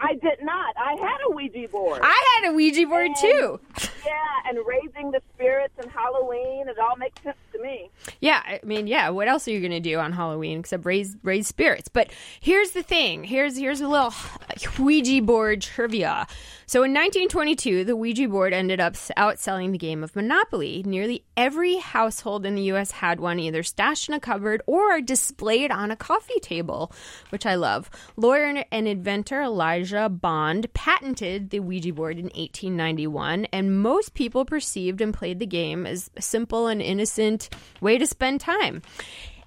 I 0.00 0.14
did 0.14 0.42
not. 0.42 0.74
I 0.76 0.92
had 0.92 1.18
a 1.28 1.34
Ouija 1.34 1.68
board. 1.68 2.00
I 2.02 2.38
had 2.42 2.50
a 2.50 2.54
Ouija 2.54 2.86
board 2.86 3.10
too. 3.20 3.60
yeah, 4.06 4.48
and 4.48 4.58
raising 4.66 5.10
the 5.10 5.20
spirits 5.34 5.74
and 5.78 5.90
Halloween, 5.90 6.68
it 6.68 6.78
all 6.78 6.96
makes 6.96 7.20
sense 7.22 7.36
to 7.58 7.62
me. 7.62 7.90
Yeah, 8.20 8.40
I 8.44 8.60
mean, 8.64 8.86
yeah. 8.86 9.10
What 9.10 9.28
else 9.28 9.46
are 9.46 9.50
you 9.50 9.60
going 9.60 9.72
to 9.72 9.80
do 9.80 9.98
on 9.98 10.12
Halloween 10.12 10.60
except 10.60 10.84
raise 10.84 11.16
raise 11.22 11.46
spirits? 11.46 11.88
But 11.88 12.10
here's 12.40 12.70
the 12.70 12.82
thing. 12.82 13.24
Here's 13.24 13.56
here's 13.56 13.80
a 13.80 13.88
little 13.88 14.14
Ouija 14.78 15.22
board 15.22 15.62
trivia. 15.62 16.26
So 16.66 16.82
in 16.82 16.92
1922, 16.92 17.84
the 17.84 17.96
Ouija 17.96 18.28
board 18.28 18.52
ended 18.52 18.78
up 18.78 18.92
outselling 18.92 19.72
the 19.72 19.78
game 19.78 20.04
of 20.04 20.14
Monopoly. 20.14 20.82
Nearly 20.84 21.24
every 21.34 21.76
household 21.76 22.44
in 22.44 22.56
the 22.56 22.62
U.S. 22.64 22.90
had 22.90 23.20
one, 23.20 23.40
either 23.40 23.62
stashed 23.62 24.10
in 24.10 24.14
a 24.14 24.20
cupboard 24.20 24.60
or 24.66 25.00
displayed 25.00 25.70
on 25.70 25.90
a 25.90 25.96
coffee 25.96 26.40
table, 26.40 26.92
which 27.30 27.46
I 27.46 27.54
love. 27.54 27.88
Lawyer 28.16 28.64
and 28.70 28.86
inventor 28.86 29.40
Elijah 29.40 30.10
Bond 30.10 30.70
patented 30.74 31.48
the 31.48 31.60
Ouija 31.60 31.94
board 31.94 32.18
in 32.18 32.26
1891, 32.26 33.46
and 33.46 33.80
most 33.80 34.12
people 34.12 34.44
perceived 34.44 35.00
and 35.00 35.14
played 35.14 35.38
the 35.38 35.46
game 35.46 35.86
as 35.86 36.10
simple 36.18 36.66
and 36.66 36.82
innocent 36.82 37.47
way 37.80 37.98
to 37.98 38.06
spend 38.06 38.40
time. 38.40 38.82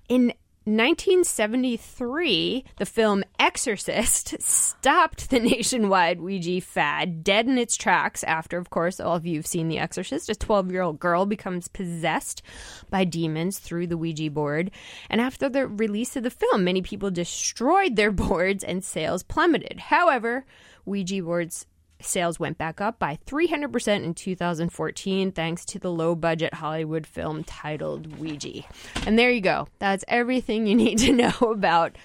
In 0.09 0.33
1973, 0.65 2.65
the 2.77 2.85
film 2.85 3.23
Exorcist 3.39 4.39
stopped 4.39 5.31
the 5.31 5.39
nationwide 5.39 6.21
Ouija 6.21 6.61
fad 6.61 7.23
dead 7.23 7.47
in 7.47 7.57
its 7.57 7.75
tracks 7.75 8.23
after, 8.23 8.59
of 8.59 8.69
course, 8.69 8.99
all 8.99 9.15
of 9.15 9.25
you 9.25 9.37
have 9.37 9.47
seen 9.47 9.69
The 9.69 9.79
Exorcist. 9.79 10.29
A 10.29 10.35
12 10.35 10.71
year 10.71 10.83
old 10.83 10.99
girl 10.99 11.25
becomes 11.25 11.67
possessed 11.67 12.43
by 12.91 13.05
demons 13.05 13.57
through 13.57 13.87
the 13.87 13.97
Ouija 13.97 14.29
board. 14.29 14.69
And 15.09 15.19
after 15.19 15.49
the 15.49 15.67
release 15.67 16.15
of 16.15 16.21
the 16.21 16.29
film, 16.29 16.63
many 16.63 16.83
people 16.83 17.09
destroyed 17.09 17.95
their 17.95 18.11
boards 18.11 18.63
and 18.63 18.83
sales 18.83 19.23
plummeted. 19.23 19.79
However, 19.79 20.45
Ouija 20.85 21.23
boards 21.23 21.65
sales 22.05 22.39
went 22.39 22.57
back 22.57 22.81
up 22.81 22.99
by 22.99 23.17
300% 23.25 24.03
in 24.03 24.13
2014 24.13 25.31
thanks 25.31 25.65
to 25.65 25.79
the 25.79 25.91
low 25.91 26.15
budget 26.15 26.53
Hollywood 26.53 27.05
film 27.07 27.43
titled 27.43 28.17
Ouija. 28.17 28.63
And 29.05 29.17
there 29.17 29.31
you 29.31 29.41
go. 29.41 29.67
That's 29.79 30.03
everything 30.07 30.67
you 30.67 30.75
need 30.83 30.99
to 30.99 31.13
know 31.13 31.33
about 31.41 31.97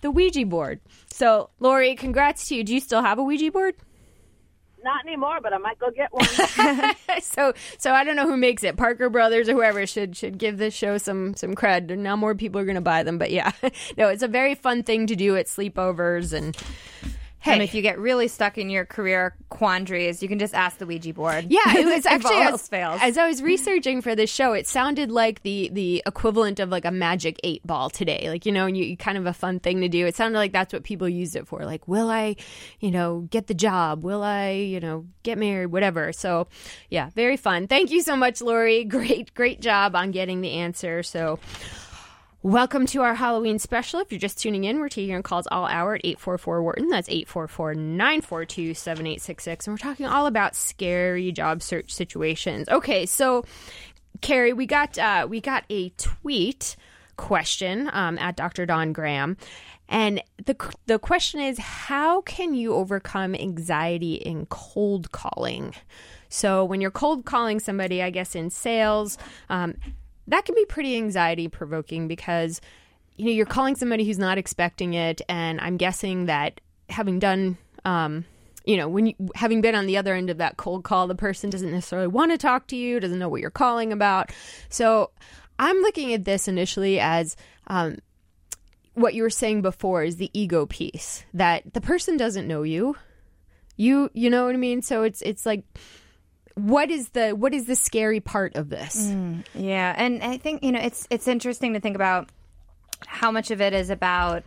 the 0.00 0.10
Ouija 0.10 0.46
board. 0.46 0.80
So, 1.12 1.50
Lori, 1.58 1.94
congrats 1.94 2.48
to 2.48 2.56
you. 2.56 2.64
Do 2.64 2.74
you 2.74 2.80
still 2.80 3.02
have 3.02 3.18
a 3.18 3.22
Ouija 3.22 3.50
board? 3.50 3.74
Not 4.82 5.04
anymore, 5.06 5.40
but 5.42 5.52
I 5.52 5.58
might 5.58 5.78
go 5.78 5.90
get 5.90 6.10
one. 6.10 6.24
so 7.20 7.52
so 7.78 7.92
I 7.92 8.02
don't 8.02 8.16
know 8.16 8.26
who 8.26 8.36
makes 8.36 8.64
it. 8.64 8.78
Parker 8.78 9.10
Brothers 9.10 9.48
or 9.48 9.52
whoever 9.52 9.86
should 9.86 10.16
should 10.16 10.38
give 10.38 10.56
this 10.56 10.72
show 10.72 10.96
some 10.96 11.34
some 11.34 11.54
cred. 11.54 11.96
Now 11.98 12.16
more 12.16 12.34
people 12.34 12.60
are 12.60 12.64
going 12.64 12.76
to 12.76 12.80
buy 12.80 13.02
them, 13.02 13.18
but 13.18 13.30
yeah. 13.30 13.52
no, 13.98 14.08
it's 14.08 14.22
a 14.22 14.28
very 14.28 14.54
fun 14.54 14.82
thing 14.82 15.06
to 15.08 15.16
do 15.16 15.36
at 15.36 15.46
sleepovers 15.46 16.32
and 16.32 16.56
Hey. 17.40 17.54
And 17.54 17.62
if 17.62 17.74
you 17.74 17.80
get 17.80 17.98
really 17.98 18.28
stuck 18.28 18.58
in 18.58 18.68
your 18.68 18.84
career 18.84 19.34
quandaries, 19.48 20.22
you 20.22 20.28
can 20.28 20.38
just 20.38 20.54
ask 20.54 20.76
the 20.76 20.84
Ouija 20.84 21.14
board. 21.14 21.46
Yeah, 21.48 21.78
it 21.78 21.86
was 21.86 22.04
actually 22.06 22.36
as, 22.36 22.68
fails. 22.68 23.00
as 23.02 23.16
I 23.16 23.26
was 23.26 23.42
researching 23.42 24.02
for 24.02 24.14
this 24.14 24.30
show, 24.30 24.52
it 24.52 24.66
sounded 24.66 25.10
like 25.10 25.42
the 25.42 25.70
the 25.72 26.02
equivalent 26.06 26.60
of 26.60 26.68
like 26.68 26.84
a 26.84 26.90
magic 26.90 27.40
eight 27.42 27.66
ball 27.66 27.88
today. 27.88 28.28
Like 28.28 28.44
you 28.44 28.52
know, 28.52 28.66
and 28.66 28.76
you 28.76 28.94
kind 28.94 29.16
of 29.16 29.24
a 29.24 29.32
fun 29.32 29.58
thing 29.58 29.80
to 29.80 29.88
do. 29.88 30.06
It 30.06 30.16
sounded 30.16 30.36
like 30.38 30.52
that's 30.52 30.72
what 30.72 30.84
people 30.84 31.08
used 31.08 31.34
it 31.34 31.48
for. 31.48 31.64
Like, 31.64 31.88
will 31.88 32.10
I, 32.10 32.36
you 32.78 32.90
know, 32.90 33.26
get 33.30 33.46
the 33.46 33.54
job? 33.54 34.04
Will 34.04 34.22
I, 34.22 34.50
you 34.50 34.80
know, 34.80 35.06
get 35.22 35.38
married? 35.38 35.72
Whatever. 35.72 36.12
So, 36.12 36.46
yeah, 36.90 37.08
very 37.14 37.38
fun. 37.38 37.68
Thank 37.68 37.90
you 37.90 38.02
so 38.02 38.16
much, 38.16 38.42
Lori. 38.42 38.84
Great, 38.90 39.32
great 39.34 39.60
job 39.60 39.96
on 39.96 40.10
getting 40.10 40.42
the 40.42 40.52
answer. 40.52 41.02
So. 41.02 41.38
Welcome 42.42 42.86
to 42.86 43.02
our 43.02 43.14
Halloween 43.14 43.58
special. 43.58 44.00
If 44.00 44.10
you're 44.10 44.18
just 44.18 44.38
tuning 44.38 44.64
in, 44.64 44.80
we're 44.80 44.88
taking 44.88 45.22
calls 45.22 45.46
all 45.48 45.66
hour 45.66 45.96
at 45.96 46.00
844 46.02 46.62
Wharton. 46.62 46.88
That's 46.88 47.10
844 47.10 47.74
942 47.74 48.72
7866. 48.72 49.66
And 49.66 49.74
we're 49.74 49.76
talking 49.76 50.06
all 50.06 50.26
about 50.26 50.56
scary 50.56 51.32
job 51.32 51.60
search 51.60 51.92
situations. 51.92 52.66
Okay, 52.70 53.04
so 53.04 53.44
Carrie, 54.22 54.54
we 54.54 54.64
got 54.64 54.96
uh, 54.96 55.26
we 55.28 55.42
got 55.42 55.64
a 55.68 55.90
tweet 55.98 56.76
question 57.18 57.90
um, 57.92 58.16
at 58.16 58.36
Dr. 58.36 58.64
Dawn 58.64 58.94
Graham. 58.94 59.36
And 59.90 60.22
the 60.46 60.56
the 60.86 60.98
question 60.98 61.40
is 61.40 61.58
how 61.58 62.22
can 62.22 62.54
you 62.54 62.72
overcome 62.72 63.34
anxiety 63.34 64.14
in 64.14 64.46
cold 64.46 65.12
calling? 65.12 65.74
So 66.30 66.64
when 66.64 66.80
you're 66.80 66.90
cold 66.90 67.26
calling 67.26 67.60
somebody, 67.60 68.02
I 68.02 68.08
guess 68.08 68.34
in 68.34 68.48
sales, 68.48 69.18
um, 69.50 69.74
that 70.30 70.44
can 70.44 70.54
be 70.54 70.64
pretty 70.64 70.96
anxiety 70.96 71.48
provoking 71.48 72.08
because 72.08 72.60
you 73.16 73.26
know 73.26 73.32
you're 73.32 73.46
calling 73.46 73.76
somebody 73.76 74.04
who's 74.04 74.18
not 74.18 74.38
expecting 74.38 74.94
it 74.94 75.20
and 75.28 75.60
i'm 75.60 75.76
guessing 75.76 76.26
that 76.26 76.60
having 76.88 77.18
done 77.18 77.56
um, 77.84 78.24
you 78.64 78.76
know 78.76 78.88
when 78.88 79.06
you 79.06 79.14
having 79.34 79.60
been 79.60 79.74
on 79.74 79.86
the 79.86 79.96
other 79.96 80.14
end 80.14 80.30
of 80.30 80.38
that 80.38 80.56
cold 80.56 80.84
call 80.84 81.06
the 81.06 81.14
person 81.14 81.50
doesn't 81.50 81.72
necessarily 81.72 82.08
want 82.08 82.30
to 82.30 82.38
talk 82.38 82.66
to 82.66 82.76
you 82.76 83.00
doesn't 83.00 83.18
know 83.18 83.28
what 83.28 83.40
you're 83.40 83.50
calling 83.50 83.92
about. 83.92 84.32
So 84.68 85.10
i'm 85.58 85.76
looking 85.78 86.12
at 86.12 86.24
this 86.24 86.48
initially 86.48 87.00
as 87.00 87.36
um, 87.66 87.98
what 88.94 89.14
you 89.14 89.22
were 89.22 89.30
saying 89.30 89.62
before 89.62 90.02
is 90.02 90.16
the 90.16 90.30
ego 90.32 90.66
piece 90.66 91.24
that 91.34 91.72
the 91.72 91.80
person 91.80 92.16
doesn't 92.16 92.48
know 92.48 92.62
you. 92.62 92.96
You 93.76 94.10
you 94.12 94.28
know 94.28 94.44
what 94.44 94.54
i 94.54 94.58
mean? 94.58 94.82
So 94.82 95.02
it's 95.04 95.22
it's 95.22 95.46
like 95.46 95.64
what 96.66 96.90
is 96.90 97.10
the 97.10 97.30
what 97.32 97.54
is 97.54 97.66
the 97.66 97.76
scary 97.76 98.20
part 98.20 98.56
of 98.56 98.68
this 98.68 98.96
Yeah, 99.54 99.94
and 99.96 100.22
I 100.22 100.36
think 100.36 100.62
you 100.62 100.72
know 100.72 100.80
it's 100.80 101.06
it's 101.10 101.28
interesting 101.28 101.74
to 101.74 101.80
think 101.80 101.96
about 101.96 102.28
how 103.06 103.30
much 103.30 103.50
of 103.50 103.60
it 103.60 103.72
is 103.72 103.90
about 103.90 104.44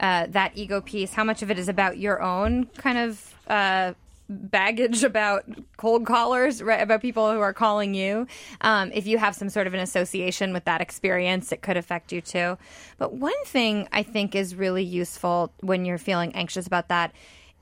uh, 0.00 0.26
that 0.30 0.52
ego 0.54 0.80
piece, 0.80 1.12
how 1.12 1.24
much 1.24 1.42
of 1.42 1.50
it 1.50 1.58
is 1.58 1.68
about 1.68 1.98
your 1.98 2.20
own 2.20 2.66
kind 2.76 2.98
of 2.98 3.34
uh, 3.46 3.94
baggage 4.28 5.04
about 5.04 5.44
cold 5.76 6.06
callers, 6.06 6.62
right? 6.62 6.80
About 6.80 7.02
people 7.02 7.32
who 7.32 7.40
are 7.40 7.52
calling 7.52 7.94
you. 7.94 8.26
Um, 8.60 8.90
if 8.92 9.06
you 9.06 9.18
have 9.18 9.34
some 9.34 9.48
sort 9.48 9.66
of 9.66 9.74
an 9.74 9.80
association 9.80 10.52
with 10.52 10.64
that 10.64 10.80
experience, 10.80 11.52
it 11.52 11.62
could 11.62 11.76
affect 11.76 12.12
you 12.12 12.20
too. 12.20 12.58
But 12.98 13.12
one 13.12 13.44
thing 13.44 13.88
I 13.92 14.02
think 14.02 14.34
is 14.34 14.54
really 14.54 14.84
useful 14.84 15.52
when 15.60 15.84
you're 15.84 15.98
feeling 15.98 16.34
anxious 16.34 16.66
about 16.66 16.88
that 16.88 17.14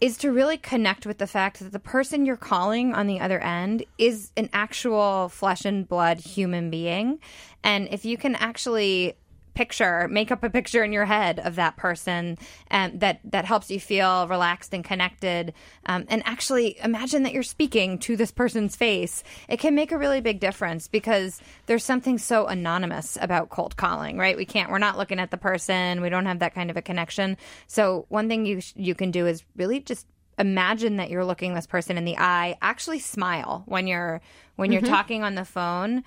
is 0.02 0.18
to 0.18 0.32
really 0.32 0.58
connect 0.58 1.06
with 1.06 1.18
the 1.18 1.28
fact 1.28 1.60
that 1.60 1.70
the 1.70 1.78
person 1.78 2.26
you're 2.26 2.36
calling 2.36 2.92
on 2.92 3.06
the 3.06 3.20
other 3.20 3.38
end 3.38 3.84
is 3.98 4.32
an 4.36 4.50
actual 4.52 5.28
flesh 5.28 5.64
and 5.64 5.88
blood 5.88 6.18
human 6.18 6.70
being. 6.70 7.20
And 7.62 7.86
if 7.88 8.04
you 8.04 8.16
can 8.16 8.34
actually 8.34 9.14
picture, 9.54 10.08
make 10.08 10.30
up 10.30 10.42
a 10.42 10.50
picture 10.50 10.82
in 10.82 10.92
your 10.92 11.04
head 11.04 11.38
of 11.40 11.56
that 11.56 11.76
person 11.76 12.38
um, 12.70 12.98
that 12.98 13.20
that 13.24 13.44
helps 13.44 13.70
you 13.70 13.80
feel 13.80 14.26
relaxed 14.28 14.74
and 14.74 14.84
connected, 14.84 15.52
um, 15.86 16.04
and 16.08 16.22
actually 16.24 16.78
imagine 16.82 17.22
that 17.22 17.32
you're 17.32 17.42
speaking 17.42 17.98
to 17.98 18.16
this 18.16 18.30
person's 18.30 18.76
face. 18.76 19.22
It 19.48 19.58
can 19.58 19.74
make 19.74 19.92
a 19.92 19.98
really 19.98 20.20
big 20.20 20.40
difference 20.40 20.88
because 20.88 21.40
there's 21.66 21.84
something 21.84 22.18
so 22.18 22.46
anonymous 22.46 23.18
about 23.20 23.50
cold 23.50 23.76
calling, 23.76 24.18
right? 24.18 24.36
We 24.36 24.44
can't, 24.44 24.70
we're 24.70 24.78
not 24.78 24.98
looking 24.98 25.18
at 25.18 25.30
the 25.30 25.36
person, 25.36 26.00
we 26.00 26.08
don't 26.08 26.26
have 26.26 26.40
that 26.40 26.54
kind 26.54 26.70
of 26.70 26.76
a 26.76 26.82
connection. 26.82 27.36
So 27.66 28.06
one 28.08 28.28
thing 28.28 28.46
you 28.46 28.60
you 28.74 28.94
can 28.94 29.10
do 29.10 29.26
is 29.26 29.44
really 29.56 29.80
just 29.80 30.06
imagine 30.38 30.96
that 30.96 31.10
you're 31.10 31.24
looking 31.24 31.54
this 31.54 31.66
person 31.66 31.96
in 31.96 32.04
the 32.04 32.16
eye. 32.18 32.56
Actually, 32.62 32.98
smile 32.98 33.62
when 33.66 33.86
you're 33.86 34.20
when 34.56 34.72
you're 34.72 34.82
talking 34.82 35.22
on 35.22 35.34
the 35.34 35.44
phone. 35.44 36.04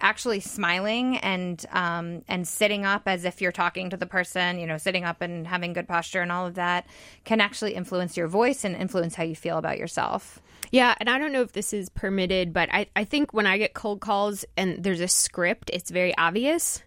Actually, 0.00 0.40
smiling 0.40 1.16
and 1.18 1.64
um, 1.72 2.22
and 2.28 2.46
sitting 2.46 2.84
up 2.84 3.02
as 3.06 3.24
if 3.24 3.40
you're 3.40 3.52
talking 3.52 3.90
to 3.90 3.96
the 3.96 4.06
person. 4.06 4.58
You 4.58 4.66
know, 4.66 4.78
sitting 4.78 5.04
up 5.04 5.20
and 5.20 5.46
having 5.46 5.72
good 5.72 5.88
posture 5.88 6.20
and 6.20 6.32
all 6.32 6.46
of 6.46 6.54
that 6.54 6.86
can 7.24 7.40
actually 7.40 7.74
influence 7.74 8.16
your 8.16 8.28
voice 8.28 8.64
and 8.64 8.74
influence 8.74 9.14
how 9.14 9.24
you 9.24 9.36
feel 9.36 9.58
about 9.58 9.78
yourself. 9.78 10.40
Yeah, 10.70 10.94
and 10.98 11.10
I 11.10 11.18
don't 11.18 11.32
know 11.32 11.42
if 11.42 11.52
this 11.52 11.74
is 11.74 11.90
permitted, 11.90 12.52
but 12.54 12.70
I, 12.72 12.86
I 12.96 13.04
think 13.04 13.34
when 13.34 13.46
I 13.46 13.58
get 13.58 13.74
cold 13.74 14.00
calls 14.00 14.44
and 14.56 14.82
there's 14.82 15.00
a 15.00 15.08
script, 15.08 15.70
it's 15.72 15.90
very 15.90 16.16
obvious 16.16 16.82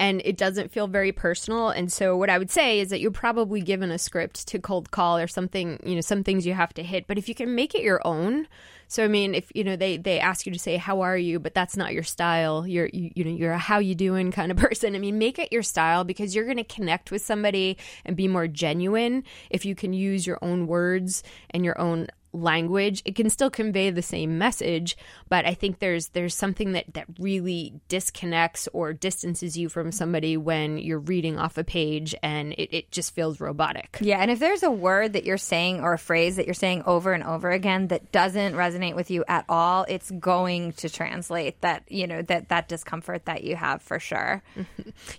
and 0.00 0.22
it 0.24 0.38
doesn't 0.38 0.72
feel 0.72 0.86
very 0.86 1.12
personal. 1.12 1.68
And 1.68 1.92
so 1.92 2.16
what 2.16 2.30
I 2.30 2.38
would 2.38 2.50
say 2.50 2.80
is 2.80 2.88
that 2.88 3.00
you're 3.00 3.10
probably 3.10 3.60
given 3.60 3.90
a 3.90 3.98
script 3.98 4.48
to 4.48 4.58
cold 4.58 4.90
call 4.90 5.18
or 5.18 5.28
something, 5.28 5.78
you 5.84 5.94
know, 5.94 6.00
some 6.00 6.24
things 6.24 6.46
you 6.46 6.54
have 6.54 6.72
to 6.74 6.82
hit. 6.82 7.06
But 7.06 7.18
if 7.18 7.28
you 7.28 7.34
can 7.34 7.54
make 7.54 7.74
it 7.74 7.82
your 7.82 8.00
own, 8.06 8.48
so 8.88 9.04
I 9.04 9.08
mean, 9.08 9.34
if 9.34 9.52
you 9.54 9.62
know 9.62 9.76
they 9.76 9.98
they 9.98 10.18
ask 10.18 10.46
you 10.46 10.52
to 10.52 10.58
say 10.58 10.76
how 10.78 11.02
are 11.02 11.16
you, 11.16 11.38
but 11.38 11.54
that's 11.54 11.76
not 11.76 11.92
your 11.92 12.02
style. 12.02 12.66
You're 12.66 12.88
you, 12.92 13.12
you 13.14 13.24
know 13.24 13.30
you're 13.30 13.52
a 13.52 13.58
how 13.58 13.78
you 13.78 13.94
doing 13.94 14.32
kind 14.32 14.50
of 14.50 14.56
person. 14.56 14.96
I 14.96 14.98
mean, 14.98 15.18
make 15.18 15.38
it 15.38 15.52
your 15.52 15.62
style 15.62 16.02
because 16.02 16.34
you're 16.34 16.46
going 16.46 16.56
to 16.56 16.64
connect 16.64 17.12
with 17.12 17.22
somebody 17.22 17.76
and 18.06 18.16
be 18.16 18.26
more 18.26 18.48
genuine 18.48 19.22
if 19.50 19.66
you 19.66 19.74
can 19.74 19.92
use 19.92 20.26
your 20.26 20.38
own 20.40 20.66
words 20.66 21.22
and 21.50 21.62
your 21.62 21.78
own 21.78 22.08
language 22.32 23.02
it 23.04 23.14
can 23.14 23.28
still 23.28 23.50
convey 23.50 23.90
the 23.90 24.02
same 24.02 24.38
message 24.38 24.96
but 25.28 25.46
i 25.46 25.54
think 25.54 25.78
there's 25.78 26.08
there's 26.08 26.34
something 26.34 26.72
that 26.72 26.84
that 26.94 27.06
really 27.18 27.72
disconnects 27.88 28.68
or 28.72 28.92
distances 28.92 29.56
you 29.56 29.68
from 29.68 29.90
somebody 29.92 30.36
when 30.36 30.78
you're 30.78 30.98
reading 30.98 31.38
off 31.38 31.58
a 31.58 31.64
page 31.64 32.14
and 32.22 32.52
it, 32.54 32.74
it 32.74 32.90
just 32.90 33.14
feels 33.14 33.40
robotic 33.40 33.98
Yeah, 34.00 34.18
and 34.18 34.30
if 34.30 34.38
there's 34.38 34.62
a 34.62 34.70
word 34.70 35.12
that 35.14 35.24
you're 35.24 35.38
saying 35.38 35.80
or 35.80 35.92
a 35.92 35.98
phrase 35.98 36.36
that 36.36 36.46
you're 36.46 36.54
saying 36.54 36.82
over 36.86 37.12
and 37.12 37.24
over 37.24 37.50
again 37.50 37.88
that 37.88 38.12
doesn't 38.12 38.54
resonate 38.54 38.94
with 38.94 39.10
you 39.10 39.24
at 39.28 39.44
all, 39.48 39.84
it's 39.88 40.10
going 40.10 40.72
to 40.74 40.88
translate 40.88 41.60
that, 41.60 41.82
you 41.88 42.06
know, 42.06 42.22
that 42.22 42.48
that 42.48 42.68
discomfort 42.68 43.24
that 43.26 43.44
you 43.44 43.56
have 43.56 43.82
for 43.82 43.98
sure. 43.98 44.42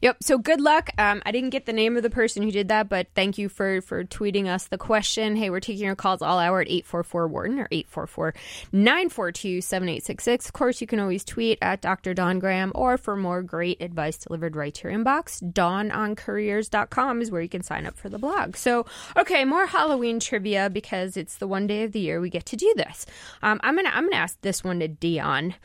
Yep. 0.01 0.17
So 0.21 0.37
good 0.37 0.61
luck. 0.61 0.89
Um, 0.97 1.21
I 1.25 1.31
didn't 1.31 1.51
get 1.51 1.65
the 1.65 1.73
name 1.73 1.97
of 1.97 2.03
the 2.03 2.09
person 2.09 2.43
who 2.43 2.51
did 2.51 2.67
that, 2.69 2.89
but 2.89 3.07
thank 3.15 3.37
you 3.37 3.49
for 3.49 3.81
for 3.81 4.03
tweeting 4.03 4.47
us 4.47 4.67
the 4.67 4.77
question. 4.77 5.35
Hey, 5.35 5.49
we're 5.49 5.59
taking 5.59 5.85
your 5.85 5.95
calls 5.95 6.21
all 6.21 6.39
hour 6.39 6.61
at 6.61 6.67
844 7.01 7.27
Wharton 7.27 7.59
or 7.59 7.67
844 7.71 8.33
942 8.71 9.61
7866. 9.61 10.45
Of 10.45 10.53
course, 10.53 10.81
you 10.81 10.87
can 10.87 10.99
always 10.99 11.23
tweet 11.23 11.57
at 11.61 11.81
Dr. 11.81 12.13
Dawn 12.13 12.39
Graham 12.39 12.71
or 12.75 12.97
for 12.97 13.15
more 13.15 13.41
great 13.41 13.81
advice 13.81 14.17
delivered 14.17 14.55
right 14.55 14.73
to 14.75 14.89
your 14.89 14.97
inbox, 14.97 15.41
dawnoncareers.com 15.53 17.21
is 17.21 17.31
where 17.31 17.41
you 17.41 17.49
can 17.49 17.63
sign 17.63 17.85
up 17.85 17.97
for 17.97 18.09
the 18.09 18.19
blog. 18.19 18.55
So, 18.55 18.85
okay, 19.17 19.45
more 19.45 19.65
Halloween 19.65 20.19
trivia 20.19 20.69
because 20.69 21.17
it's 21.17 21.37
the 21.37 21.47
one 21.47 21.67
day 21.67 21.83
of 21.83 21.91
the 21.91 21.99
year 21.99 22.21
we 22.21 22.29
get 22.29 22.45
to 22.47 22.55
do 22.55 22.73
this. 22.77 23.05
Um, 23.41 23.59
I'm 23.63 23.75
gonna 23.75 23.91
I'm 23.93 24.05
gonna 24.05 24.15
ask 24.15 24.39
this 24.41 24.63
one 24.63 24.79
to 24.79 24.87
Dion. 24.87 25.55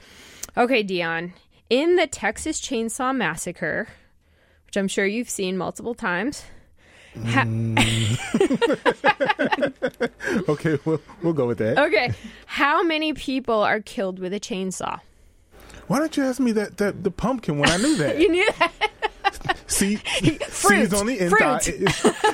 Okay, 0.56 0.82
Dion. 0.82 1.34
In 1.68 1.96
the 1.96 2.06
Texas 2.06 2.60
Chainsaw 2.60 3.14
Massacre, 3.14 3.88
which 4.66 4.76
I'm 4.76 4.88
sure 4.88 5.04
you've 5.04 5.28
seen 5.28 5.58
multiple 5.58 5.94
times. 5.94 6.44
Ha- 7.24 7.44
Okay, 10.48 10.78
we'll, 10.84 11.00
we'll 11.22 11.32
go 11.32 11.46
with 11.46 11.58
that. 11.58 11.78
okay, 11.78 12.12
how 12.46 12.82
many 12.82 13.12
people 13.14 13.62
are 13.62 13.80
killed 13.80 14.18
with 14.18 14.32
a 14.34 14.40
chainsaw? 14.40 15.00
Why 15.86 15.98
don't 16.00 16.16
you 16.16 16.24
ask 16.24 16.40
me 16.40 16.52
that, 16.52 16.78
that 16.78 17.04
the 17.04 17.10
pumpkin 17.10 17.58
when 17.58 17.70
I 17.70 17.76
knew 17.76 17.96
that? 17.96 18.18
You 18.18 18.28
knew 18.30 18.48
that. 18.58 18.72
See, 19.66 19.96
Fruit. 20.48 20.92
on 20.94 21.06
the 21.06 21.18
inside. 21.18 21.62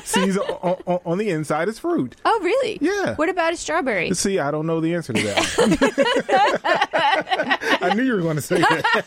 Seeds 0.04 0.38
on, 0.38 0.76
on, 0.86 1.00
on 1.04 1.18
the 1.18 1.30
inside 1.30 1.68
is 1.68 1.78
fruit. 1.78 2.16
Oh, 2.24 2.40
really? 2.42 2.78
Yeah. 2.80 3.14
What 3.16 3.28
about 3.28 3.52
a 3.52 3.56
strawberry? 3.56 4.12
See, 4.14 4.38
I 4.38 4.50
don't 4.50 4.66
know 4.66 4.80
the 4.80 4.94
answer 4.94 5.12
to 5.12 5.22
that. 5.22 5.48
I 7.82 7.94
knew 7.94 8.02
you 8.02 8.14
were 8.14 8.22
going 8.22 8.36
to 8.36 8.42
say 8.42 8.60
that. 8.60 9.04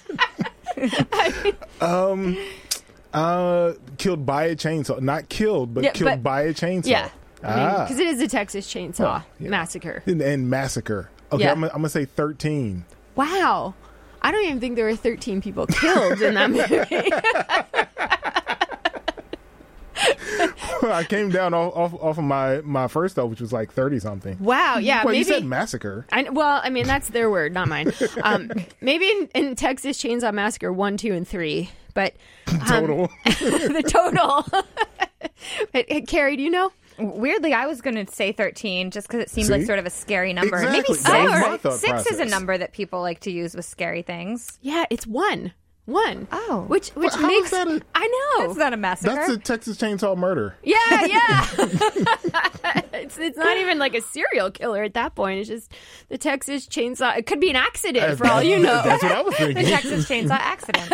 um, 1.82 2.38
uh, 3.14 3.74
killed 3.98 4.26
by 4.26 4.46
a 4.46 4.56
chainsaw. 4.56 5.00
Not 5.02 5.30
killed, 5.30 5.74
but 5.74 5.84
Yeah, 5.84 5.92
killed 5.92 6.10
but- 6.12 6.24
by 6.24 6.44
a 6.44 6.54
chainsaw. 6.54 6.88
Yeah. 6.88 7.10
Ah. 7.46 7.84
Because 7.84 8.00
it 8.00 8.08
is 8.08 8.22
a 8.22 8.28
Texas 8.28 8.66
Chainsaw 8.68 9.00
Well, 9.00 9.26
yeah. 9.40 9.50
Massacre. 9.50 10.02
and, 10.06 10.22
and 10.22 10.50
massacre. 10.50 11.10
Okay, 11.32 11.44
Yeah. 11.44 11.52
I'm, 11.52 11.60
gonna- 11.62 11.72
I'm 11.74 11.80
gonna 11.80 11.90
say 11.90 12.06
13. 12.06 12.86
Wow. 13.16 13.74
I 14.22 14.32
don't 14.32 14.44
even 14.46 14.60
think 14.60 14.76
there 14.76 14.86
were 14.86 14.96
13 14.96 15.42
people 15.42 15.68
killed 15.68 16.22
in 16.22 16.34
that 16.34 16.50
movie. 16.50 17.12
I 20.88 21.04
came 21.08 21.30
down 21.30 21.54
off, 21.54 21.94
off 21.94 22.18
of 22.18 22.24
my 22.24 22.62
my 22.62 22.88
first 22.88 23.16
though, 23.16 23.26
which 23.26 23.40
was 23.42 23.54
like 23.54 23.72
30 23.72 24.00
something. 24.00 24.38
wow. 24.40 24.78
Yeah. 24.78 25.04
well, 25.04 25.14
maybe. 25.14 25.20
you 25.20 25.24
said 25.24 25.46
massacre. 25.46 26.06
I, 26.12 26.24
well, 26.30 26.60
I 26.64 26.70
mean, 26.70 26.86
that's 26.86 27.10
their 27.10 27.30
word, 27.30 27.54
not 27.54 27.68
mine. 27.68 27.92
Um, 28.22 28.52
maybe 28.82 29.06
in, 29.10 29.30
in 29.34 29.56
Texas 29.56 29.98
Chainsaw 30.02 30.34
Massacre 30.34 30.72
1, 30.74 30.98
2, 30.98 31.14
and 31.14 31.28
3. 31.28 31.70
But 31.94 32.16
um, 32.48 32.60
Total. 32.68 33.10
the 33.26 33.84
total. 33.88 34.46
but, 35.72 35.92
uh, 35.92 36.02
Carrie, 36.08 36.36
do 36.38 36.44
you 36.44 36.52
know? 36.52 36.72
Weirdly, 36.98 37.54
I 37.54 37.66
was 37.68 37.82
going 37.82 38.04
to 38.06 38.12
say 38.12 38.32
13 38.32 38.92
just 38.92 39.08
because 39.08 39.22
it 39.22 39.30
seemed 39.30 39.48
See? 39.48 39.54
like 39.54 39.64
sort 39.66 39.80
of 39.80 39.86
a 39.86 39.90
scary 39.90 40.34
number. 40.34 40.58
Exactly. 40.58 40.78
Maybe 40.78 40.94
That 41.04 41.24
was 41.24 41.32
my 41.42 41.52
six. 41.52 41.62
thought 41.64 41.80
Six 42.04 42.12
is 42.12 42.20
a 42.20 42.26
number 42.26 42.58
that 42.58 42.72
people 42.74 43.02
like 43.02 43.20
to 43.22 43.32
use 43.32 43.56
with 43.56 43.66
scary 43.66 44.02
things. 44.02 44.58
Yeah, 44.62 44.86
it's 44.90 45.06
one. 45.08 45.54
One. 45.86 46.28
Oh. 46.32 46.66
Which 46.68 46.90
which 46.90 47.14
Well, 47.14 47.28
makes 47.28 47.46
is 47.46 47.52
that 47.52 47.68
a- 47.68 47.82
I 47.94 48.08
know. 48.40 48.48
That's 48.48 48.58
not 48.58 48.74
a 48.74 48.78
massacre. 48.78 49.14
That's 49.14 49.30
a 49.30 49.38
Texas 49.38 49.78
chainsaw 49.78 50.18
murder. 50.18 50.56
yeah, 50.64 50.78
yeah. 51.06 51.46
it's 52.94 53.20
it's 53.20 53.38
not 53.38 53.58
even 53.58 53.78
like 53.78 53.94
a 53.94 54.02
serial 54.02 54.50
killer 54.50 54.82
at 54.84 54.96
that 54.96 55.14
point. 55.14 55.42
It's 55.42 55.50
just 55.50 55.72
the 56.10 56.18
Texas 56.18 56.66
chainsaw. 56.68 57.16
It 57.18 57.28
could 57.28 57.40
be 57.40 57.52
an 57.52 57.56
accident 57.56 58.18
for 58.18 58.26
all 58.26 58.42
you 58.42 58.58
know. 58.58 58.82
That's 58.84 59.04
what 59.04 59.12
I 59.12 59.22
was 59.22 59.38
the. 59.38 59.54
Texas 59.54 60.10
Chainsaw 60.10 60.32
Accident. 60.32 60.92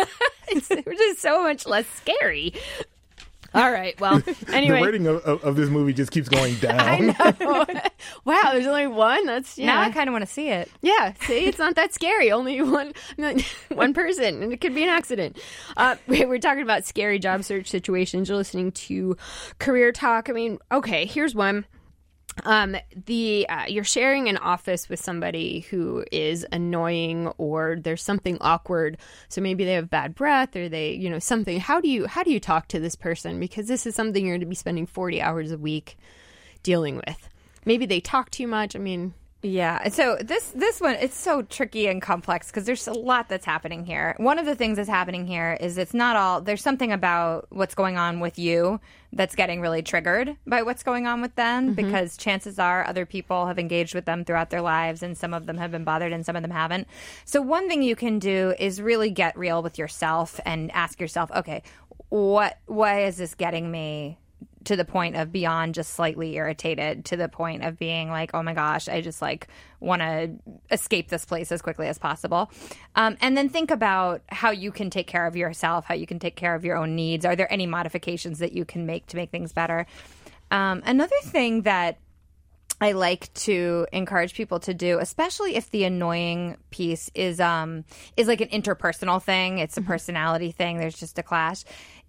it's 0.48 0.68
which 0.68 1.00
is 1.00 1.18
so 1.18 1.42
much 1.42 1.66
less 1.66 1.86
scary. 1.88 2.52
All 3.54 3.70
right. 3.70 3.98
Well, 4.00 4.22
anyway, 4.48 4.80
the 4.80 4.86
rating 4.86 5.06
of, 5.06 5.22
of, 5.24 5.44
of 5.44 5.56
this 5.56 5.68
movie 5.68 5.92
just 5.92 6.10
keeps 6.10 6.28
going 6.28 6.54
down. 6.60 6.80
I 6.80 6.98
know. 6.98 7.66
wow, 8.24 8.50
there's 8.52 8.66
only 8.66 8.86
one. 8.86 9.26
That's 9.26 9.58
yeah. 9.58 9.66
Now 9.66 9.80
I 9.82 9.90
kind 9.90 10.08
of 10.08 10.12
want 10.12 10.26
to 10.26 10.32
see 10.32 10.48
it. 10.48 10.70
Yeah, 10.80 11.12
see, 11.22 11.44
it's 11.44 11.58
not 11.58 11.74
that 11.74 11.92
scary. 11.92 12.32
Only 12.32 12.62
one 12.62 12.92
one 13.68 13.94
person, 13.94 14.42
and 14.42 14.52
it 14.52 14.60
could 14.60 14.74
be 14.74 14.82
an 14.82 14.88
accident. 14.88 15.38
Uh, 15.76 15.96
we're 16.06 16.38
talking 16.38 16.62
about 16.62 16.84
scary 16.84 17.18
job 17.18 17.44
search 17.44 17.68
situations. 17.68 18.28
You're 18.28 18.38
listening 18.38 18.72
to 18.72 19.16
Career 19.58 19.92
Talk. 19.92 20.30
I 20.30 20.32
mean, 20.32 20.58
okay, 20.70 21.04
here's 21.04 21.34
one. 21.34 21.66
Um, 22.44 22.76
the 23.06 23.46
uh, 23.48 23.64
you're 23.68 23.84
sharing 23.84 24.28
an 24.28 24.38
office 24.38 24.88
with 24.88 25.00
somebody 25.00 25.60
who 25.60 26.04
is 26.10 26.46
annoying, 26.50 27.28
or 27.38 27.76
there's 27.80 28.02
something 28.02 28.38
awkward. 28.40 28.96
So 29.28 29.40
maybe 29.40 29.64
they 29.64 29.74
have 29.74 29.90
bad 29.90 30.14
breath, 30.14 30.56
or 30.56 30.68
they, 30.68 30.92
you 30.92 31.10
know, 31.10 31.18
something. 31.18 31.60
How 31.60 31.80
do 31.80 31.88
you 31.88 32.06
how 32.06 32.22
do 32.22 32.30
you 32.30 32.40
talk 32.40 32.68
to 32.68 32.80
this 32.80 32.96
person? 32.96 33.38
Because 33.38 33.68
this 33.68 33.86
is 33.86 33.94
something 33.94 34.24
you're 34.24 34.34
going 34.34 34.40
to 34.40 34.46
be 34.46 34.54
spending 34.54 34.86
40 34.86 35.20
hours 35.20 35.52
a 35.52 35.58
week 35.58 35.98
dealing 36.62 36.96
with. 36.96 37.28
Maybe 37.64 37.86
they 37.86 38.00
talk 38.00 38.30
too 38.30 38.46
much. 38.46 38.74
I 38.74 38.78
mean, 38.78 39.14
Yeah. 39.42 39.88
So 39.88 40.16
this 40.20 40.50
this 40.50 40.80
one 40.80 40.94
it's 40.94 41.16
so 41.16 41.42
tricky 41.42 41.88
and 41.88 42.00
complex 42.00 42.46
because 42.46 42.64
there's 42.64 42.86
a 42.86 42.92
lot 42.92 43.28
that's 43.28 43.44
happening 43.44 43.84
here. 43.84 44.14
One 44.18 44.38
of 44.38 44.46
the 44.46 44.54
things 44.54 44.76
that's 44.76 44.88
happening 44.88 45.26
here 45.26 45.58
is 45.60 45.78
it's 45.78 45.92
not 45.92 46.14
all 46.14 46.40
there's 46.40 46.62
something 46.62 46.92
about 46.92 47.48
what's 47.50 47.74
going 47.74 47.96
on 47.96 48.20
with 48.20 48.38
you 48.38 48.78
that's 49.12 49.34
getting 49.34 49.60
really 49.60 49.82
triggered 49.82 50.36
by 50.46 50.62
what's 50.62 50.84
going 50.84 51.08
on 51.08 51.20
with 51.20 51.34
them 51.34 51.74
mm-hmm. 51.74 51.74
because 51.74 52.16
chances 52.16 52.60
are 52.60 52.86
other 52.86 53.04
people 53.04 53.46
have 53.46 53.58
engaged 53.58 53.96
with 53.96 54.04
them 54.04 54.24
throughout 54.24 54.50
their 54.50 54.62
lives 54.62 55.02
and 55.02 55.18
some 55.18 55.34
of 55.34 55.46
them 55.46 55.58
have 55.58 55.72
been 55.72 55.84
bothered 55.84 56.12
and 56.12 56.24
some 56.24 56.36
of 56.36 56.42
them 56.42 56.52
haven't. 56.52 56.86
So 57.24 57.42
one 57.42 57.68
thing 57.68 57.82
you 57.82 57.96
can 57.96 58.20
do 58.20 58.54
is 58.60 58.80
really 58.80 59.10
get 59.10 59.36
real 59.36 59.60
with 59.60 59.76
yourself 59.76 60.38
and 60.46 60.70
ask 60.70 61.00
yourself, 61.00 61.32
okay, 61.32 61.64
what 62.10 62.58
why 62.66 63.04
is 63.04 63.16
this 63.16 63.34
getting 63.34 63.70
me 63.72 64.18
to 64.64 64.76
the 64.76 64.84
point 64.84 65.16
of 65.16 65.32
beyond 65.32 65.74
just 65.74 65.94
slightly 65.94 66.36
irritated 66.36 67.04
to 67.04 67.16
the 67.16 67.28
point 67.28 67.64
of 67.64 67.78
being 67.78 68.08
like 68.10 68.30
oh 68.34 68.42
my 68.42 68.54
gosh 68.54 68.88
i 68.88 69.00
just 69.00 69.22
like 69.22 69.48
want 69.80 70.00
to 70.00 70.30
escape 70.70 71.08
this 71.08 71.24
place 71.24 71.50
as 71.50 71.60
quickly 71.62 71.88
as 71.88 71.98
possible 71.98 72.50
um, 72.94 73.16
and 73.20 73.36
then 73.36 73.48
think 73.48 73.70
about 73.70 74.22
how 74.28 74.50
you 74.50 74.70
can 74.70 74.90
take 74.90 75.06
care 75.06 75.26
of 75.26 75.36
yourself 75.36 75.84
how 75.84 75.94
you 75.94 76.06
can 76.06 76.18
take 76.18 76.36
care 76.36 76.54
of 76.54 76.64
your 76.64 76.76
own 76.76 76.94
needs 76.94 77.24
are 77.24 77.36
there 77.36 77.52
any 77.52 77.66
modifications 77.66 78.38
that 78.38 78.52
you 78.52 78.64
can 78.64 78.86
make 78.86 79.06
to 79.06 79.16
make 79.16 79.30
things 79.30 79.52
better 79.52 79.86
um, 80.50 80.82
another 80.84 81.16
thing 81.24 81.62
that 81.62 81.98
I 82.82 82.92
like 82.92 83.32
to 83.34 83.86
encourage 83.92 84.34
people 84.34 84.58
to 84.60 84.74
do, 84.74 84.98
especially 84.98 85.54
if 85.54 85.70
the 85.70 85.84
annoying 85.84 86.56
piece 86.70 87.12
is 87.14 87.38
um 87.38 87.84
is 88.16 88.26
like 88.26 88.40
an 88.40 88.48
interpersonal 88.48 89.22
thing. 89.22 89.58
It's 89.58 89.76
a 89.76 89.82
personality 89.82 90.50
thing. 90.50 90.78
There's 90.78 90.98
just 90.98 91.16
a 91.16 91.22
clash. 91.22 91.62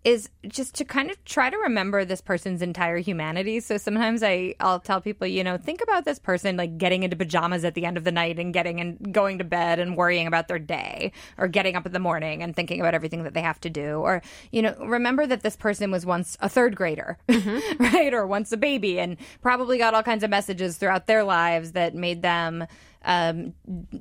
Is 0.04 0.30
just 0.48 0.76
to 0.76 0.86
kind 0.86 1.10
of 1.10 1.24
try 1.24 1.50
to 1.50 1.58
remember 1.58 2.04
this 2.04 2.20
person's 2.20 2.62
entire 2.62 2.98
humanity. 2.98 3.60
So 3.60 3.78
sometimes 3.78 4.22
I 4.22 4.56
I'll 4.60 4.80
tell 4.80 5.00
people, 5.00 5.28
you 5.28 5.44
know, 5.44 5.58
think 5.58 5.82
about 5.82 6.04
this 6.04 6.20
person 6.20 6.58
like 6.58 6.78
getting 6.78 7.04
into 7.04 7.16
pajamas 7.16 7.64
at 7.64 7.74
the 7.74 7.86
end 7.86 7.96
of 7.96 8.04
the 8.04 8.12
night 8.12 8.38
and 8.38 8.54
getting 8.54 8.82
and 8.82 9.14
going 9.14 9.38
to 9.38 9.44
bed 9.44 9.80
and 9.80 9.96
worrying 9.96 10.28
about 10.28 10.48
their 10.48 10.60
day 10.60 11.14
or 11.38 11.48
getting 11.48 11.76
up 11.76 11.86
in 11.86 11.94
the 11.94 12.00
morning 12.00 12.44
and 12.44 12.56
thinking 12.56 12.80
about 12.82 12.94
everything 12.94 13.24
that 13.24 13.34
they 13.34 13.42
have 13.42 13.62
to 13.62 13.70
do 13.70 13.98
or 14.00 14.22
you 14.52 14.62
know, 14.62 14.76
remember 14.86 15.26
that 15.26 15.42
this 15.42 15.56
person 15.56 15.92
was 15.92 16.06
once 16.06 16.38
a 16.42 16.50
third 16.50 16.76
grader, 16.76 17.18
mm-hmm. 17.28 17.84
right? 17.96 18.14
Or 18.14 18.28
once 18.28 18.52
a 18.52 18.58
baby 18.58 19.00
and 19.00 19.18
probably 19.42 19.78
got 19.78 19.94
all 19.94 20.04
kinds 20.04 20.24
of 20.24 20.30
messages 20.30 20.78
throughout 20.78 21.08
their 21.08 21.24
lives 21.24 21.72
that 21.74 21.96
made 21.96 22.22
them 22.22 22.66
um, 23.04 23.54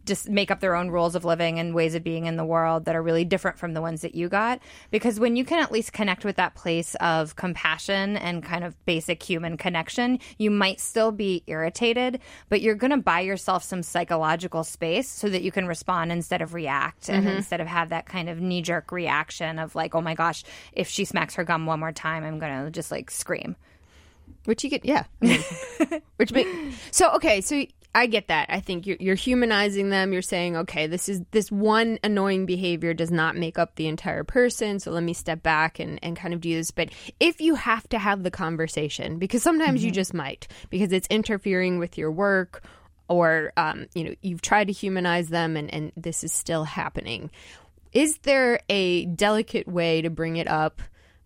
just 0.05 0.29
make 0.29 0.51
up 0.51 0.61
their 0.61 0.75
own 0.75 0.91
rules 0.91 1.15
of 1.15 1.25
living 1.25 1.59
and 1.59 1.75
ways 1.75 1.95
of 1.95 2.05
being 2.05 2.27
in 2.27 2.37
the 2.37 2.45
world 2.45 2.85
that 2.85 2.95
are 2.95 3.03
really 3.03 3.25
different 3.25 3.59
from 3.59 3.75
the 3.75 3.81
ones 3.81 4.03
that 4.03 4.15
you 4.15 4.29
got. 4.29 4.61
Because 4.91 5.19
when 5.19 5.37
you 5.37 5.45
can 5.45 5.61
at 5.61 5.73
least 5.73 5.93
connect 5.93 6.25
with 6.25 6.37
that 6.37 6.55
place 6.55 6.95
of 6.97 7.37
compassion 7.37 8.17
and 8.17 8.43
kind 8.43 8.65
of 8.65 8.83
basic 8.85 9.23
human 9.23 9.57
connection, 9.57 10.19
you 10.39 10.51
might 10.51 10.81
still 10.81 11.13
be 11.13 11.43
irritated, 11.47 12.21
but 12.49 12.61
you're 12.61 12.75
going 12.75 12.91
to 12.91 12.97
buy 12.97 13.21
yourself 13.21 13.65
some 13.65 13.83
psychological 13.83 14.65
space 14.65 15.09
so 15.09 15.29
that 15.29 15.43
you 15.43 15.51
can 15.51 15.67
respond 15.67 16.13
instead 16.13 16.43
of 16.43 16.55
react 16.55 17.09
and 17.09 17.29
instead 17.29 17.61
of 17.61 17.67
have 17.67 17.89
that 17.91 18.07
kind 18.07 18.29
of 18.29 18.41
knee 18.41 18.63
jerk 18.63 18.93
reaction 18.93 19.59
of 19.59 19.75
like, 19.75 19.95
oh 19.95 20.01
my 20.01 20.15
gosh, 20.15 20.45
if 20.73 20.89
she 20.89 21.05
smacks 21.05 21.35
her 21.35 21.45
gum 21.45 21.67
one 21.67 21.81
more 21.81 21.93
time, 21.93 22.25
I'm 22.25 22.39
going 22.39 22.65
to 22.65 22.71
just 22.71 22.91
like 22.91 23.11
scream. 23.11 23.57
Which 24.45 24.65
you 24.65 24.71
get, 24.71 24.85
yeah. 24.85 25.05
I 25.23 25.27
mean, 25.27 26.03
which 26.17 26.33
make, 26.33 26.49
so 26.91 27.13
okay, 27.13 27.41
so 27.41 27.65
I 27.95 28.07
get 28.07 28.29
that. 28.29 28.47
I 28.49 28.61
think 28.61 28.87
you're, 28.87 28.97
you're 29.01 29.15
humanizing 29.15 29.91
them. 29.91 30.13
You're 30.13 30.23
saying, 30.23 30.57
okay, 30.57 30.87
this 30.87 31.09
is 31.09 31.21
this 31.31 31.53
one 31.53 31.99
annoying 32.03 32.47
behavior 32.47 32.95
does 32.95 33.11
not 33.11 33.37
make 33.37 33.59
up 33.59 33.75
the 33.75 33.87
entire 33.87 34.25
person. 34.25 34.81
So 34.81 34.91
let 34.91 35.03
me 35.03 35.13
step 35.13 35.43
back 35.43 35.79
and 35.79 35.99
and 36.03 36.17
kind 36.17 36.33
of 36.33 36.41
do 36.41 36.55
this. 36.55 36.71
But 36.71 36.89
if 37.21 37.41
you 37.41 37.55
have 37.55 37.87
to 37.91 37.99
have 37.99 38.23
the 38.23 38.31
conversation, 38.31 39.19
because 39.19 39.43
sometimes 39.43 39.85
you 39.85 39.91
just 39.91 40.15
might, 40.15 40.49
because 40.71 40.93
it's 40.93 41.07
interfering 41.09 41.79
with 41.79 41.99
your 41.99 42.11
work, 42.11 42.65
or 43.09 43.53
um, 43.59 43.87
you 43.95 44.05
know 44.05 44.15
you've 44.23 44.43
tried 44.43 44.69
to 44.69 44.73
humanize 44.73 45.29
them, 45.29 45.57
and 45.57 45.73
and 45.73 45.93
this 45.95 46.25
is 46.25 46.33
still 46.33 46.65
happening. 46.65 47.31
Is 47.93 48.17
there 48.19 48.61
a 48.71 49.05
delicate 49.05 49.69
way 49.69 50.01
to 50.01 50.09
bring 50.09 50.37
it 50.37 50.49
up? 50.49 50.81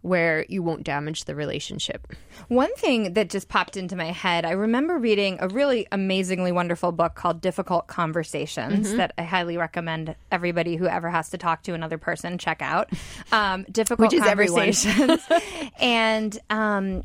Where 0.07 0.47
you 0.49 0.63
won't 0.63 0.85
damage 0.85 1.25
the 1.25 1.35
relationship. 1.35 2.07
One 2.47 2.73
thing 2.77 3.15
that 3.15 3.29
just 3.29 3.49
popped 3.49 3.77
into 3.77 3.97
my 3.97 4.13
head, 4.13 4.45
I 4.45 4.53
remember 4.53 4.99
reading 4.99 5.39
a 5.41 5.49
really 5.49 5.89
amazingly 5.91 6.53
wonderful 6.53 6.93
book 6.93 7.17
called 7.17 7.41
Difficult 7.41 7.89
Conversations 7.89 8.89
Mm-hmm. 8.89 8.97
that 8.99 9.13
I 9.19 9.23
highly 9.25 9.57
recommend 9.57 10.15
everybody 10.31 10.77
who 10.77 10.87
ever 10.87 11.11
has 11.11 11.31
to 11.31 11.39
talk 11.39 11.65
to 11.65 11.75
another 11.75 11.99
person 11.99 12.39
check 12.39 12.63
out. 12.63 12.91
Um, 13.33 13.65
difficult 13.71 14.13
Which 14.13 14.21
is 14.21 14.27
everyone. 14.27 14.73
Conversations. 14.73 15.23
and 15.81 16.39
um, 16.49 17.03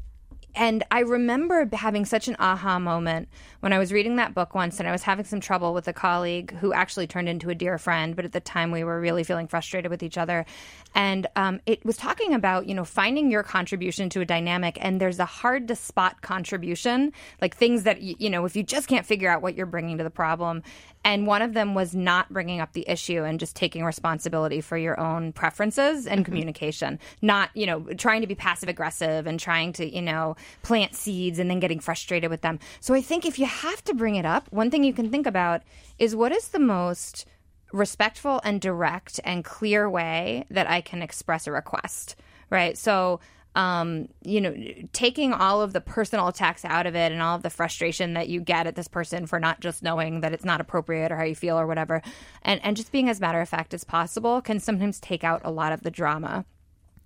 and 0.53 0.83
I 0.91 0.99
remember 0.99 1.67
having 1.71 2.05
such 2.05 2.27
an 2.27 2.35
aha 2.37 2.77
moment 2.77 3.29
when 3.61 3.71
I 3.73 3.79
was 3.79 3.93
reading 3.93 4.17
that 4.17 4.33
book 4.33 4.53
once 4.53 4.79
and 4.79 4.87
I 4.87 4.91
was 4.91 5.01
having 5.03 5.23
some 5.25 5.39
trouble 5.39 5.73
with 5.73 5.87
a 5.87 5.93
colleague 5.93 6.53
who 6.57 6.73
actually 6.73 7.07
turned 7.07 7.29
into 7.29 7.49
a 7.49 7.55
dear 7.55 7.77
friend, 7.77 8.15
but 8.15 8.25
at 8.25 8.33
the 8.33 8.41
time 8.41 8.71
we 8.71 8.83
were 8.83 8.99
really 8.99 9.23
feeling 9.23 9.47
frustrated 9.47 9.89
with 9.89 10.03
each 10.03 10.17
other. 10.17 10.45
And 10.93 11.27
um, 11.35 11.61
it 11.65 11.85
was 11.85 11.97
talking 11.97 12.33
about, 12.33 12.67
you 12.67 12.75
know, 12.75 12.85
finding 12.85 13.31
your 13.31 13.43
contribution 13.43 14.09
to 14.09 14.21
a 14.21 14.25
dynamic. 14.25 14.77
And 14.81 14.99
there's 14.99 15.19
a 15.19 15.25
hard 15.25 15.67
to 15.69 15.75
spot 15.75 16.21
contribution, 16.21 17.13
like 17.41 17.55
things 17.55 17.83
that, 17.83 18.01
you 18.01 18.29
know, 18.29 18.45
if 18.45 18.55
you 18.55 18.63
just 18.63 18.87
can't 18.87 19.05
figure 19.05 19.29
out 19.29 19.41
what 19.41 19.55
you're 19.55 19.65
bringing 19.65 19.97
to 19.97 20.03
the 20.03 20.09
problem. 20.09 20.63
And 21.03 21.25
one 21.25 21.41
of 21.41 21.53
them 21.53 21.73
was 21.73 21.95
not 21.95 22.31
bringing 22.31 22.59
up 22.59 22.73
the 22.73 22.87
issue 22.87 23.23
and 23.23 23.39
just 23.39 23.55
taking 23.55 23.83
responsibility 23.83 24.61
for 24.61 24.77
your 24.77 24.99
own 24.99 25.33
preferences 25.33 26.05
and 26.05 26.23
communication, 26.23 26.99
not, 27.21 27.49
you 27.55 27.65
know, 27.65 27.81
trying 27.97 28.21
to 28.21 28.27
be 28.27 28.35
passive 28.35 28.69
aggressive 28.69 29.25
and 29.25 29.39
trying 29.39 29.73
to, 29.73 29.89
you 29.89 30.01
know, 30.01 30.35
plant 30.61 30.93
seeds 30.93 31.39
and 31.39 31.49
then 31.49 31.59
getting 31.59 31.79
frustrated 31.79 32.29
with 32.29 32.41
them. 32.41 32.59
So 32.81 32.93
I 32.93 33.01
think 33.01 33.25
if 33.25 33.39
you 33.39 33.45
have 33.45 33.83
to 33.85 33.93
bring 33.93 34.15
it 34.15 34.25
up, 34.25 34.51
one 34.51 34.69
thing 34.69 34.83
you 34.83 34.93
can 34.93 35.09
think 35.09 35.25
about 35.25 35.61
is 35.97 36.15
what 36.15 36.31
is 36.31 36.49
the 36.49 36.59
most 36.59 37.25
respectful 37.71 38.41
and 38.43 38.59
direct 38.59 39.19
and 39.23 39.43
clear 39.43 39.89
way 39.89 40.45
that 40.49 40.69
I 40.69 40.81
can 40.81 41.01
express 41.01 41.47
a 41.47 41.51
request, 41.51 42.15
right? 42.49 42.77
So, 42.77 43.19
um, 43.55 44.07
you 44.23 44.39
know, 44.39 44.55
taking 44.93 45.33
all 45.33 45.61
of 45.61 45.73
the 45.73 45.81
personal 45.81 46.27
attacks 46.27 46.63
out 46.63 46.87
of 46.87 46.95
it 46.95 47.11
and 47.11 47.21
all 47.21 47.35
of 47.35 47.43
the 47.43 47.49
frustration 47.49 48.13
that 48.13 48.29
you 48.29 48.39
get 48.39 48.67
at 48.67 48.75
this 48.75 48.87
person 48.87 49.25
for 49.25 49.39
not 49.39 49.59
just 49.59 49.83
knowing 49.83 50.21
that 50.21 50.31
it's 50.33 50.45
not 50.45 50.61
appropriate 50.61 51.11
or 51.11 51.17
how 51.17 51.23
you 51.23 51.35
feel 51.35 51.59
or 51.59 51.67
whatever, 51.67 52.01
and, 52.43 52.63
and 52.63 52.77
just 52.77 52.91
being 52.91 53.09
as 53.09 53.19
matter 53.19 53.41
of 53.41 53.49
fact 53.49 53.73
as 53.73 53.83
possible 53.83 54.41
can 54.41 54.59
sometimes 54.59 54.99
take 54.99 55.23
out 55.23 55.41
a 55.43 55.51
lot 55.51 55.73
of 55.73 55.81
the 55.81 55.91
drama 55.91 56.45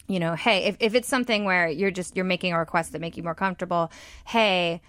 you 0.07 0.19
know, 0.19 0.35
hey, 0.35 0.65
if, 0.65 0.77
if 0.79 0.93
it's 0.93 1.07
something 1.07 1.45
where 1.45 1.67
you're 1.67 1.91
just 1.91 2.15
you're 2.15 2.25
making 2.25 2.53
a 2.53 2.59
request 2.59 2.91
that 2.91 3.01
make 3.01 3.17
you 3.17 3.23
more 3.23 3.35
comfortable, 3.35 3.91
hey, 4.27 4.81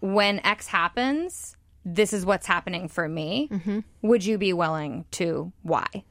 when 0.00 0.40
X 0.44 0.66
happens, 0.66 1.56
this 1.84 2.12
is 2.12 2.24
what's 2.24 2.46
happening 2.46 2.88
for 2.88 3.08
me. 3.08 3.48
Mm-hmm. 3.50 3.80
Would 4.02 4.24
you 4.24 4.38
be 4.38 4.52
willing 4.52 5.04
to 5.12 5.52
why? 5.62 6.04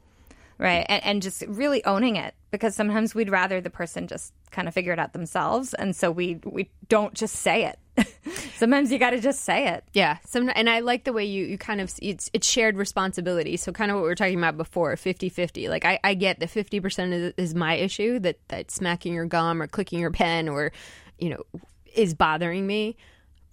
Right. 0.56 0.86
And, 0.88 1.04
and 1.04 1.22
just 1.22 1.42
really 1.48 1.84
owning 1.84 2.16
it 2.16 2.34
because 2.50 2.76
sometimes 2.76 3.14
we'd 3.14 3.30
rather 3.30 3.60
the 3.60 3.70
person 3.70 4.06
just 4.06 4.32
kind 4.52 4.68
of 4.68 4.74
figure 4.74 4.92
it 4.92 4.98
out 5.00 5.12
themselves. 5.12 5.74
And 5.74 5.96
so 5.96 6.12
we, 6.12 6.40
we 6.44 6.70
don't 6.88 7.14
just 7.14 7.34
say 7.36 7.64
it. 7.64 7.78
sometimes 8.56 8.90
you 8.90 8.98
got 8.98 9.10
to 9.10 9.20
just 9.20 9.44
say 9.44 9.68
it. 9.68 9.84
Yeah, 9.92 10.18
some 10.24 10.50
and 10.54 10.68
I 10.68 10.80
like 10.80 11.04
the 11.04 11.12
way 11.12 11.24
you 11.24 11.44
you 11.44 11.58
kind 11.58 11.80
of 11.80 11.92
it's 12.02 12.28
it's 12.32 12.48
shared 12.48 12.76
responsibility. 12.76 13.56
So 13.56 13.72
kind 13.72 13.90
of 13.90 13.96
what 13.96 14.02
we 14.02 14.08
were 14.08 14.14
talking 14.14 14.38
about 14.38 14.56
before, 14.56 14.94
50-50. 14.96 15.68
Like 15.68 15.84
I, 15.84 16.00
I 16.02 16.14
get 16.14 16.40
that 16.40 16.48
50% 16.48 17.12
is, 17.12 17.34
is 17.36 17.54
my 17.54 17.74
issue 17.74 18.18
that 18.20 18.38
that 18.48 18.70
smacking 18.70 19.14
your 19.14 19.26
gum 19.26 19.62
or 19.62 19.66
clicking 19.66 20.00
your 20.00 20.10
pen 20.10 20.48
or 20.48 20.72
you 21.18 21.30
know 21.30 21.44
is 21.94 22.14
bothering 22.14 22.66
me. 22.66 22.96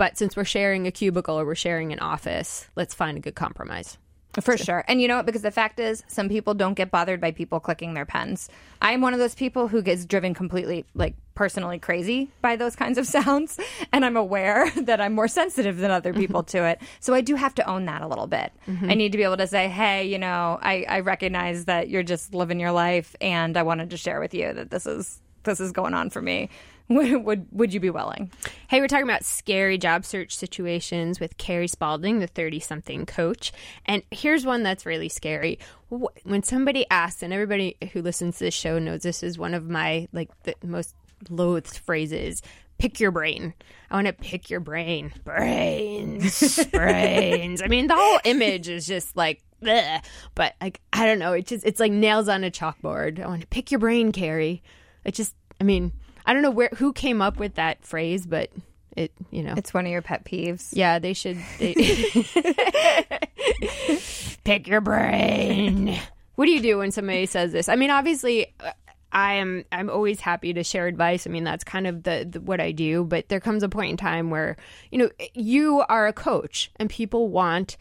But 0.01 0.17
since 0.17 0.35
we're 0.35 0.45
sharing 0.45 0.87
a 0.87 0.91
cubicle 0.91 1.39
or 1.39 1.45
we're 1.45 1.53
sharing 1.53 1.93
an 1.93 1.99
office, 1.99 2.67
let's 2.75 2.91
find 2.91 3.19
a 3.19 3.21
good 3.21 3.35
compromise. 3.35 3.99
For 4.41 4.57
sure. 4.57 4.83
And 4.87 4.99
you 4.99 5.07
know 5.07 5.17
what? 5.17 5.27
Because 5.27 5.43
the 5.43 5.51
fact 5.51 5.79
is, 5.79 6.03
some 6.07 6.27
people 6.27 6.55
don't 6.55 6.73
get 6.73 6.89
bothered 6.89 7.21
by 7.21 7.29
people 7.29 7.59
clicking 7.59 7.93
their 7.93 8.07
pens. 8.07 8.49
I'm 8.81 9.01
one 9.01 9.13
of 9.13 9.19
those 9.19 9.35
people 9.35 9.67
who 9.67 9.83
gets 9.83 10.05
driven 10.05 10.33
completely, 10.33 10.85
like, 10.95 11.13
personally 11.35 11.77
crazy 11.77 12.31
by 12.41 12.55
those 12.55 12.75
kinds 12.75 12.97
of 12.97 13.05
sounds. 13.15 13.59
And 13.93 14.03
I'm 14.03 14.17
aware 14.17 14.71
that 14.75 14.99
I'm 14.99 15.13
more 15.13 15.27
sensitive 15.27 15.77
than 15.77 15.91
other 15.91 16.13
mm-hmm. 16.13 16.21
people 16.21 16.43
to 16.45 16.65
it. 16.65 16.81
So 16.99 17.13
I 17.13 17.21
do 17.21 17.35
have 17.35 17.53
to 17.53 17.69
own 17.69 17.85
that 17.85 18.01
a 18.01 18.07
little 18.07 18.25
bit. 18.25 18.51
Mm-hmm. 18.67 18.89
I 18.89 18.95
need 18.95 19.11
to 19.11 19.19
be 19.19 19.23
able 19.23 19.37
to 19.37 19.45
say, 19.45 19.67
hey, 19.67 20.07
you 20.07 20.17
know, 20.17 20.57
I, 20.63 20.83
I 20.89 21.01
recognize 21.01 21.65
that 21.65 21.89
you're 21.89 22.01
just 22.01 22.33
living 22.33 22.59
your 22.59 22.71
life 22.71 23.15
and 23.21 23.55
I 23.55 23.61
wanted 23.61 23.91
to 23.91 23.97
share 23.97 24.19
with 24.19 24.33
you 24.33 24.51
that 24.51 24.71
this 24.71 24.87
is 24.87 25.21
this 25.43 25.59
is 25.59 25.71
going 25.71 25.93
on 25.93 26.09
for 26.09 26.21
me. 26.21 26.49
Would, 26.91 27.23
would 27.23 27.47
would 27.53 27.73
you 27.73 27.79
be 27.79 27.89
willing? 27.89 28.33
Hey, 28.67 28.81
we're 28.81 28.89
talking 28.89 29.05
about 29.05 29.23
scary 29.23 29.77
job 29.77 30.03
search 30.03 30.35
situations 30.35 31.21
with 31.21 31.37
Carrie 31.37 31.69
Spaulding, 31.69 32.19
the 32.19 32.27
30 32.27 32.59
something 32.59 33.05
coach. 33.05 33.53
And 33.85 34.03
here's 34.11 34.45
one 34.45 34.63
that's 34.63 34.85
really 34.85 35.07
scary. 35.07 35.57
When 35.87 36.43
somebody 36.43 36.85
asks, 36.91 37.23
and 37.23 37.31
everybody 37.31 37.77
who 37.93 38.01
listens 38.01 38.39
to 38.39 38.43
this 38.43 38.53
show 38.53 38.77
knows 38.77 39.03
this 39.03 39.23
is 39.23 39.37
one 39.37 39.53
of 39.53 39.69
my 39.69 40.09
like 40.11 40.31
the 40.43 40.53
most 40.65 40.93
loathed 41.29 41.77
phrases 41.77 42.41
pick 42.81 42.99
your 42.99 43.11
brain. 43.11 43.53
I 43.89 43.95
want 43.95 44.07
to 44.07 44.13
pick 44.13 44.49
your 44.49 44.59
brain. 44.59 45.13
Brains. 45.23 46.65
brains. 46.71 47.61
I 47.61 47.67
mean, 47.67 47.87
the 47.87 47.95
whole 47.95 48.19
image 48.25 48.67
is 48.67 48.87
just 48.87 49.15
like, 49.15 49.41
bleh. 49.61 50.03
but 50.33 50.55
like, 50.59 50.81
I 50.91 51.05
don't 51.05 51.19
know. 51.19 51.33
It 51.33 51.45
just, 51.45 51.65
it's 51.65 51.79
like 51.79 51.91
nails 51.91 52.27
on 52.27 52.43
a 52.43 52.49
chalkboard. 52.49 53.23
I 53.23 53.27
want 53.27 53.41
to 53.41 53.47
pick 53.47 53.71
your 53.71 53.79
brain, 53.79 54.11
Carrie. 54.11 54.63
It 55.03 55.13
just, 55.13 55.35
I 55.59 55.63
mean, 55.63 55.91
I 56.25 56.33
don't 56.33 56.41
know 56.41 56.51
where, 56.51 56.69
who 56.75 56.93
came 56.93 57.21
up 57.21 57.37
with 57.37 57.55
that 57.55 57.83
phrase, 57.83 58.25
but 58.25 58.49
it, 58.95 59.11
you 59.29 59.43
know. 59.43 59.53
It's 59.57 59.73
one 59.73 59.85
of 59.85 59.91
your 59.91 60.01
pet 60.01 60.25
peeves. 60.25 60.69
Yeah, 60.71 60.99
they 60.99 61.13
should. 61.13 61.37
They... 61.59 61.73
Pick 64.43 64.67
your 64.67 64.81
brain. 64.81 65.99
What 66.35 66.45
do 66.45 66.51
you 66.51 66.61
do 66.61 66.79
when 66.79 66.91
somebody 66.91 67.25
says 67.25 67.51
this? 67.51 67.69
I 67.69 67.75
mean, 67.75 67.91
obviously, 67.91 68.53
uh, 68.59 68.71
I 69.11 69.33
am. 69.33 69.65
I'm 69.71 69.89
always 69.89 70.19
happy 70.19 70.53
to 70.53 70.63
share 70.63 70.87
advice. 70.87 71.27
I 71.27 71.29
mean, 71.29 71.43
that's 71.43 71.63
kind 71.63 71.85
of 71.85 72.03
the, 72.03 72.27
the 72.29 72.41
what 72.41 72.59
I 72.59 72.71
do. 72.71 73.03
But 73.03 73.29
there 73.29 73.39
comes 73.39 73.63
a 73.63 73.69
point 73.69 73.91
in 73.91 73.97
time 73.97 74.29
where 74.29 74.57
you 74.89 74.97
know 74.97 75.09
you 75.33 75.83
are 75.89 76.07
a 76.07 76.13
coach, 76.13 76.71
and 76.77 76.89
people 76.89 77.29
want 77.29 77.77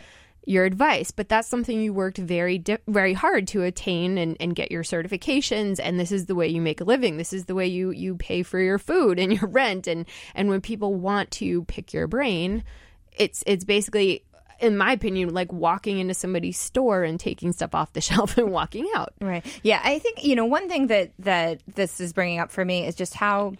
your 0.47 0.65
advice 0.65 1.11
but 1.11 1.29
that's 1.29 1.49
something 1.49 1.81
you 1.81 1.93
worked 1.93 2.19
very 2.19 2.59
di- 2.59 2.79
very 2.89 3.13
hard 3.13 3.47
to 3.47 3.63
attain 3.63 4.17
and, 4.17 4.37
and 4.41 4.57
get 4.57 4.73
your 4.73 4.83
certifications 4.83 5.79
and 5.83 6.01
this 6.01 6.11
is 6.11 6.27
the 6.27 6.35
way 6.35 6.49
you 6.49 6.61
make 6.61 6.81
a 6.81 6.85
living 6.85 7.17
this 7.19 7.33
is 7.33 7.45
the 7.45 7.55
way 7.55 7.67
you 7.67 7.91
you 7.91 8.17
pay 8.17 8.43
for 8.43 8.59
your 8.59 8.79
food 8.79 9.19
and 9.19 9.33
your 9.33 9.47
rent 9.51 9.87
and 9.87 10.07
and 10.35 10.49
when 10.49 10.61
people 10.61 10.95
want 10.95 11.31
to 11.31 11.65
pick 11.65 11.93
your 11.93 12.07
brain 12.07 12.65
it's 13.17 13.45
it's 13.47 13.65
basically 13.65 14.25
in 14.61 14.77
my 14.77 14.93
opinion 14.93 15.33
like 15.33 15.53
walking 15.53 15.99
into 15.99 16.15
somebody's 16.15 16.59
store 16.59 17.03
and 17.03 17.21
taking 17.21 17.53
stuff 17.53 17.75
off 17.75 17.93
the 17.93 18.01
shelf 18.09 18.39
and 18.39 18.51
walking 18.51 18.89
out 18.95 19.13
Right. 19.21 19.45
Yeah, 19.63 19.81
I 19.83 19.99
think 19.99 20.25
you 20.25 20.37
know 20.37 20.47
one 20.47 20.69
thing 20.69 20.87
that 20.89 21.13
that 21.19 21.61
this 21.75 22.01
is 22.01 22.13
bringing 22.13 22.39
up 22.39 22.51
for 22.51 22.65
me 22.65 22.87
is 22.87 22.95
just 22.95 23.15
how 23.15 23.53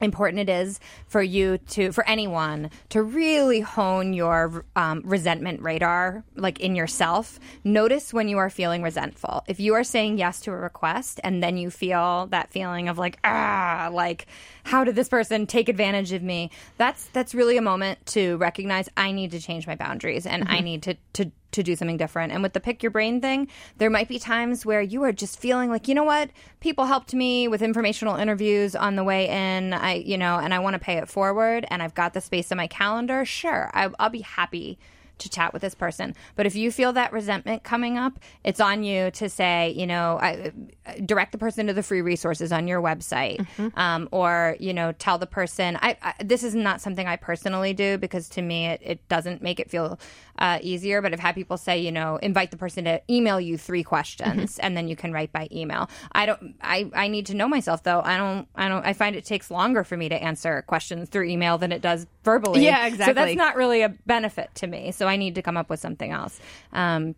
important 0.00 0.40
it 0.40 0.48
is 0.48 0.80
for 1.06 1.22
you 1.22 1.58
to 1.58 1.92
for 1.92 2.06
anyone 2.06 2.70
to 2.90 3.02
really 3.02 3.60
hone 3.60 4.12
your 4.12 4.64
um, 4.76 5.02
resentment 5.04 5.62
radar 5.62 6.24
like 6.34 6.60
in 6.60 6.74
yourself. 6.74 7.38
Notice 7.62 8.12
when 8.12 8.28
you 8.28 8.38
are 8.38 8.50
feeling 8.50 8.82
resentful. 8.82 9.44
If 9.46 9.60
you 9.60 9.74
are 9.74 9.84
saying 9.84 10.18
yes 10.18 10.40
to 10.40 10.52
a 10.52 10.56
request 10.56 11.20
and 11.24 11.42
then 11.42 11.56
you 11.56 11.70
feel 11.70 12.26
that 12.28 12.50
feeling 12.50 12.88
of 12.88 12.98
like 12.98 13.18
ah 13.24 13.90
like 13.92 14.26
how 14.64 14.84
did 14.84 14.94
this 14.94 15.08
person 15.08 15.46
take 15.46 15.68
advantage 15.68 16.12
of 16.12 16.22
me? 16.22 16.50
That's 16.76 17.06
that's 17.12 17.34
really 17.34 17.56
a 17.56 17.62
moment 17.62 18.04
to 18.06 18.36
recognize 18.36 18.88
i 18.96 19.12
need 19.12 19.30
to 19.32 19.40
change 19.40 19.66
my 19.66 19.74
boundaries 19.74 20.26
and 20.26 20.48
i 20.48 20.60
need 20.60 20.82
to 20.82 20.96
to 21.12 21.30
to 21.54 21.62
do 21.62 21.74
something 21.74 21.96
different. 21.96 22.32
And 22.32 22.42
with 22.42 22.52
the 22.52 22.60
pick 22.60 22.82
your 22.82 22.90
brain 22.90 23.20
thing, 23.20 23.48
there 23.78 23.90
might 23.90 24.08
be 24.08 24.18
times 24.18 24.64
where 24.64 24.82
you 24.82 25.02
are 25.04 25.12
just 25.12 25.38
feeling 25.38 25.70
like, 25.70 25.88
you 25.88 25.94
know 25.94 26.04
what, 26.04 26.30
people 26.60 26.84
helped 26.84 27.14
me 27.14 27.48
with 27.48 27.62
informational 27.62 28.16
interviews 28.16 28.76
on 28.76 28.96
the 28.96 29.04
way 29.04 29.28
in. 29.28 29.72
I, 29.72 29.94
you 29.94 30.18
know, 30.18 30.38
and 30.38 30.52
I 30.52 30.58
want 30.58 30.74
to 30.74 30.78
pay 30.80 30.98
it 30.98 31.08
forward, 31.08 31.66
and 31.68 31.82
I've 31.82 31.94
got 31.94 32.14
the 32.14 32.20
space 32.20 32.50
in 32.50 32.56
my 32.56 32.66
calendar. 32.66 33.24
Sure, 33.24 33.70
I, 33.74 33.90
I'll 33.98 34.10
be 34.10 34.20
happy 34.20 34.78
to 35.18 35.28
chat 35.28 35.52
with 35.52 35.62
this 35.62 35.74
person. 35.74 36.14
But 36.36 36.46
if 36.46 36.54
you 36.56 36.70
feel 36.70 36.92
that 36.94 37.12
resentment 37.12 37.62
coming 37.62 37.98
up, 37.98 38.18
it's 38.42 38.60
on 38.60 38.82
you 38.82 39.10
to 39.12 39.28
say, 39.28 39.74
you 39.76 39.86
know, 39.86 40.18
I, 40.20 40.52
direct 41.04 41.32
the 41.32 41.38
person 41.38 41.66
to 41.66 41.72
the 41.72 41.82
free 41.82 42.02
resources 42.02 42.52
on 42.52 42.68
your 42.68 42.82
website, 42.82 43.38
mm-hmm. 43.38 43.78
um, 43.78 44.08
or 44.10 44.56
you 44.58 44.74
know, 44.74 44.92
tell 44.92 45.18
the 45.18 45.26
person. 45.26 45.78
I, 45.80 45.96
I, 46.02 46.14
this 46.22 46.42
is 46.42 46.54
not 46.54 46.80
something 46.80 47.06
I 47.06 47.16
personally 47.16 47.72
do 47.72 47.98
because 47.98 48.28
to 48.30 48.42
me 48.42 48.66
it, 48.66 48.80
it 48.84 49.08
doesn't 49.08 49.42
make 49.42 49.60
it 49.60 49.70
feel 49.70 49.98
uh, 50.38 50.58
easier. 50.62 51.00
But 51.00 51.12
I've 51.12 51.20
had 51.20 51.34
people 51.34 51.56
say, 51.56 51.78
you 51.78 51.92
know, 51.92 52.16
invite 52.16 52.50
the 52.50 52.56
person 52.56 52.84
to 52.84 53.00
email 53.10 53.40
you 53.40 53.56
three 53.56 53.82
questions, 53.82 54.54
mm-hmm. 54.54 54.66
and 54.66 54.76
then 54.76 54.88
you 54.88 54.96
can 54.96 55.12
write 55.12 55.32
by 55.32 55.48
email. 55.52 55.88
I 56.12 56.26
don't. 56.26 56.54
I 56.60 56.90
I 56.94 57.08
need 57.08 57.26
to 57.26 57.34
know 57.34 57.48
myself 57.48 57.82
though. 57.82 58.00
I 58.04 58.16
don't. 58.16 58.48
I 58.54 58.68
don't. 58.68 58.84
I 58.84 58.92
find 58.92 59.16
it 59.16 59.24
takes 59.24 59.50
longer 59.50 59.84
for 59.84 59.96
me 59.96 60.08
to 60.08 60.22
answer 60.22 60.62
questions 60.62 61.08
through 61.08 61.24
email 61.24 61.58
than 61.58 61.72
it 61.72 61.82
does 61.82 62.06
verbally. 62.24 62.64
Yeah, 62.64 62.86
exactly. 62.86 63.06
So 63.06 63.14
that's 63.14 63.36
not 63.36 63.56
really 63.56 63.82
a 63.82 63.90
benefit 64.06 64.50
to 64.56 64.66
me. 64.66 64.92
So 64.92 65.03
I 65.06 65.16
need 65.16 65.34
to 65.36 65.42
come 65.42 65.56
up 65.56 65.70
with 65.70 65.80
something 65.80 66.10
else. 66.10 66.38
Um, 66.72 67.14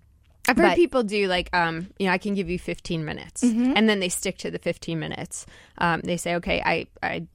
I've 0.49 0.57
heard 0.57 0.71
but, 0.71 0.77
people 0.77 1.03
do 1.03 1.27
like, 1.27 1.55
um, 1.55 1.89
you 1.99 2.07
know, 2.07 2.13
I 2.13 2.19
can 2.19 2.35
give 2.35 2.49
you 2.49 2.59
15 2.59 3.05
minutes, 3.05 3.43
mm-hmm. 3.43 3.73
and 3.75 3.89
then 3.89 4.01
they 4.01 4.09
stick 4.09 4.39
to 4.39 4.51
the 4.51 4.59
15 4.59 4.99
minutes. 4.99 5.47
Um, 5.79 6.01
they 6.03 6.17
say, 6.17 6.37
okay, 6.37 6.63
I, 6.65 6.87
I, 7.03 7.27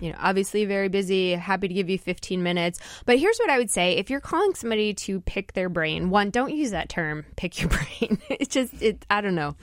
you 0.00 0.10
know, 0.12 0.18
obviously 0.20 0.64
very 0.64 0.88
busy, 0.88 1.32
happy 1.32 1.68
to 1.68 1.74
give 1.74 1.88
you 1.88 1.98
15 1.98 2.42
minutes. 2.42 2.80
But 3.06 3.18
here's 3.18 3.38
what 3.38 3.50
I 3.50 3.58
would 3.58 3.70
say: 3.70 3.96
if 3.96 4.10
you're 4.10 4.20
calling 4.20 4.54
somebody 4.54 4.94
to 4.94 5.20
pick 5.20 5.52
their 5.52 5.68
brain, 5.68 6.10
one, 6.10 6.30
don't 6.30 6.54
use 6.54 6.70
that 6.70 6.88
term, 6.88 7.24
pick 7.36 7.60
your 7.60 7.70
brain. 7.70 8.18
it's 8.30 8.52
just, 8.54 8.82
it. 8.82 9.04
I 9.10 9.20
don't 9.20 9.34
know 9.34 9.56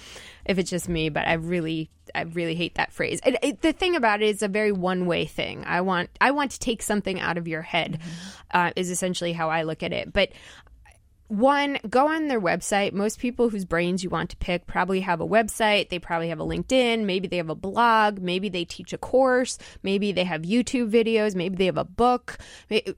if 0.46 0.58
it's 0.58 0.70
just 0.70 0.90
me, 0.90 1.10
but 1.10 1.28
I 1.28 1.34
really, 1.34 1.90
I 2.14 2.22
really 2.22 2.56
hate 2.56 2.76
that 2.76 2.92
phrase. 2.92 3.20
It, 3.26 3.38
it, 3.42 3.62
the 3.62 3.74
thing 3.74 3.96
about 3.96 4.22
it 4.22 4.30
is 4.30 4.44
a 4.44 4.48
very 4.48 4.72
one 4.72 5.06
way 5.06 5.26
thing. 5.26 5.64
I 5.66 5.82
want, 5.82 6.10
I 6.22 6.32
want 6.32 6.52
to 6.52 6.60
take 6.60 6.82
something 6.82 7.20
out 7.20 7.38
of 7.38 7.48
your 7.48 7.62
head, 7.62 8.00
mm-hmm. 8.00 8.58
uh, 8.58 8.72
is 8.76 8.90
essentially 8.90 9.34
how 9.34 9.50
I 9.50 9.64
look 9.64 9.84
at 9.84 9.94
it. 9.94 10.14
But 10.14 10.30
one, 11.28 11.80
go 11.90 12.08
on 12.08 12.28
their 12.28 12.40
website. 12.40 12.94
Most 12.94 13.20
people 13.20 13.50
whose 13.50 13.66
brains 13.66 14.04
you 14.04 14.12
want 14.12 14.30
to 14.30 14.38
pick 14.38 14.68
probably 14.68 15.00
have 15.00 15.22
a 15.22 15.28
website. 15.28 15.90
They 15.90 15.98
probably 15.98 16.30
have 16.30 16.40
a 16.40 16.46
LinkedIn. 16.46 17.06
Maybe 17.06 17.28
they 17.28 17.38
have 17.38 17.50
a 17.50 17.56
blog. 17.56 18.20
Maybe 18.20 18.48
they 18.48 18.64
teach 18.64 18.94
a 18.94 18.98
course. 19.00 19.58
Maybe 19.82 20.12
they 20.12 20.24
have 20.24 20.44
YouTube 20.44 20.92
videos. 20.92 21.34
Maybe 21.34 21.56
they 21.56 21.66
have 21.66 21.78
a 21.78 21.84
book. 21.84 22.38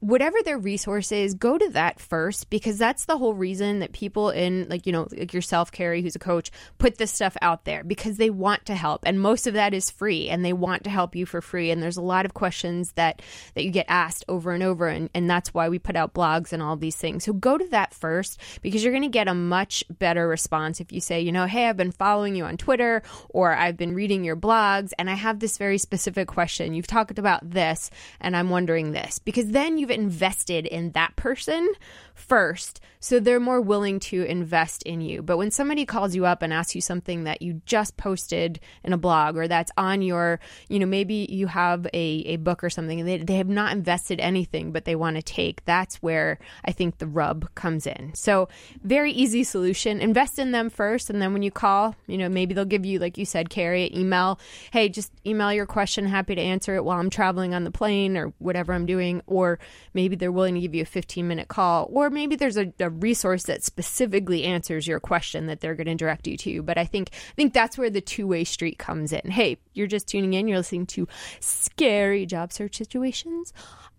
Whatever 0.01 0.37
their 0.43 0.57
resource 0.57 1.13
is, 1.13 1.35
go 1.35 1.57
to 1.57 1.69
that 1.69 2.01
first 2.01 2.49
because 2.49 2.77
that's 2.77 3.05
the 3.05 3.17
whole 3.17 3.33
reason 3.33 3.79
that 3.79 3.93
people 3.93 4.29
in, 4.29 4.67
like, 4.69 4.85
you 4.85 4.91
know, 4.91 5.07
like 5.15 5.33
yourself, 5.33 5.71
Carrie, 5.71 6.01
who's 6.01 6.15
a 6.15 6.19
coach, 6.19 6.51
put 6.79 6.97
this 6.97 7.11
stuff 7.11 7.37
out 7.41 7.63
there 7.63 7.83
because 7.83 8.17
they 8.17 8.29
want 8.29 8.65
to 8.65 8.75
help. 8.75 9.03
And 9.05 9.21
most 9.21 9.47
of 9.47 9.53
that 9.53 9.73
is 9.73 9.89
free 9.89 10.27
and 10.27 10.43
they 10.43 10.53
want 10.53 10.83
to 10.83 10.89
help 10.89 11.15
you 11.15 11.25
for 11.25 11.41
free. 11.41 11.71
And 11.71 11.81
there's 11.81 11.97
a 11.97 12.01
lot 12.01 12.25
of 12.25 12.33
questions 12.33 12.91
that, 12.93 13.21
that 13.55 13.63
you 13.63 13.71
get 13.71 13.85
asked 13.87 14.25
over 14.27 14.51
and 14.51 14.63
over. 14.63 14.87
And, 14.87 15.09
and 15.13 15.29
that's 15.29 15.53
why 15.53 15.69
we 15.69 15.79
put 15.79 15.95
out 15.95 16.13
blogs 16.13 16.51
and 16.51 16.61
all 16.61 16.75
these 16.75 16.97
things. 16.97 17.23
So 17.23 17.31
go 17.31 17.57
to 17.57 17.67
that 17.69 17.93
first 17.93 18.16
first 18.17 18.39
because 18.61 18.83
you're 18.83 18.93
going 18.93 19.03
to 19.03 19.09
get 19.09 19.27
a 19.27 19.33
much 19.33 19.83
better 19.99 20.27
response 20.27 20.79
if 20.79 20.91
you 20.91 20.99
say, 20.99 21.21
you 21.21 21.31
know, 21.31 21.45
hey, 21.45 21.67
I've 21.69 21.77
been 21.77 21.91
following 21.91 22.35
you 22.35 22.45
on 22.45 22.57
Twitter 22.57 23.03
or 23.29 23.55
I've 23.55 23.77
been 23.77 23.93
reading 23.93 24.23
your 24.23 24.35
blogs 24.35 24.91
and 24.97 25.09
I 25.09 25.13
have 25.13 25.39
this 25.39 25.57
very 25.57 25.77
specific 25.77 26.27
question. 26.27 26.73
You've 26.73 26.87
talked 26.87 27.19
about 27.19 27.47
this 27.47 27.91
and 28.19 28.35
I'm 28.35 28.49
wondering 28.49 28.91
this 28.91 29.19
because 29.19 29.51
then 29.51 29.77
you've 29.77 29.91
invested 29.91 30.65
in 30.65 30.91
that 30.91 31.15
person 31.15 31.71
first. 32.17 32.81
So 32.99 33.19
they're 33.19 33.39
more 33.39 33.61
willing 33.61 33.99
to 34.01 34.23
invest 34.23 34.83
in 34.83 35.01
you. 35.01 35.21
But 35.21 35.37
when 35.37 35.51
somebody 35.51 35.85
calls 35.85 36.15
you 36.15 36.25
up 36.25 36.41
and 36.41 36.51
asks 36.51 36.73
you 36.73 36.81
something 36.81 37.25
that 37.25 37.41
you 37.41 37.61
just 37.65 37.95
posted 37.95 38.59
in 38.83 38.91
a 38.91 38.97
blog 38.97 39.37
or 39.37 39.47
that's 39.47 39.71
on 39.77 40.01
your, 40.01 40.39
you 40.67 40.79
know, 40.79 40.87
maybe 40.87 41.27
you 41.29 41.47
have 41.47 41.85
a, 41.93 42.23
a 42.25 42.37
book 42.37 42.63
or 42.63 42.69
something 42.69 42.99
and 42.99 43.07
they, 43.07 43.17
they 43.17 43.35
have 43.35 43.47
not 43.47 43.71
invested 43.71 44.19
anything, 44.19 44.71
but 44.71 44.85
they 44.85 44.95
want 44.95 45.15
to 45.15 45.21
take, 45.21 45.63
that's 45.65 45.97
where 45.97 46.39
I 46.65 46.71
think 46.71 46.97
the 46.97 47.07
rub 47.07 47.53
comes 47.53 47.85
in. 47.85 48.13
So 48.15 48.49
very 48.83 49.11
easy 49.11 49.43
solution. 49.43 50.01
Invest 50.01 50.39
in 50.39 50.51
them 50.51 50.69
first. 50.69 51.09
And 51.09 51.21
then 51.21 51.33
when 51.33 51.43
you 51.43 51.51
call, 51.51 51.95
you 52.07 52.17
know, 52.17 52.29
maybe 52.29 52.55
they'll 52.55 52.65
give 52.65 52.85
you, 52.85 52.97
like 52.97 53.17
you 53.17 53.25
said, 53.25 53.49
Carrie, 53.49 53.87
an 53.87 53.95
email. 53.95 54.39
Hey, 54.71 54.89
just 54.89 55.11
email 55.25 55.53
your 55.53 55.67
question. 55.67 56.07
Happy 56.07 56.33
to 56.33 56.41
answer 56.41 56.75
it 56.75 56.83
while 56.83 56.99
I'm 56.99 57.11
traveling 57.11 57.53
on 57.53 57.63
the 57.63 57.71
plane 57.71 58.17
or 58.17 58.33
whatever 58.39 58.73
I'm 58.73 58.87
doing. 58.87 59.21
Or 59.27 59.59
maybe 59.93 60.15
they're 60.15 60.31
willing 60.31 60.55
to 60.55 60.61
give 60.61 60.73
you 60.73 60.81
a 60.81 60.85
15 60.85 61.27
minute 61.27 61.47
call. 61.47 61.87
Or 61.91 62.06
maybe 62.09 62.35
there's 62.35 62.57
a, 62.57 62.73
a 62.79 62.89
resource 62.89 63.43
that 63.43 63.63
specifically 63.63 64.43
answers 64.43 64.87
your 64.87 64.99
question 64.99 65.47
that 65.47 65.61
they're 65.61 65.75
going 65.75 65.87
to 65.87 65.95
direct 65.95 66.27
you 66.27 66.37
to. 66.37 66.61
But 66.63 66.77
I 66.77 66.85
think 66.85 67.09
I 67.13 67.33
think 67.35 67.53
that's 67.53 67.77
where 67.77 67.89
the 67.89 68.01
two 68.01 68.27
way 68.27 68.43
street 68.43 68.77
comes 68.77 69.13
in. 69.13 69.31
Hey, 69.31 69.57
you're 69.73 69.87
just 69.87 70.07
tuning 70.07 70.33
in. 70.33 70.47
You're 70.47 70.57
listening 70.57 70.85
to 70.87 71.07
scary 71.39 72.25
job 72.25 72.51
search 72.53 72.77
situations 72.77 73.53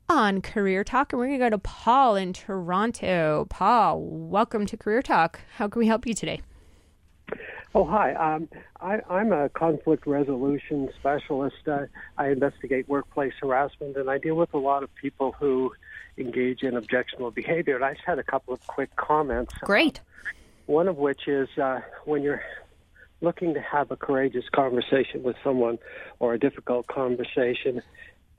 on 0.08 0.40
Career 0.40 0.84
Talk, 0.84 1.12
and 1.12 1.20
we're 1.20 1.26
going 1.26 1.38
to 1.38 1.44
go 1.46 1.50
to 1.50 1.58
Paul 1.58 2.16
in 2.16 2.32
Toronto. 2.32 3.46
Paul, 3.50 4.00
welcome 4.02 4.64
to 4.66 4.76
Career 4.76 5.02
Talk. 5.02 5.40
How 5.56 5.68
can 5.68 5.80
we 5.80 5.86
help 5.86 6.06
you 6.06 6.14
today? 6.14 6.40
Oh, 7.74 7.84
hi. 7.84 8.14
Um, 8.14 8.48
I, 8.80 9.00
am 9.10 9.32
a 9.32 9.50
conflict 9.50 10.06
resolution 10.06 10.88
specialist. 10.98 11.56
Uh, 11.66 11.86
I 12.16 12.28
investigate 12.28 12.88
workplace 12.88 13.34
harassment, 13.40 13.96
and 13.96 14.08
I 14.08 14.16
deal 14.16 14.36
with 14.36 14.54
a 14.54 14.58
lot 14.58 14.82
of 14.82 14.94
people 14.94 15.32
who 15.38 15.72
engage 16.18 16.62
in 16.62 16.76
objectionable 16.76 17.30
behavior. 17.30 17.76
And 17.76 17.84
I 17.84 17.94
just 17.94 18.04
had 18.04 18.18
a 18.18 18.22
couple 18.24 18.54
of 18.54 18.66
quick 18.66 18.94
comments. 18.96 19.54
Great. 19.62 20.00
Uh, 20.00 20.02
one 20.66 20.88
of 20.88 20.96
which 20.98 21.26
is 21.26 21.48
uh, 21.56 21.80
when 22.04 22.22
you're 22.22 22.42
looking 23.20 23.54
to 23.54 23.60
have 23.60 23.90
a 23.90 23.96
courageous 23.96 24.44
conversation 24.54 25.22
with 25.22 25.36
someone 25.42 25.78
or 26.18 26.34
a 26.34 26.38
difficult 26.38 26.86
conversation, 26.86 27.82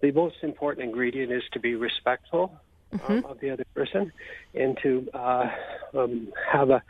the 0.02 0.12
most 0.12 0.38
important 0.44 0.86
ingredient 0.86 1.32
is 1.32 1.44
to 1.52 1.60
be 1.60 1.76
respectful 1.76 2.54
mm-hmm. 2.94 3.12
um, 3.12 3.26
of 3.26 3.40
the 3.40 3.50
other 3.50 3.66
person 3.76 4.12
and 4.54 4.78
to 4.82 5.10
uh, 5.14 5.50
um, 5.94 6.32
have 6.52 6.70
a, 6.70 6.82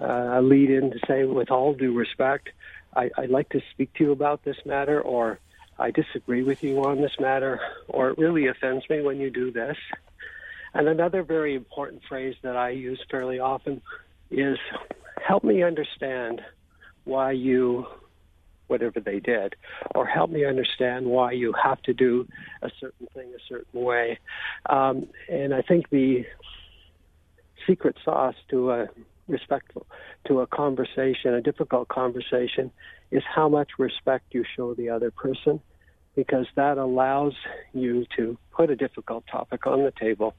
uh, 0.00 0.40
a 0.40 0.42
lead 0.42 0.70
in 0.70 0.90
to 0.90 0.98
say, 1.06 1.24
with 1.24 1.50
all 1.50 1.72
due 1.72 1.92
respect, 1.92 2.50
I, 2.94 3.10
I'd 3.16 3.30
like 3.30 3.48
to 3.50 3.62
speak 3.70 3.92
to 3.94 4.04
you 4.04 4.12
about 4.12 4.44
this 4.44 4.56
matter, 4.64 5.00
or 5.00 5.38
I 5.78 5.90
disagree 5.90 6.42
with 6.42 6.62
you 6.62 6.84
on 6.84 7.00
this 7.00 7.12
matter, 7.20 7.60
or 7.88 8.10
it 8.10 8.18
really 8.18 8.48
offends 8.48 8.88
me 8.90 9.00
when 9.02 9.18
you 9.18 9.30
do 9.30 9.50
this. 9.50 9.76
And 10.74 10.88
another 10.88 11.22
very 11.22 11.54
important 11.54 12.02
phrase 12.08 12.34
that 12.42 12.56
I 12.56 12.70
use 12.70 13.00
fairly 13.10 13.38
often 13.38 13.82
is 14.30 14.58
help 15.24 15.44
me 15.44 15.62
understand 15.62 16.40
why 17.04 17.32
you 17.32 17.86
whatever 18.70 19.00
they 19.00 19.18
did, 19.18 19.56
or 19.96 20.06
help 20.06 20.30
me 20.30 20.44
understand 20.44 21.04
why 21.04 21.32
you 21.32 21.52
have 21.60 21.82
to 21.82 21.92
do 21.92 22.26
a 22.62 22.70
certain 22.80 23.08
thing 23.12 23.32
a 23.34 23.42
certain 23.48 23.82
way. 23.82 24.16
Um, 24.66 25.08
and 25.28 25.52
I 25.52 25.60
think 25.60 25.90
the 25.90 26.24
secret 27.66 27.96
sauce 28.04 28.36
to 28.50 28.70
a 28.70 28.86
respectful 29.26 29.86
to 30.26 30.40
a 30.40 30.46
conversation, 30.46 31.34
a 31.34 31.40
difficult 31.40 31.88
conversation, 31.88 32.70
is 33.10 33.22
how 33.34 33.48
much 33.48 33.70
respect 33.78 34.26
you 34.30 34.44
show 34.56 34.74
the 34.74 34.88
other 34.88 35.10
person, 35.10 35.60
because 36.14 36.46
that 36.56 36.78
allows 36.78 37.34
you 37.72 38.06
to 38.16 38.36
put 38.50 38.70
a 38.70 38.76
difficult 38.76 39.24
topic 39.26 39.66
on 39.66 39.84
the 39.84 39.92
table 39.92 40.34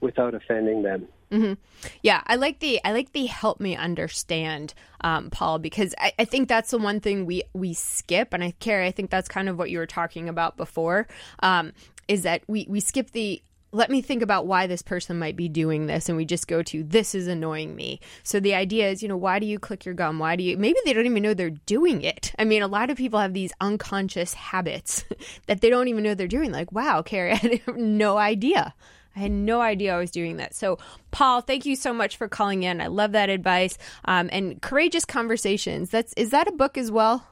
without 0.00 0.34
offending 0.34 0.82
them. 0.82 1.08
Mm-hmm. 1.30 1.54
Yeah, 2.02 2.22
I 2.26 2.36
like 2.36 2.60
the 2.60 2.80
I 2.84 2.92
like 2.92 3.12
the 3.12 3.26
help 3.26 3.60
me 3.60 3.74
understand, 3.74 4.74
um, 5.00 5.30
Paul, 5.30 5.58
because 5.58 5.94
I, 5.98 6.12
I, 6.20 6.24
think 6.24 6.48
that's 6.48 6.70
the 6.70 6.78
one 6.78 7.00
thing 7.00 7.26
we 7.26 7.42
we 7.52 7.74
skip, 7.74 8.32
and 8.32 8.44
I 8.44 8.52
care. 8.52 8.82
I 8.82 8.92
think 8.92 9.10
that's 9.10 9.28
kind 9.28 9.48
of 9.48 9.58
what 9.58 9.70
you 9.70 9.78
were 9.78 9.86
talking 9.86 10.28
about 10.28 10.56
before. 10.56 11.08
Um, 11.40 11.72
is 12.06 12.22
that 12.22 12.42
we 12.46 12.66
we 12.68 12.78
skip 12.78 13.10
the 13.10 13.42
let 13.72 13.90
me 13.90 14.00
think 14.00 14.22
about 14.22 14.46
why 14.46 14.66
this 14.66 14.82
person 14.82 15.18
might 15.18 15.36
be 15.36 15.48
doing 15.48 15.86
this 15.86 16.08
and 16.08 16.16
we 16.16 16.24
just 16.24 16.48
go 16.48 16.62
to 16.62 16.82
this 16.82 17.14
is 17.14 17.26
annoying 17.26 17.74
me 17.74 18.00
so 18.22 18.40
the 18.40 18.54
idea 18.54 18.88
is 18.88 19.02
you 19.02 19.08
know 19.08 19.16
why 19.16 19.38
do 19.38 19.46
you 19.46 19.58
click 19.58 19.84
your 19.84 19.94
gum 19.94 20.18
why 20.18 20.36
do 20.36 20.42
you 20.42 20.56
maybe 20.56 20.78
they 20.84 20.92
don't 20.92 21.06
even 21.06 21.22
know 21.22 21.34
they're 21.34 21.50
doing 21.50 22.02
it 22.02 22.32
i 22.38 22.44
mean 22.44 22.62
a 22.62 22.68
lot 22.68 22.90
of 22.90 22.96
people 22.96 23.20
have 23.20 23.34
these 23.34 23.52
unconscious 23.60 24.34
habits 24.34 25.04
that 25.46 25.60
they 25.60 25.70
don't 25.70 25.88
even 25.88 26.02
know 26.02 26.14
they're 26.14 26.28
doing 26.28 26.52
like 26.52 26.72
wow 26.72 27.02
carrie 27.02 27.32
i 27.42 27.60
have 27.66 27.76
no 27.76 28.16
idea 28.16 28.74
I 29.14 29.20
had 29.20 29.32
no 29.32 29.62
idea 29.62 29.94
I 29.94 29.98
was 29.98 30.10
doing 30.10 30.36
that. 30.36 30.54
So, 30.54 30.78
Paul, 31.10 31.40
thank 31.40 31.64
you 31.64 31.74
so 31.74 31.94
much 31.94 32.18
for 32.18 32.28
calling 32.28 32.64
in. 32.64 32.82
I 32.82 32.88
love 32.88 33.12
that 33.12 33.30
advice. 33.30 33.78
Um, 34.04 34.28
and 34.30 34.60
courageous 34.60 35.06
conversations. 35.06 35.88
That's 35.88 36.12
is 36.18 36.30
that 36.30 36.48
a 36.48 36.52
book 36.52 36.76
as 36.76 36.90
well? 36.90 37.26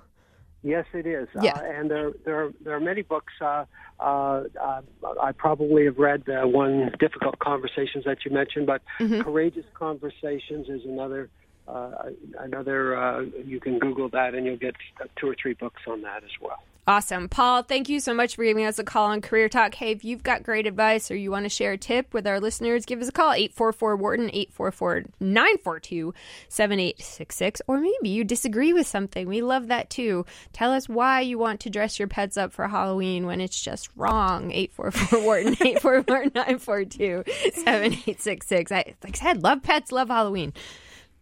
Yes, 0.65 0.87
it 0.95 1.07
is. 1.07 1.29
Yeah. 1.41 1.57
Uh, 1.57 1.61
and 1.63 1.91
there, 1.91 2.13
there, 2.25 2.45
are, 2.47 2.53
there 2.65 2.75
are 2.75 2.81
many 2.81 3.03
books. 3.03 3.35
Uh, 3.41 3.67
uh, 4.01 4.45
uh, 4.61 4.81
I 5.23 5.33
probably 5.33 5.85
have 5.85 5.99
read 5.99 6.25
the 6.25 6.49
one 6.49 6.91
difficult 6.99 7.39
conversations 7.39 8.05
that 8.07 8.25
you 8.25 8.33
mentioned, 8.33 8.67
but 8.67 8.83
Mm-hmm. 8.99 9.21
courageous 9.21 9.67
conversations 9.75 10.69
is 10.69 10.85
another. 10.87 11.29
Uh, 11.69 12.11
another. 12.41 12.97
Uh, 12.97 13.23
you 13.45 13.59
can 13.61 13.79
Google 13.79 14.09
that, 14.11 14.35
and 14.35 14.45
you'll 14.47 14.57
get 14.57 14.75
two 15.17 15.29
or 15.29 15.37
three 15.41 15.55
books 15.55 15.83
on 15.87 16.03
that 16.03 16.23
as 16.23 16.31
well. 16.41 16.63
Awesome. 16.87 17.31
Paul, 17.31 17.63
thank 17.63 17.89
you 17.89 17.99
so 17.99 18.13
much 18.13 18.37
for 18.37 18.45
giving 18.45 18.67
us 18.67 18.79
a 18.79 18.85
call 18.85 19.07
on 19.07 19.23
Career 19.23 19.49
Talk. 19.49 19.75
Hey, 19.75 19.93
if 19.93 20.05
you've 20.05 20.23
got 20.23 20.43
great 20.43 20.67
advice 20.67 21.11
or 21.11 21.17
you 21.17 21.31
want 21.31 21.47
to 21.47 21.49
share 21.49 21.73
a 21.73 21.79
tip 21.79 22.13
with 22.13 22.27
our 22.27 22.39
listeners, 22.41 22.85
give 22.85 23.01
us 23.01 23.09
a 23.09 23.13
call 23.13 23.33
844 23.33 23.97
Wharton 23.97 24.29
844 24.29 25.05
942 25.19 26.13
7866. 26.49 27.63
Or 27.67 27.81
maybe 27.81 28.11
you 28.11 28.23
disagree 28.23 28.75
with 28.75 28.87
something. 28.87 29.27
We 29.27 29.41
love 29.41 29.69
that 29.69 29.89
too. 29.89 30.27
Tell 30.53 30.73
us 30.73 30.87
why 30.87 31.23
you 31.23 31.39
want 31.39 31.61
to 31.61 31.71
dress 31.71 31.99
your 31.99 32.09
pets 32.09 32.37
up 32.37 32.53
for 32.53 32.69
Halloween 32.69 33.25
when 33.25 33.41
it's 33.41 33.63
just 33.63 33.89
wrong. 33.97 34.53
844 34.53 35.21
Wharton 35.25 35.53
844 35.61 36.33
942 36.35 37.25
7866. 37.27 38.73
I, 38.73 38.95
like 39.03 39.19
I 39.23 39.25
said, 39.25 39.43
love 39.43 39.63
pets, 39.63 39.91
love 39.91 40.09
Halloween 40.09 40.53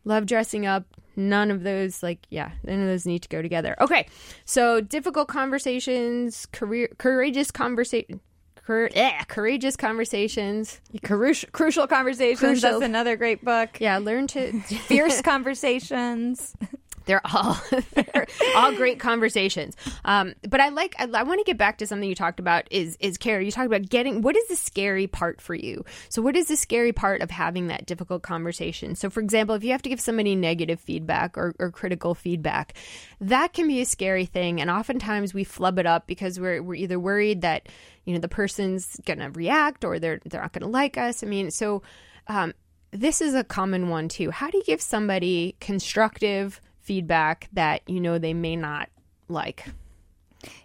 love 0.05 0.27
dressing 0.27 0.67
up 0.67 0.85
none 1.17 1.51
of 1.51 1.63
those 1.63 2.03
like 2.03 2.19
yeah 2.31 2.51
none 2.65 2.81
of 2.81 2.87
those 2.87 3.07
need 3.07 3.23
to 3.23 3.29
go 3.29 3.43
together 3.43 3.75
okay 3.81 4.07
so 4.45 4.81
difficult 4.81 5.29
conversations 5.29 6.47
career 6.47 6.89
courageous 6.99 7.51
conversation 7.51 8.21
Cur- 8.65 8.91
yeah, 8.95 9.25
courageous 9.25 9.77
conversations 9.77 10.81
Crucial, 11.03 11.49
crucial 11.51 11.89
conversations. 11.89 12.39
Crucial. 12.39 12.71
That's 12.71 12.83
another 12.85 13.17
great 13.17 13.45
book. 13.45 13.79
yeah 13.81 13.99
learn 13.99 14.29
to 14.29 14.53
Fierce 14.61 15.21
conversations. 15.21 16.55
they're 17.05 17.21
all 17.25 17.59
they're 17.95 18.27
all 18.57 18.75
great 18.75 18.99
conversations. 18.99 19.77
Um, 20.05 20.35
but 20.49 20.61
i 20.61 20.69
like 20.69 20.95
i, 20.99 21.09
I 21.13 21.23
want 21.23 21.41
to 21.41 21.45
get 21.45 21.59
back 21.59 21.79
to 21.79 21.87
something 21.87 22.09
you 22.09 22.15
talked 22.15 22.41
about 22.41 22.67
is 22.71 22.97
is 23.01 23.17
Carrie. 23.19 23.45
you 23.45 23.51
talked 23.51 23.67
about 23.67 23.89
getting 23.89 24.23
what 24.23 24.37
is 24.37 24.47
the 24.49 24.57
scary 24.57 25.07
part 25.07 25.41
for 25.41 25.55
you? 25.55 25.85
So 26.09 26.23
what 26.23 26.37
is 26.37 26.49
the 26.49 26.57
scary 26.57 26.93
part 26.93 27.21
of 27.23 27.31
having 27.31 27.69
that 27.69 27.87
difficult 27.87 28.23
conversation? 28.23 28.95
So 28.95 29.11
for 29.11 29.21
example 29.21 29.55
if 29.55 29.65
you 29.65 29.73
have 29.73 29.83
to 29.83 29.89
give 29.89 30.01
somebody 30.01 30.35
negative 30.35 30.81
feedback 30.81 31.37
or, 31.37 31.55
or 31.59 31.71
critical 31.71 32.15
feedback 32.15 32.75
that 33.21 33.53
can 33.53 33.69
be 33.69 33.81
a 33.81 33.87
scary 33.87 34.27
thing. 34.27 34.61
And 34.61 34.69
oftentimes 34.69 35.33
we 35.33 35.45
flub 35.45 35.79
it 35.79 35.87
up 35.87 36.07
because 36.07 36.41
we're, 36.41 36.61
we're 36.63 36.75
either 36.75 36.99
worried 36.99 37.43
that 37.43 37.69
you 38.05 38.15
know 38.15 38.21
the 38.21 38.29
person's 38.29 39.01
gonna 39.05 39.31
react 39.31 39.85
or 39.85 39.99
they're 39.99 40.21
they're 40.25 40.43
not 40.43 40.53
gonna 40.53 40.69
like 40.69 40.99
us. 40.99 41.23
I 41.23 41.27
mean 41.27 41.51
so 41.51 41.83
um, 42.29 42.53
this 42.91 43.21
is 43.21 43.35
a 43.35 43.45
common 43.45 43.89
one 43.89 44.09
too. 44.09 44.31
How 44.31 44.51
do 44.51 44.59
you 44.59 44.65
give 44.65 44.83
somebody 44.83 45.57
constructive 45.61 46.61
feedback 46.83 47.49
that 47.53 47.83
you 47.87 48.01
know 48.01 48.19
they 48.19 48.35
may 48.35 48.57
not 48.57 48.89
like? 49.29 49.67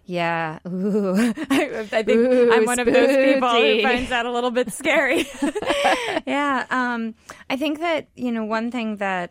Yeah. 0.04 0.58
Ooh. 0.66 1.14
I, 1.50 1.86
I 1.92 2.02
think 2.02 2.08
Ooh, 2.08 2.52
I'm 2.52 2.64
one 2.64 2.78
of 2.78 2.86
those 2.86 3.16
people 3.16 3.48
who 3.48 3.82
finds 3.82 4.10
that 4.10 4.26
a 4.26 4.32
little 4.32 4.50
bit 4.50 4.72
scary. 4.72 5.26
yeah. 6.26 6.66
Um, 6.70 7.14
I 7.48 7.56
think 7.56 7.80
that, 7.80 8.08
you 8.14 8.32
know, 8.32 8.44
one 8.44 8.70
thing 8.70 8.96
that 8.96 9.30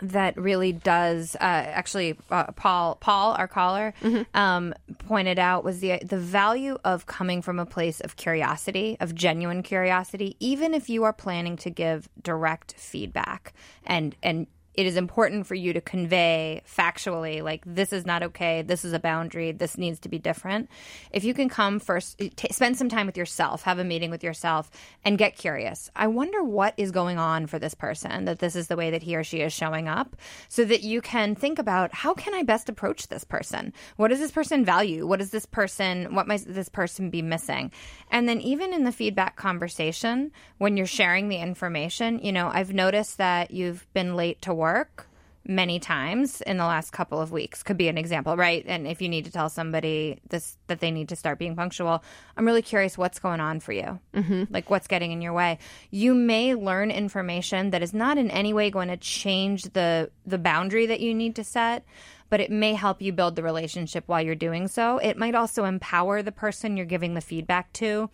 that 0.00 0.36
really 0.36 0.72
does 0.72 1.36
uh, 1.36 1.44
actually 1.44 2.18
uh, 2.28 2.50
Paul 2.52 2.96
Paul 2.96 3.34
our 3.34 3.46
caller 3.46 3.94
um, 4.34 4.74
pointed 4.98 5.38
out 5.38 5.62
was 5.62 5.78
the 5.78 6.00
the 6.04 6.18
value 6.18 6.76
of 6.84 7.06
coming 7.06 7.40
from 7.40 7.60
a 7.60 7.66
place 7.66 8.00
of 8.00 8.16
curiosity 8.16 8.96
of 8.98 9.14
genuine 9.14 9.62
curiosity 9.62 10.36
even 10.40 10.74
if 10.74 10.90
you 10.90 11.04
are 11.04 11.12
planning 11.12 11.56
to 11.58 11.70
give 11.70 12.08
direct 12.20 12.74
feedback 12.76 13.52
and 13.86 14.16
and 14.24 14.48
it 14.74 14.86
is 14.86 14.96
important 14.96 15.46
for 15.46 15.54
you 15.54 15.72
to 15.72 15.80
convey 15.80 16.62
factually 16.66 17.42
like 17.42 17.62
this 17.66 17.92
is 17.92 18.06
not 18.06 18.22
okay 18.22 18.62
this 18.62 18.84
is 18.84 18.92
a 18.92 18.98
boundary 18.98 19.52
this 19.52 19.76
needs 19.76 19.98
to 20.00 20.08
be 20.08 20.18
different. 20.18 20.68
If 21.10 21.24
you 21.24 21.34
can 21.34 21.48
come 21.48 21.78
first 21.78 22.20
eh, 22.20 22.30
t- 22.34 22.52
spend 22.52 22.76
some 22.76 22.88
time 22.88 23.06
with 23.06 23.16
yourself 23.16 23.62
have 23.62 23.78
a 23.78 23.84
meeting 23.84 24.10
with 24.10 24.24
yourself 24.24 24.70
and 25.04 25.18
get 25.18 25.36
curious. 25.36 25.90
I 25.94 26.06
wonder 26.06 26.42
what 26.42 26.74
is 26.76 26.90
going 26.90 27.18
on 27.18 27.46
for 27.46 27.58
this 27.58 27.74
person 27.74 28.24
that 28.24 28.38
this 28.38 28.56
is 28.56 28.68
the 28.68 28.76
way 28.76 28.90
that 28.90 29.02
he 29.02 29.16
or 29.16 29.24
she 29.24 29.40
is 29.40 29.52
showing 29.52 29.88
up 29.88 30.16
so 30.48 30.64
that 30.64 30.82
you 30.82 31.00
can 31.00 31.34
think 31.34 31.58
about 31.58 31.94
how 31.94 32.14
can 32.14 32.34
i 32.34 32.42
best 32.42 32.68
approach 32.68 33.08
this 33.08 33.24
person? 33.24 33.72
What 33.96 34.08
does 34.08 34.20
this 34.20 34.30
person 34.30 34.64
value? 34.64 35.06
What 35.06 35.18
does 35.18 35.30
this 35.30 35.46
person 35.46 36.14
what 36.14 36.26
might 36.26 36.44
this 36.46 36.68
person 36.68 37.10
be 37.10 37.22
missing? 37.22 37.70
And 38.10 38.28
then 38.28 38.40
even 38.40 38.72
in 38.72 38.84
the 38.84 38.92
feedback 38.92 39.36
conversation 39.36 40.32
when 40.58 40.76
you're 40.76 40.86
sharing 40.86 41.28
the 41.28 41.36
information 41.36 42.20
you 42.22 42.32
know 42.32 42.50
i've 42.52 42.72
noticed 42.72 43.18
that 43.18 43.50
you've 43.50 43.86
been 43.92 44.14
late 44.14 44.40
to 44.42 44.54
work 44.62 45.08
many 45.44 45.80
times 45.80 46.40
in 46.42 46.56
the 46.56 46.64
last 46.64 46.92
couple 46.92 47.20
of 47.20 47.32
weeks. 47.32 47.62
Could 47.62 47.76
be 47.76 47.88
an 47.88 47.98
example 47.98 48.36
right? 48.36 48.64
And 48.66 48.86
if 48.86 49.02
you 49.02 49.08
need 49.08 49.24
to 49.24 49.32
tell 49.32 49.48
somebody 49.48 50.20
this 50.28 50.56
that 50.68 50.80
they 50.80 50.90
need 50.90 51.08
to 51.08 51.16
start 51.16 51.38
being 51.38 51.56
punctual 51.56 52.04
i'm 52.36 52.46
really 52.46 52.62
curious 52.62 52.96
what's 52.96 53.18
going 53.18 53.40
on 53.40 53.60
for 53.60 53.72
you. 53.72 53.98
Mm-hmm. 54.14 54.44
like 54.50 54.70
what's 54.70 54.86
getting 54.86 55.12
in 55.12 55.20
your 55.20 55.32
way? 55.32 55.58
You 55.90 56.14
may 56.14 56.54
learn 56.54 56.90
information 56.90 57.70
that 57.70 57.82
is 57.82 57.92
not 57.92 58.18
in 58.18 58.30
any 58.30 58.52
way 58.52 58.70
going 58.70 58.88
to 58.88 58.96
change 58.96 59.64
the 59.78 60.10
the 60.24 60.38
boundary 60.38 60.86
that 60.86 61.00
you 61.00 61.14
need 61.14 61.36
to 61.36 61.44
set 61.44 61.84
but 62.30 62.40
it 62.40 62.50
may 62.50 62.72
help 62.72 63.02
you 63.02 63.12
build 63.12 63.36
the 63.36 63.42
relationship 63.42 64.04
while 64.06 64.22
you're 64.22 64.34
doing 64.34 64.66
so. 64.66 64.96
It 64.96 65.18
might 65.18 65.34
also 65.34 65.64
empower 65.64 66.22
the 66.22 66.32
person 66.32 66.78
you're 66.78 66.86
giving 66.86 67.12
the 67.14 67.20
feedback 67.20 67.72
to 67.74 68.08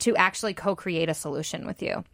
to 0.00 0.16
actually 0.16 0.54
co-create 0.54 1.08
a 1.08 1.14
solution 1.14 1.64
with 1.64 1.80
you 1.80 2.04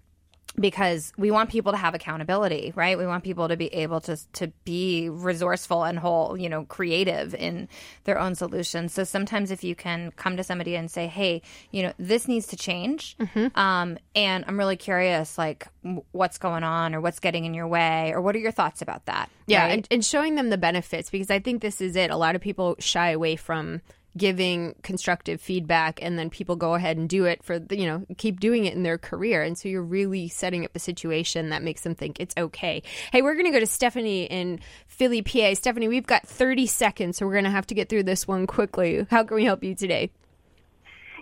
because 0.61 1.13
we 1.17 1.31
want 1.31 1.51
people 1.51 1.73
to 1.73 1.79
have 1.79 1.95
accountability, 1.95 2.73
right? 2.75 2.99
We 2.99 3.07
want 3.07 3.25
people 3.25 3.49
to 3.49 3.57
be 3.57 3.67
able 3.75 4.01
to 4.03 4.17
to 4.35 4.49
be 4.65 5.09
resourceful 5.09 5.85
and 5.85 5.99
whole, 5.99 6.37
you 6.37 6.49
know, 6.49 6.65
creative 6.65 7.35
in 7.35 7.69
their 8.05 8.19
own 8.19 8.35
solutions. 8.35 8.93
So 8.93 9.05
sometimes 9.05 9.51
if 9.51 9.63
you 9.65 9.75
can 9.75 10.13
come 10.13 10.37
to 10.37 10.45
somebody 10.45 10.75
and 10.77 10.91
say, 10.91 11.07
"Hey, 11.07 11.43
you 11.71 11.83
know, 11.83 11.93
this 11.99 12.29
needs 12.29 12.47
to 12.49 12.57
change," 12.57 13.17
um, 13.55 13.99
and 14.15 14.45
I'm 14.47 14.59
really 14.59 14.77
curious, 14.77 15.39
like, 15.39 15.69
what's 16.13 16.39
going 16.39 16.65
on, 16.65 16.95
or 16.95 17.01
what's 17.01 17.21
getting 17.21 17.45
in 17.45 17.55
your 17.55 17.69
way, 17.69 18.13
or 18.13 18.21
what 18.21 18.35
are 18.35 18.41
your 18.41 18.53
thoughts 18.53 18.83
about 18.83 19.07
that? 19.07 19.31
Yeah, 19.47 19.65
right? 19.65 19.73
and, 19.73 19.89
and 19.91 20.05
showing 20.05 20.35
them 20.35 20.51
the 20.51 20.59
benefits 20.59 21.11
because 21.11 21.31
I 21.31 21.39
think 21.39 21.63
this 21.63 21.81
is 21.81 21.97
it. 21.97 22.11
A 22.11 22.17
lot 22.17 22.35
of 22.35 22.41
people 22.41 22.77
shy 22.79 23.11
away 23.11 23.37
from 23.37 23.81
giving 24.19 24.75
constructive 24.83 25.41
feedback 25.41 26.03
and 26.03 26.19
then 26.19 26.29
people 26.29 26.57
go 26.57 26.75
ahead 26.75 26.97
and 26.97 27.09
do 27.09 27.25
it 27.25 27.43
for 27.43 27.59
the- 27.59 27.79
you 27.79 27.87
know 27.87 28.05
keep 28.19 28.41
doing 28.41 28.67
it 28.67 28.75
in 28.75 28.83
their 28.83 28.99
career. 28.99 29.43
And 29.43 29.57
so 29.57 29.69
you're 29.69 29.83
really 29.83 30.29
setting 30.29 30.65
up 30.65 30.73
a 30.75 30.79
situation 30.79 31.51
that 31.51 31.63
makes 31.63 31.83
them 31.83 31.95
think 31.95 32.21
it's 32.21 32.35
okay. 32.37 32.83
Hey 33.13 33.23
we're 33.23 33.35
going 33.35 33.47
to 33.47 33.53
go 33.53 33.61
to 33.61 33.67
stephanie 33.67 34.25
in 34.25 34.61
philly 34.87 35.23
pa 35.23 35.55
stephanie 35.55 35.89
we've 35.89 36.07
got 36.07 36.27
30 36.27 36.67
seconds 36.67 37.17
so 37.17 37.27
we're 37.27 37.33
going 37.33 37.45
to 37.45 37.51
have 37.51 37.67
to 37.69 37.75
get 37.75 37.89
through 37.89 38.03
this 38.03 38.29
one 38.29 38.47
quickly. 38.47 39.07
How 39.11 39.25
can 39.25 39.37
we 39.37 39.45
help 39.45 39.63
you 39.63 39.75
today? 39.75 40.11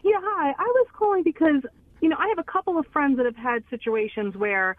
Yeah, 0.03 0.20
hi. 0.22 0.51
I 0.51 0.64
was 0.64 0.86
calling 0.92 1.22
because, 1.22 1.62
you 2.01 2.09
know, 2.09 2.16
I 2.18 2.28
have 2.28 2.38
a 2.38 2.44
couple 2.44 2.78
of 2.78 2.86
friends 2.92 3.16
that 3.16 3.26
have 3.26 3.36
had 3.36 3.64
situations 3.70 4.36
where 4.36 4.76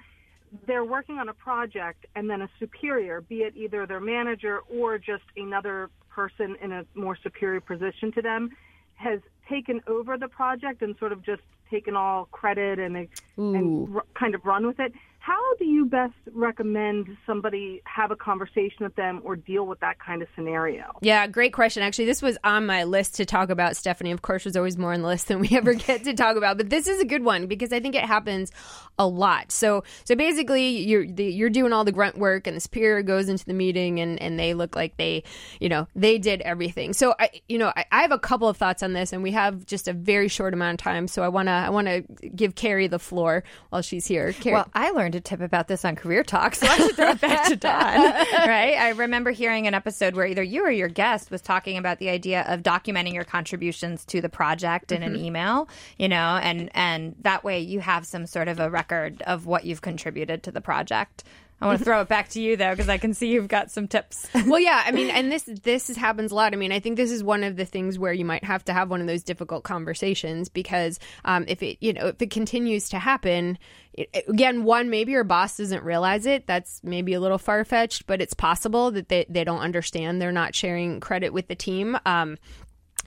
they're 0.66 0.86
working 0.86 1.20
on 1.20 1.28
a 1.30 1.34
project 1.34 2.06
and 2.16 2.30
then 2.30 2.42
a 2.42 2.50
superior, 2.60 3.22
be 3.22 3.38
it 3.38 3.54
either 3.56 3.86
their 3.86 4.00
manager 4.00 4.60
or 4.70 4.98
just 4.98 5.24
another 5.36 5.90
person 6.18 6.58
in 6.64 6.72
a 6.72 6.84
more 6.96 7.16
superior 7.16 7.62
position 7.62 8.12
to 8.12 8.22
them, 8.24 8.50
has 8.96 9.20
taken 9.48 9.80
over 9.86 10.18
the 10.18 10.28
project 10.28 10.82
and 10.82 10.98
sort 10.98 11.12
of 11.12 11.22
just 11.24 11.44
taken 11.70 11.96
all 11.96 12.26
credit 12.32 12.80
and, 12.80 13.08
and 13.38 13.96
r- 13.96 14.04
kind 14.16 14.34
of 14.34 14.44
run 14.44 14.66
with 14.66 14.80
it. 14.80 14.92
How 15.28 15.56
do 15.60 15.66
you 15.66 15.84
best 15.84 16.14
recommend 16.32 17.18
somebody 17.26 17.82
have 17.84 18.12
a 18.12 18.16
conversation 18.16 18.78
with 18.80 18.96
them 18.96 19.20
or 19.26 19.36
deal 19.36 19.68
with 19.68 19.78
that 19.82 20.00
kind 20.00 20.22
of 20.22 20.30
scenario? 20.36 20.98
Yeah, 21.02 21.28
great 21.28 21.52
question. 21.52 21.84
Actually, 21.84 22.06
this 22.06 22.22
was 22.22 22.38
on 22.46 22.66
my 22.66 22.86
list 22.86 23.16
to 23.16 23.26
talk 23.26 23.50
about. 23.50 23.76
Stephanie, 23.76 24.12
of 24.12 24.22
course, 24.22 24.46
was 24.46 24.56
always 24.56 24.78
more 24.78 24.94
on 24.94 25.02
the 25.02 25.08
list 25.10 25.28
than 25.28 25.42
we 25.42 25.50
ever 25.52 25.74
get 25.74 26.06
to 26.06 26.14
talk 26.14 26.38
about. 26.38 26.56
But 26.56 26.70
this 26.70 26.88
is 26.88 27.02
a 27.02 27.06
good 27.06 27.26
one 27.26 27.48
because 27.48 27.74
I 27.74 27.82
think 27.82 27.94
it 27.94 28.06
happens 28.06 28.54
a 28.98 29.06
lot. 29.06 29.52
So, 29.52 29.84
so 30.06 30.16
basically, 30.16 30.80
you're 30.88 31.06
the, 31.06 31.26
you're 31.26 31.50
doing 31.50 31.74
all 31.74 31.84
the 31.84 31.92
grunt 31.92 32.18
work, 32.18 32.48
and 32.48 32.56
the 32.56 32.62
superior 32.62 33.02
goes 33.02 33.28
into 33.28 33.44
the 33.44 33.54
meeting, 33.54 34.00
and 34.00 34.22
and 34.22 34.40
they 34.40 34.54
look 34.54 34.78
like 34.78 34.96
they, 34.96 35.24
you 35.60 35.68
know, 35.68 35.90
they 35.94 36.20
did 36.20 36.40
everything. 36.40 36.94
So, 36.94 37.16
I, 37.20 37.32
you 37.50 37.58
know, 37.58 37.74
I, 37.76 37.84
I 37.92 38.02
have 38.04 38.14
a 38.14 38.20
couple 38.20 38.48
of 38.48 38.56
thoughts 38.56 38.82
on 38.82 38.94
this, 38.94 39.12
and 39.12 39.22
we 39.24 39.32
have 39.32 39.66
just 39.66 39.90
a 39.90 39.94
very 39.94 40.30
short 40.30 40.54
amount 40.54 40.80
of 40.80 40.84
time. 40.86 41.10
So, 41.10 41.22
I 41.22 41.28
wanna 41.28 41.52
I 41.52 41.70
wanna 41.70 42.04
give 42.34 42.56
Carrie 42.56 42.88
the 42.88 42.98
floor 42.98 43.44
while 43.72 43.82
she's 43.82 44.06
here. 44.06 44.32
Carrie. 44.32 44.54
Well, 44.54 44.70
I 44.74 44.92
learned 44.92 45.17
a 45.18 45.22
tip 45.22 45.42
about 45.42 45.68
this 45.68 45.84
on 45.84 45.96
Career 45.96 46.24
Talk, 46.24 46.56
so 46.56 46.68
I 46.68 46.78
should 46.78 46.96
throw 46.96 47.10
it 47.10 47.22
back 47.22 47.48
to 47.48 47.56
Dawn. 47.56 47.74
right? 48.48 48.76
I 48.78 48.90
remember 48.96 49.32
hearing 49.32 49.68
an 49.68 49.74
episode 49.74 50.16
where 50.16 50.26
either 50.26 50.44
you 50.44 50.64
or 50.64 50.72
your 50.72 50.88
guest 50.88 51.30
was 51.30 51.42
talking 51.42 51.78
about 51.78 52.00
the 52.00 52.10
idea 52.10 52.44
of 52.48 52.64
documenting 52.64 53.14
your 53.14 53.26
contributions 53.26 54.06
to 54.06 54.22
the 54.22 54.30
project 54.30 54.92
in 54.92 55.04
an 55.04 55.14
mm-hmm. 55.14 55.26
email, 55.26 55.70
you 55.98 56.08
know, 56.08 56.40
and 56.42 56.70
and 56.74 57.16
that 57.22 57.44
way 57.44 57.60
you 57.60 57.82
have 57.82 58.06
some 58.06 58.26
sort 58.26 58.48
of 58.48 58.60
a 58.60 58.70
record 58.70 59.22
of 59.24 59.46
what 59.46 59.66
you've 59.66 59.82
contributed 59.82 60.44
to 60.44 60.52
the 60.52 60.62
project. 60.62 61.24
I 61.60 61.66
want 61.66 61.80
to 61.80 61.86
throw 61.86 62.02
it 62.02 62.08
back 62.08 62.30
to 62.30 62.42
you 62.42 62.56
though, 62.56 62.72
because 62.72 62.88
I 62.88 63.00
can 63.00 63.16
see 63.16 63.30
you've 63.30 63.48
got 63.48 63.72
some 63.72 63.88
tips. 63.88 64.28
well, 64.46 64.60
yeah, 64.60 64.84
I 64.86 64.92
mean, 64.92 65.10
and 65.10 65.32
this 65.32 65.44
this 65.44 65.90
is, 65.90 65.98
happens 65.98 66.32
a 66.32 66.36
lot. 66.36 66.54
I 66.54 66.56
mean, 66.56 66.72
I 66.72 66.80
think 66.80 66.98
this 66.98 67.10
is 67.10 67.24
one 67.24 67.44
of 67.44 67.56
the 67.56 67.66
things 67.66 67.98
where 67.98 68.14
you 68.14 68.26
might 68.26 68.44
have 68.44 68.64
to 68.66 68.74
have 68.74 68.92
one 68.92 69.02
of 69.02 69.08
those 69.08 69.24
difficult 69.24 69.64
conversations 69.64 70.50
because 70.50 71.00
um, 71.26 71.46
if 71.48 71.64
it 71.64 71.78
you 71.82 71.94
know 71.94 72.08
if 72.08 72.22
it 72.22 72.30
continues 72.30 72.90
to 72.90 73.00
happen, 73.00 73.58
it, 73.94 74.26
again, 74.28 74.66
one 74.66 74.92
maybe 74.92 75.14
your 75.14 75.24
boss 75.24 75.58
doesn't 75.58 75.84
realize 75.84 76.28
it. 76.28 76.46
That's 76.46 76.80
maybe 76.84 77.14
a 77.14 77.20
little 77.20 77.40
far 77.40 77.66
fetched, 77.66 78.06
but 78.06 78.22
it's 78.22 78.36
possible 78.36 78.92
that 78.92 79.10
they 79.10 79.26
they 79.28 79.44
don't 79.44 79.62
understand. 79.62 80.22
They're 80.22 80.32
not 80.32 80.54
sharing 80.54 81.00
credit 81.00 81.34
with 81.34 81.48
the 81.48 81.56
team. 81.56 81.98
Um, 82.06 82.38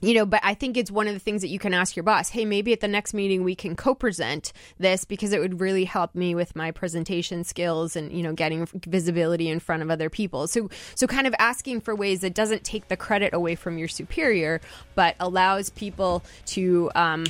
you 0.01 0.13
know, 0.13 0.25
but 0.25 0.41
I 0.43 0.53
think 0.53 0.77
it's 0.77 0.91
one 0.91 1.07
of 1.07 1.13
the 1.13 1.19
things 1.19 1.41
that 1.41 1.49
you 1.49 1.59
can 1.59 1.73
ask 1.73 1.95
your 1.95 2.03
boss. 2.03 2.29
Hey, 2.29 2.43
maybe 2.43 2.73
at 2.73 2.81
the 2.81 2.87
next 2.87 3.13
meeting 3.13 3.43
we 3.43 3.55
can 3.55 3.75
co-present 3.75 4.51
this 4.79 5.05
because 5.05 5.31
it 5.31 5.39
would 5.39 5.61
really 5.61 5.85
help 5.85 6.15
me 6.15 6.35
with 6.35 6.55
my 6.55 6.71
presentation 6.71 7.43
skills 7.43 7.95
and 7.95 8.11
you 8.11 8.23
know 8.23 8.33
getting 8.33 8.67
visibility 8.85 9.47
in 9.47 9.59
front 9.59 9.83
of 9.83 9.91
other 9.91 10.09
people. 10.09 10.47
So, 10.47 10.69
so 10.95 11.07
kind 11.07 11.27
of 11.27 11.35
asking 11.39 11.81
for 11.81 11.95
ways 11.95 12.21
that 12.21 12.33
doesn't 12.33 12.63
take 12.63 12.87
the 12.87 12.97
credit 12.97 13.33
away 13.33 13.55
from 13.55 13.77
your 13.77 13.87
superior, 13.87 14.59
but 14.95 15.15
allows 15.19 15.69
people 15.69 16.23
to. 16.47 16.91
Um, 16.95 17.25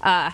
uh, 0.00 0.30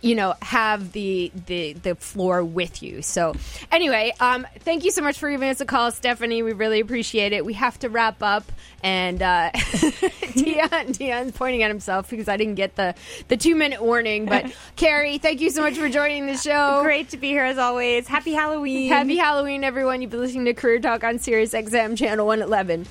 you 0.00 0.14
know 0.14 0.34
have 0.42 0.92
the 0.92 1.30
the 1.46 1.74
the 1.74 1.94
floor 1.94 2.42
with 2.42 2.82
you. 2.82 3.02
So 3.02 3.34
anyway 3.70 4.12
um 4.20 4.46
thank 4.60 4.84
you 4.84 4.90
so 4.90 5.02
much 5.02 5.18
for 5.18 5.30
giving 5.30 5.48
us 5.48 5.60
a 5.60 5.66
call 5.66 5.90
stephanie. 5.90 6.42
We 6.42 6.52
really 6.52 6.80
appreciate 6.80 7.32
it. 7.32 7.44
We 7.44 7.54
have 7.54 7.78
to 7.80 7.88
wrap 7.88 8.22
up 8.22 8.50
and 8.82 9.20
uh 9.22 9.50
dion 10.34 10.92
dion's 10.92 11.32
pointing 11.32 11.62
at 11.62 11.70
himself 11.70 12.08
because 12.08 12.28
i 12.28 12.36
didn't 12.38 12.54
get 12.54 12.76
the 12.76 12.94
the 13.28 13.36
two 13.36 13.54
minute 13.54 13.82
warning 13.82 14.24
but 14.24 14.50
carrie 14.76 15.18
thank 15.18 15.42
you 15.42 15.50
so 15.50 15.60
much 15.60 15.76
for 15.76 15.88
joining 15.88 16.26
the 16.26 16.36
show. 16.36 16.82
Great 16.82 17.10
to 17.10 17.16
be 17.16 17.28
here 17.28 17.44
as 17.44 17.58
always. 17.58 18.08
Happy 18.08 18.32
halloween. 18.32 18.88
Happy 18.90 19.16
halloween 19.16 19.64
everyone. 19.64 20.00
You've 20.00 20.10
been 20.10 20.20
listening 20.20 20.46
to 20.46 20.54
career 20.54 20.78
talk 20.78 21.04
on 21.04 21.18
sirius 21.18 21.52
xm 21.52 21.96
channel 21.96 22.26
111 22.26 22.86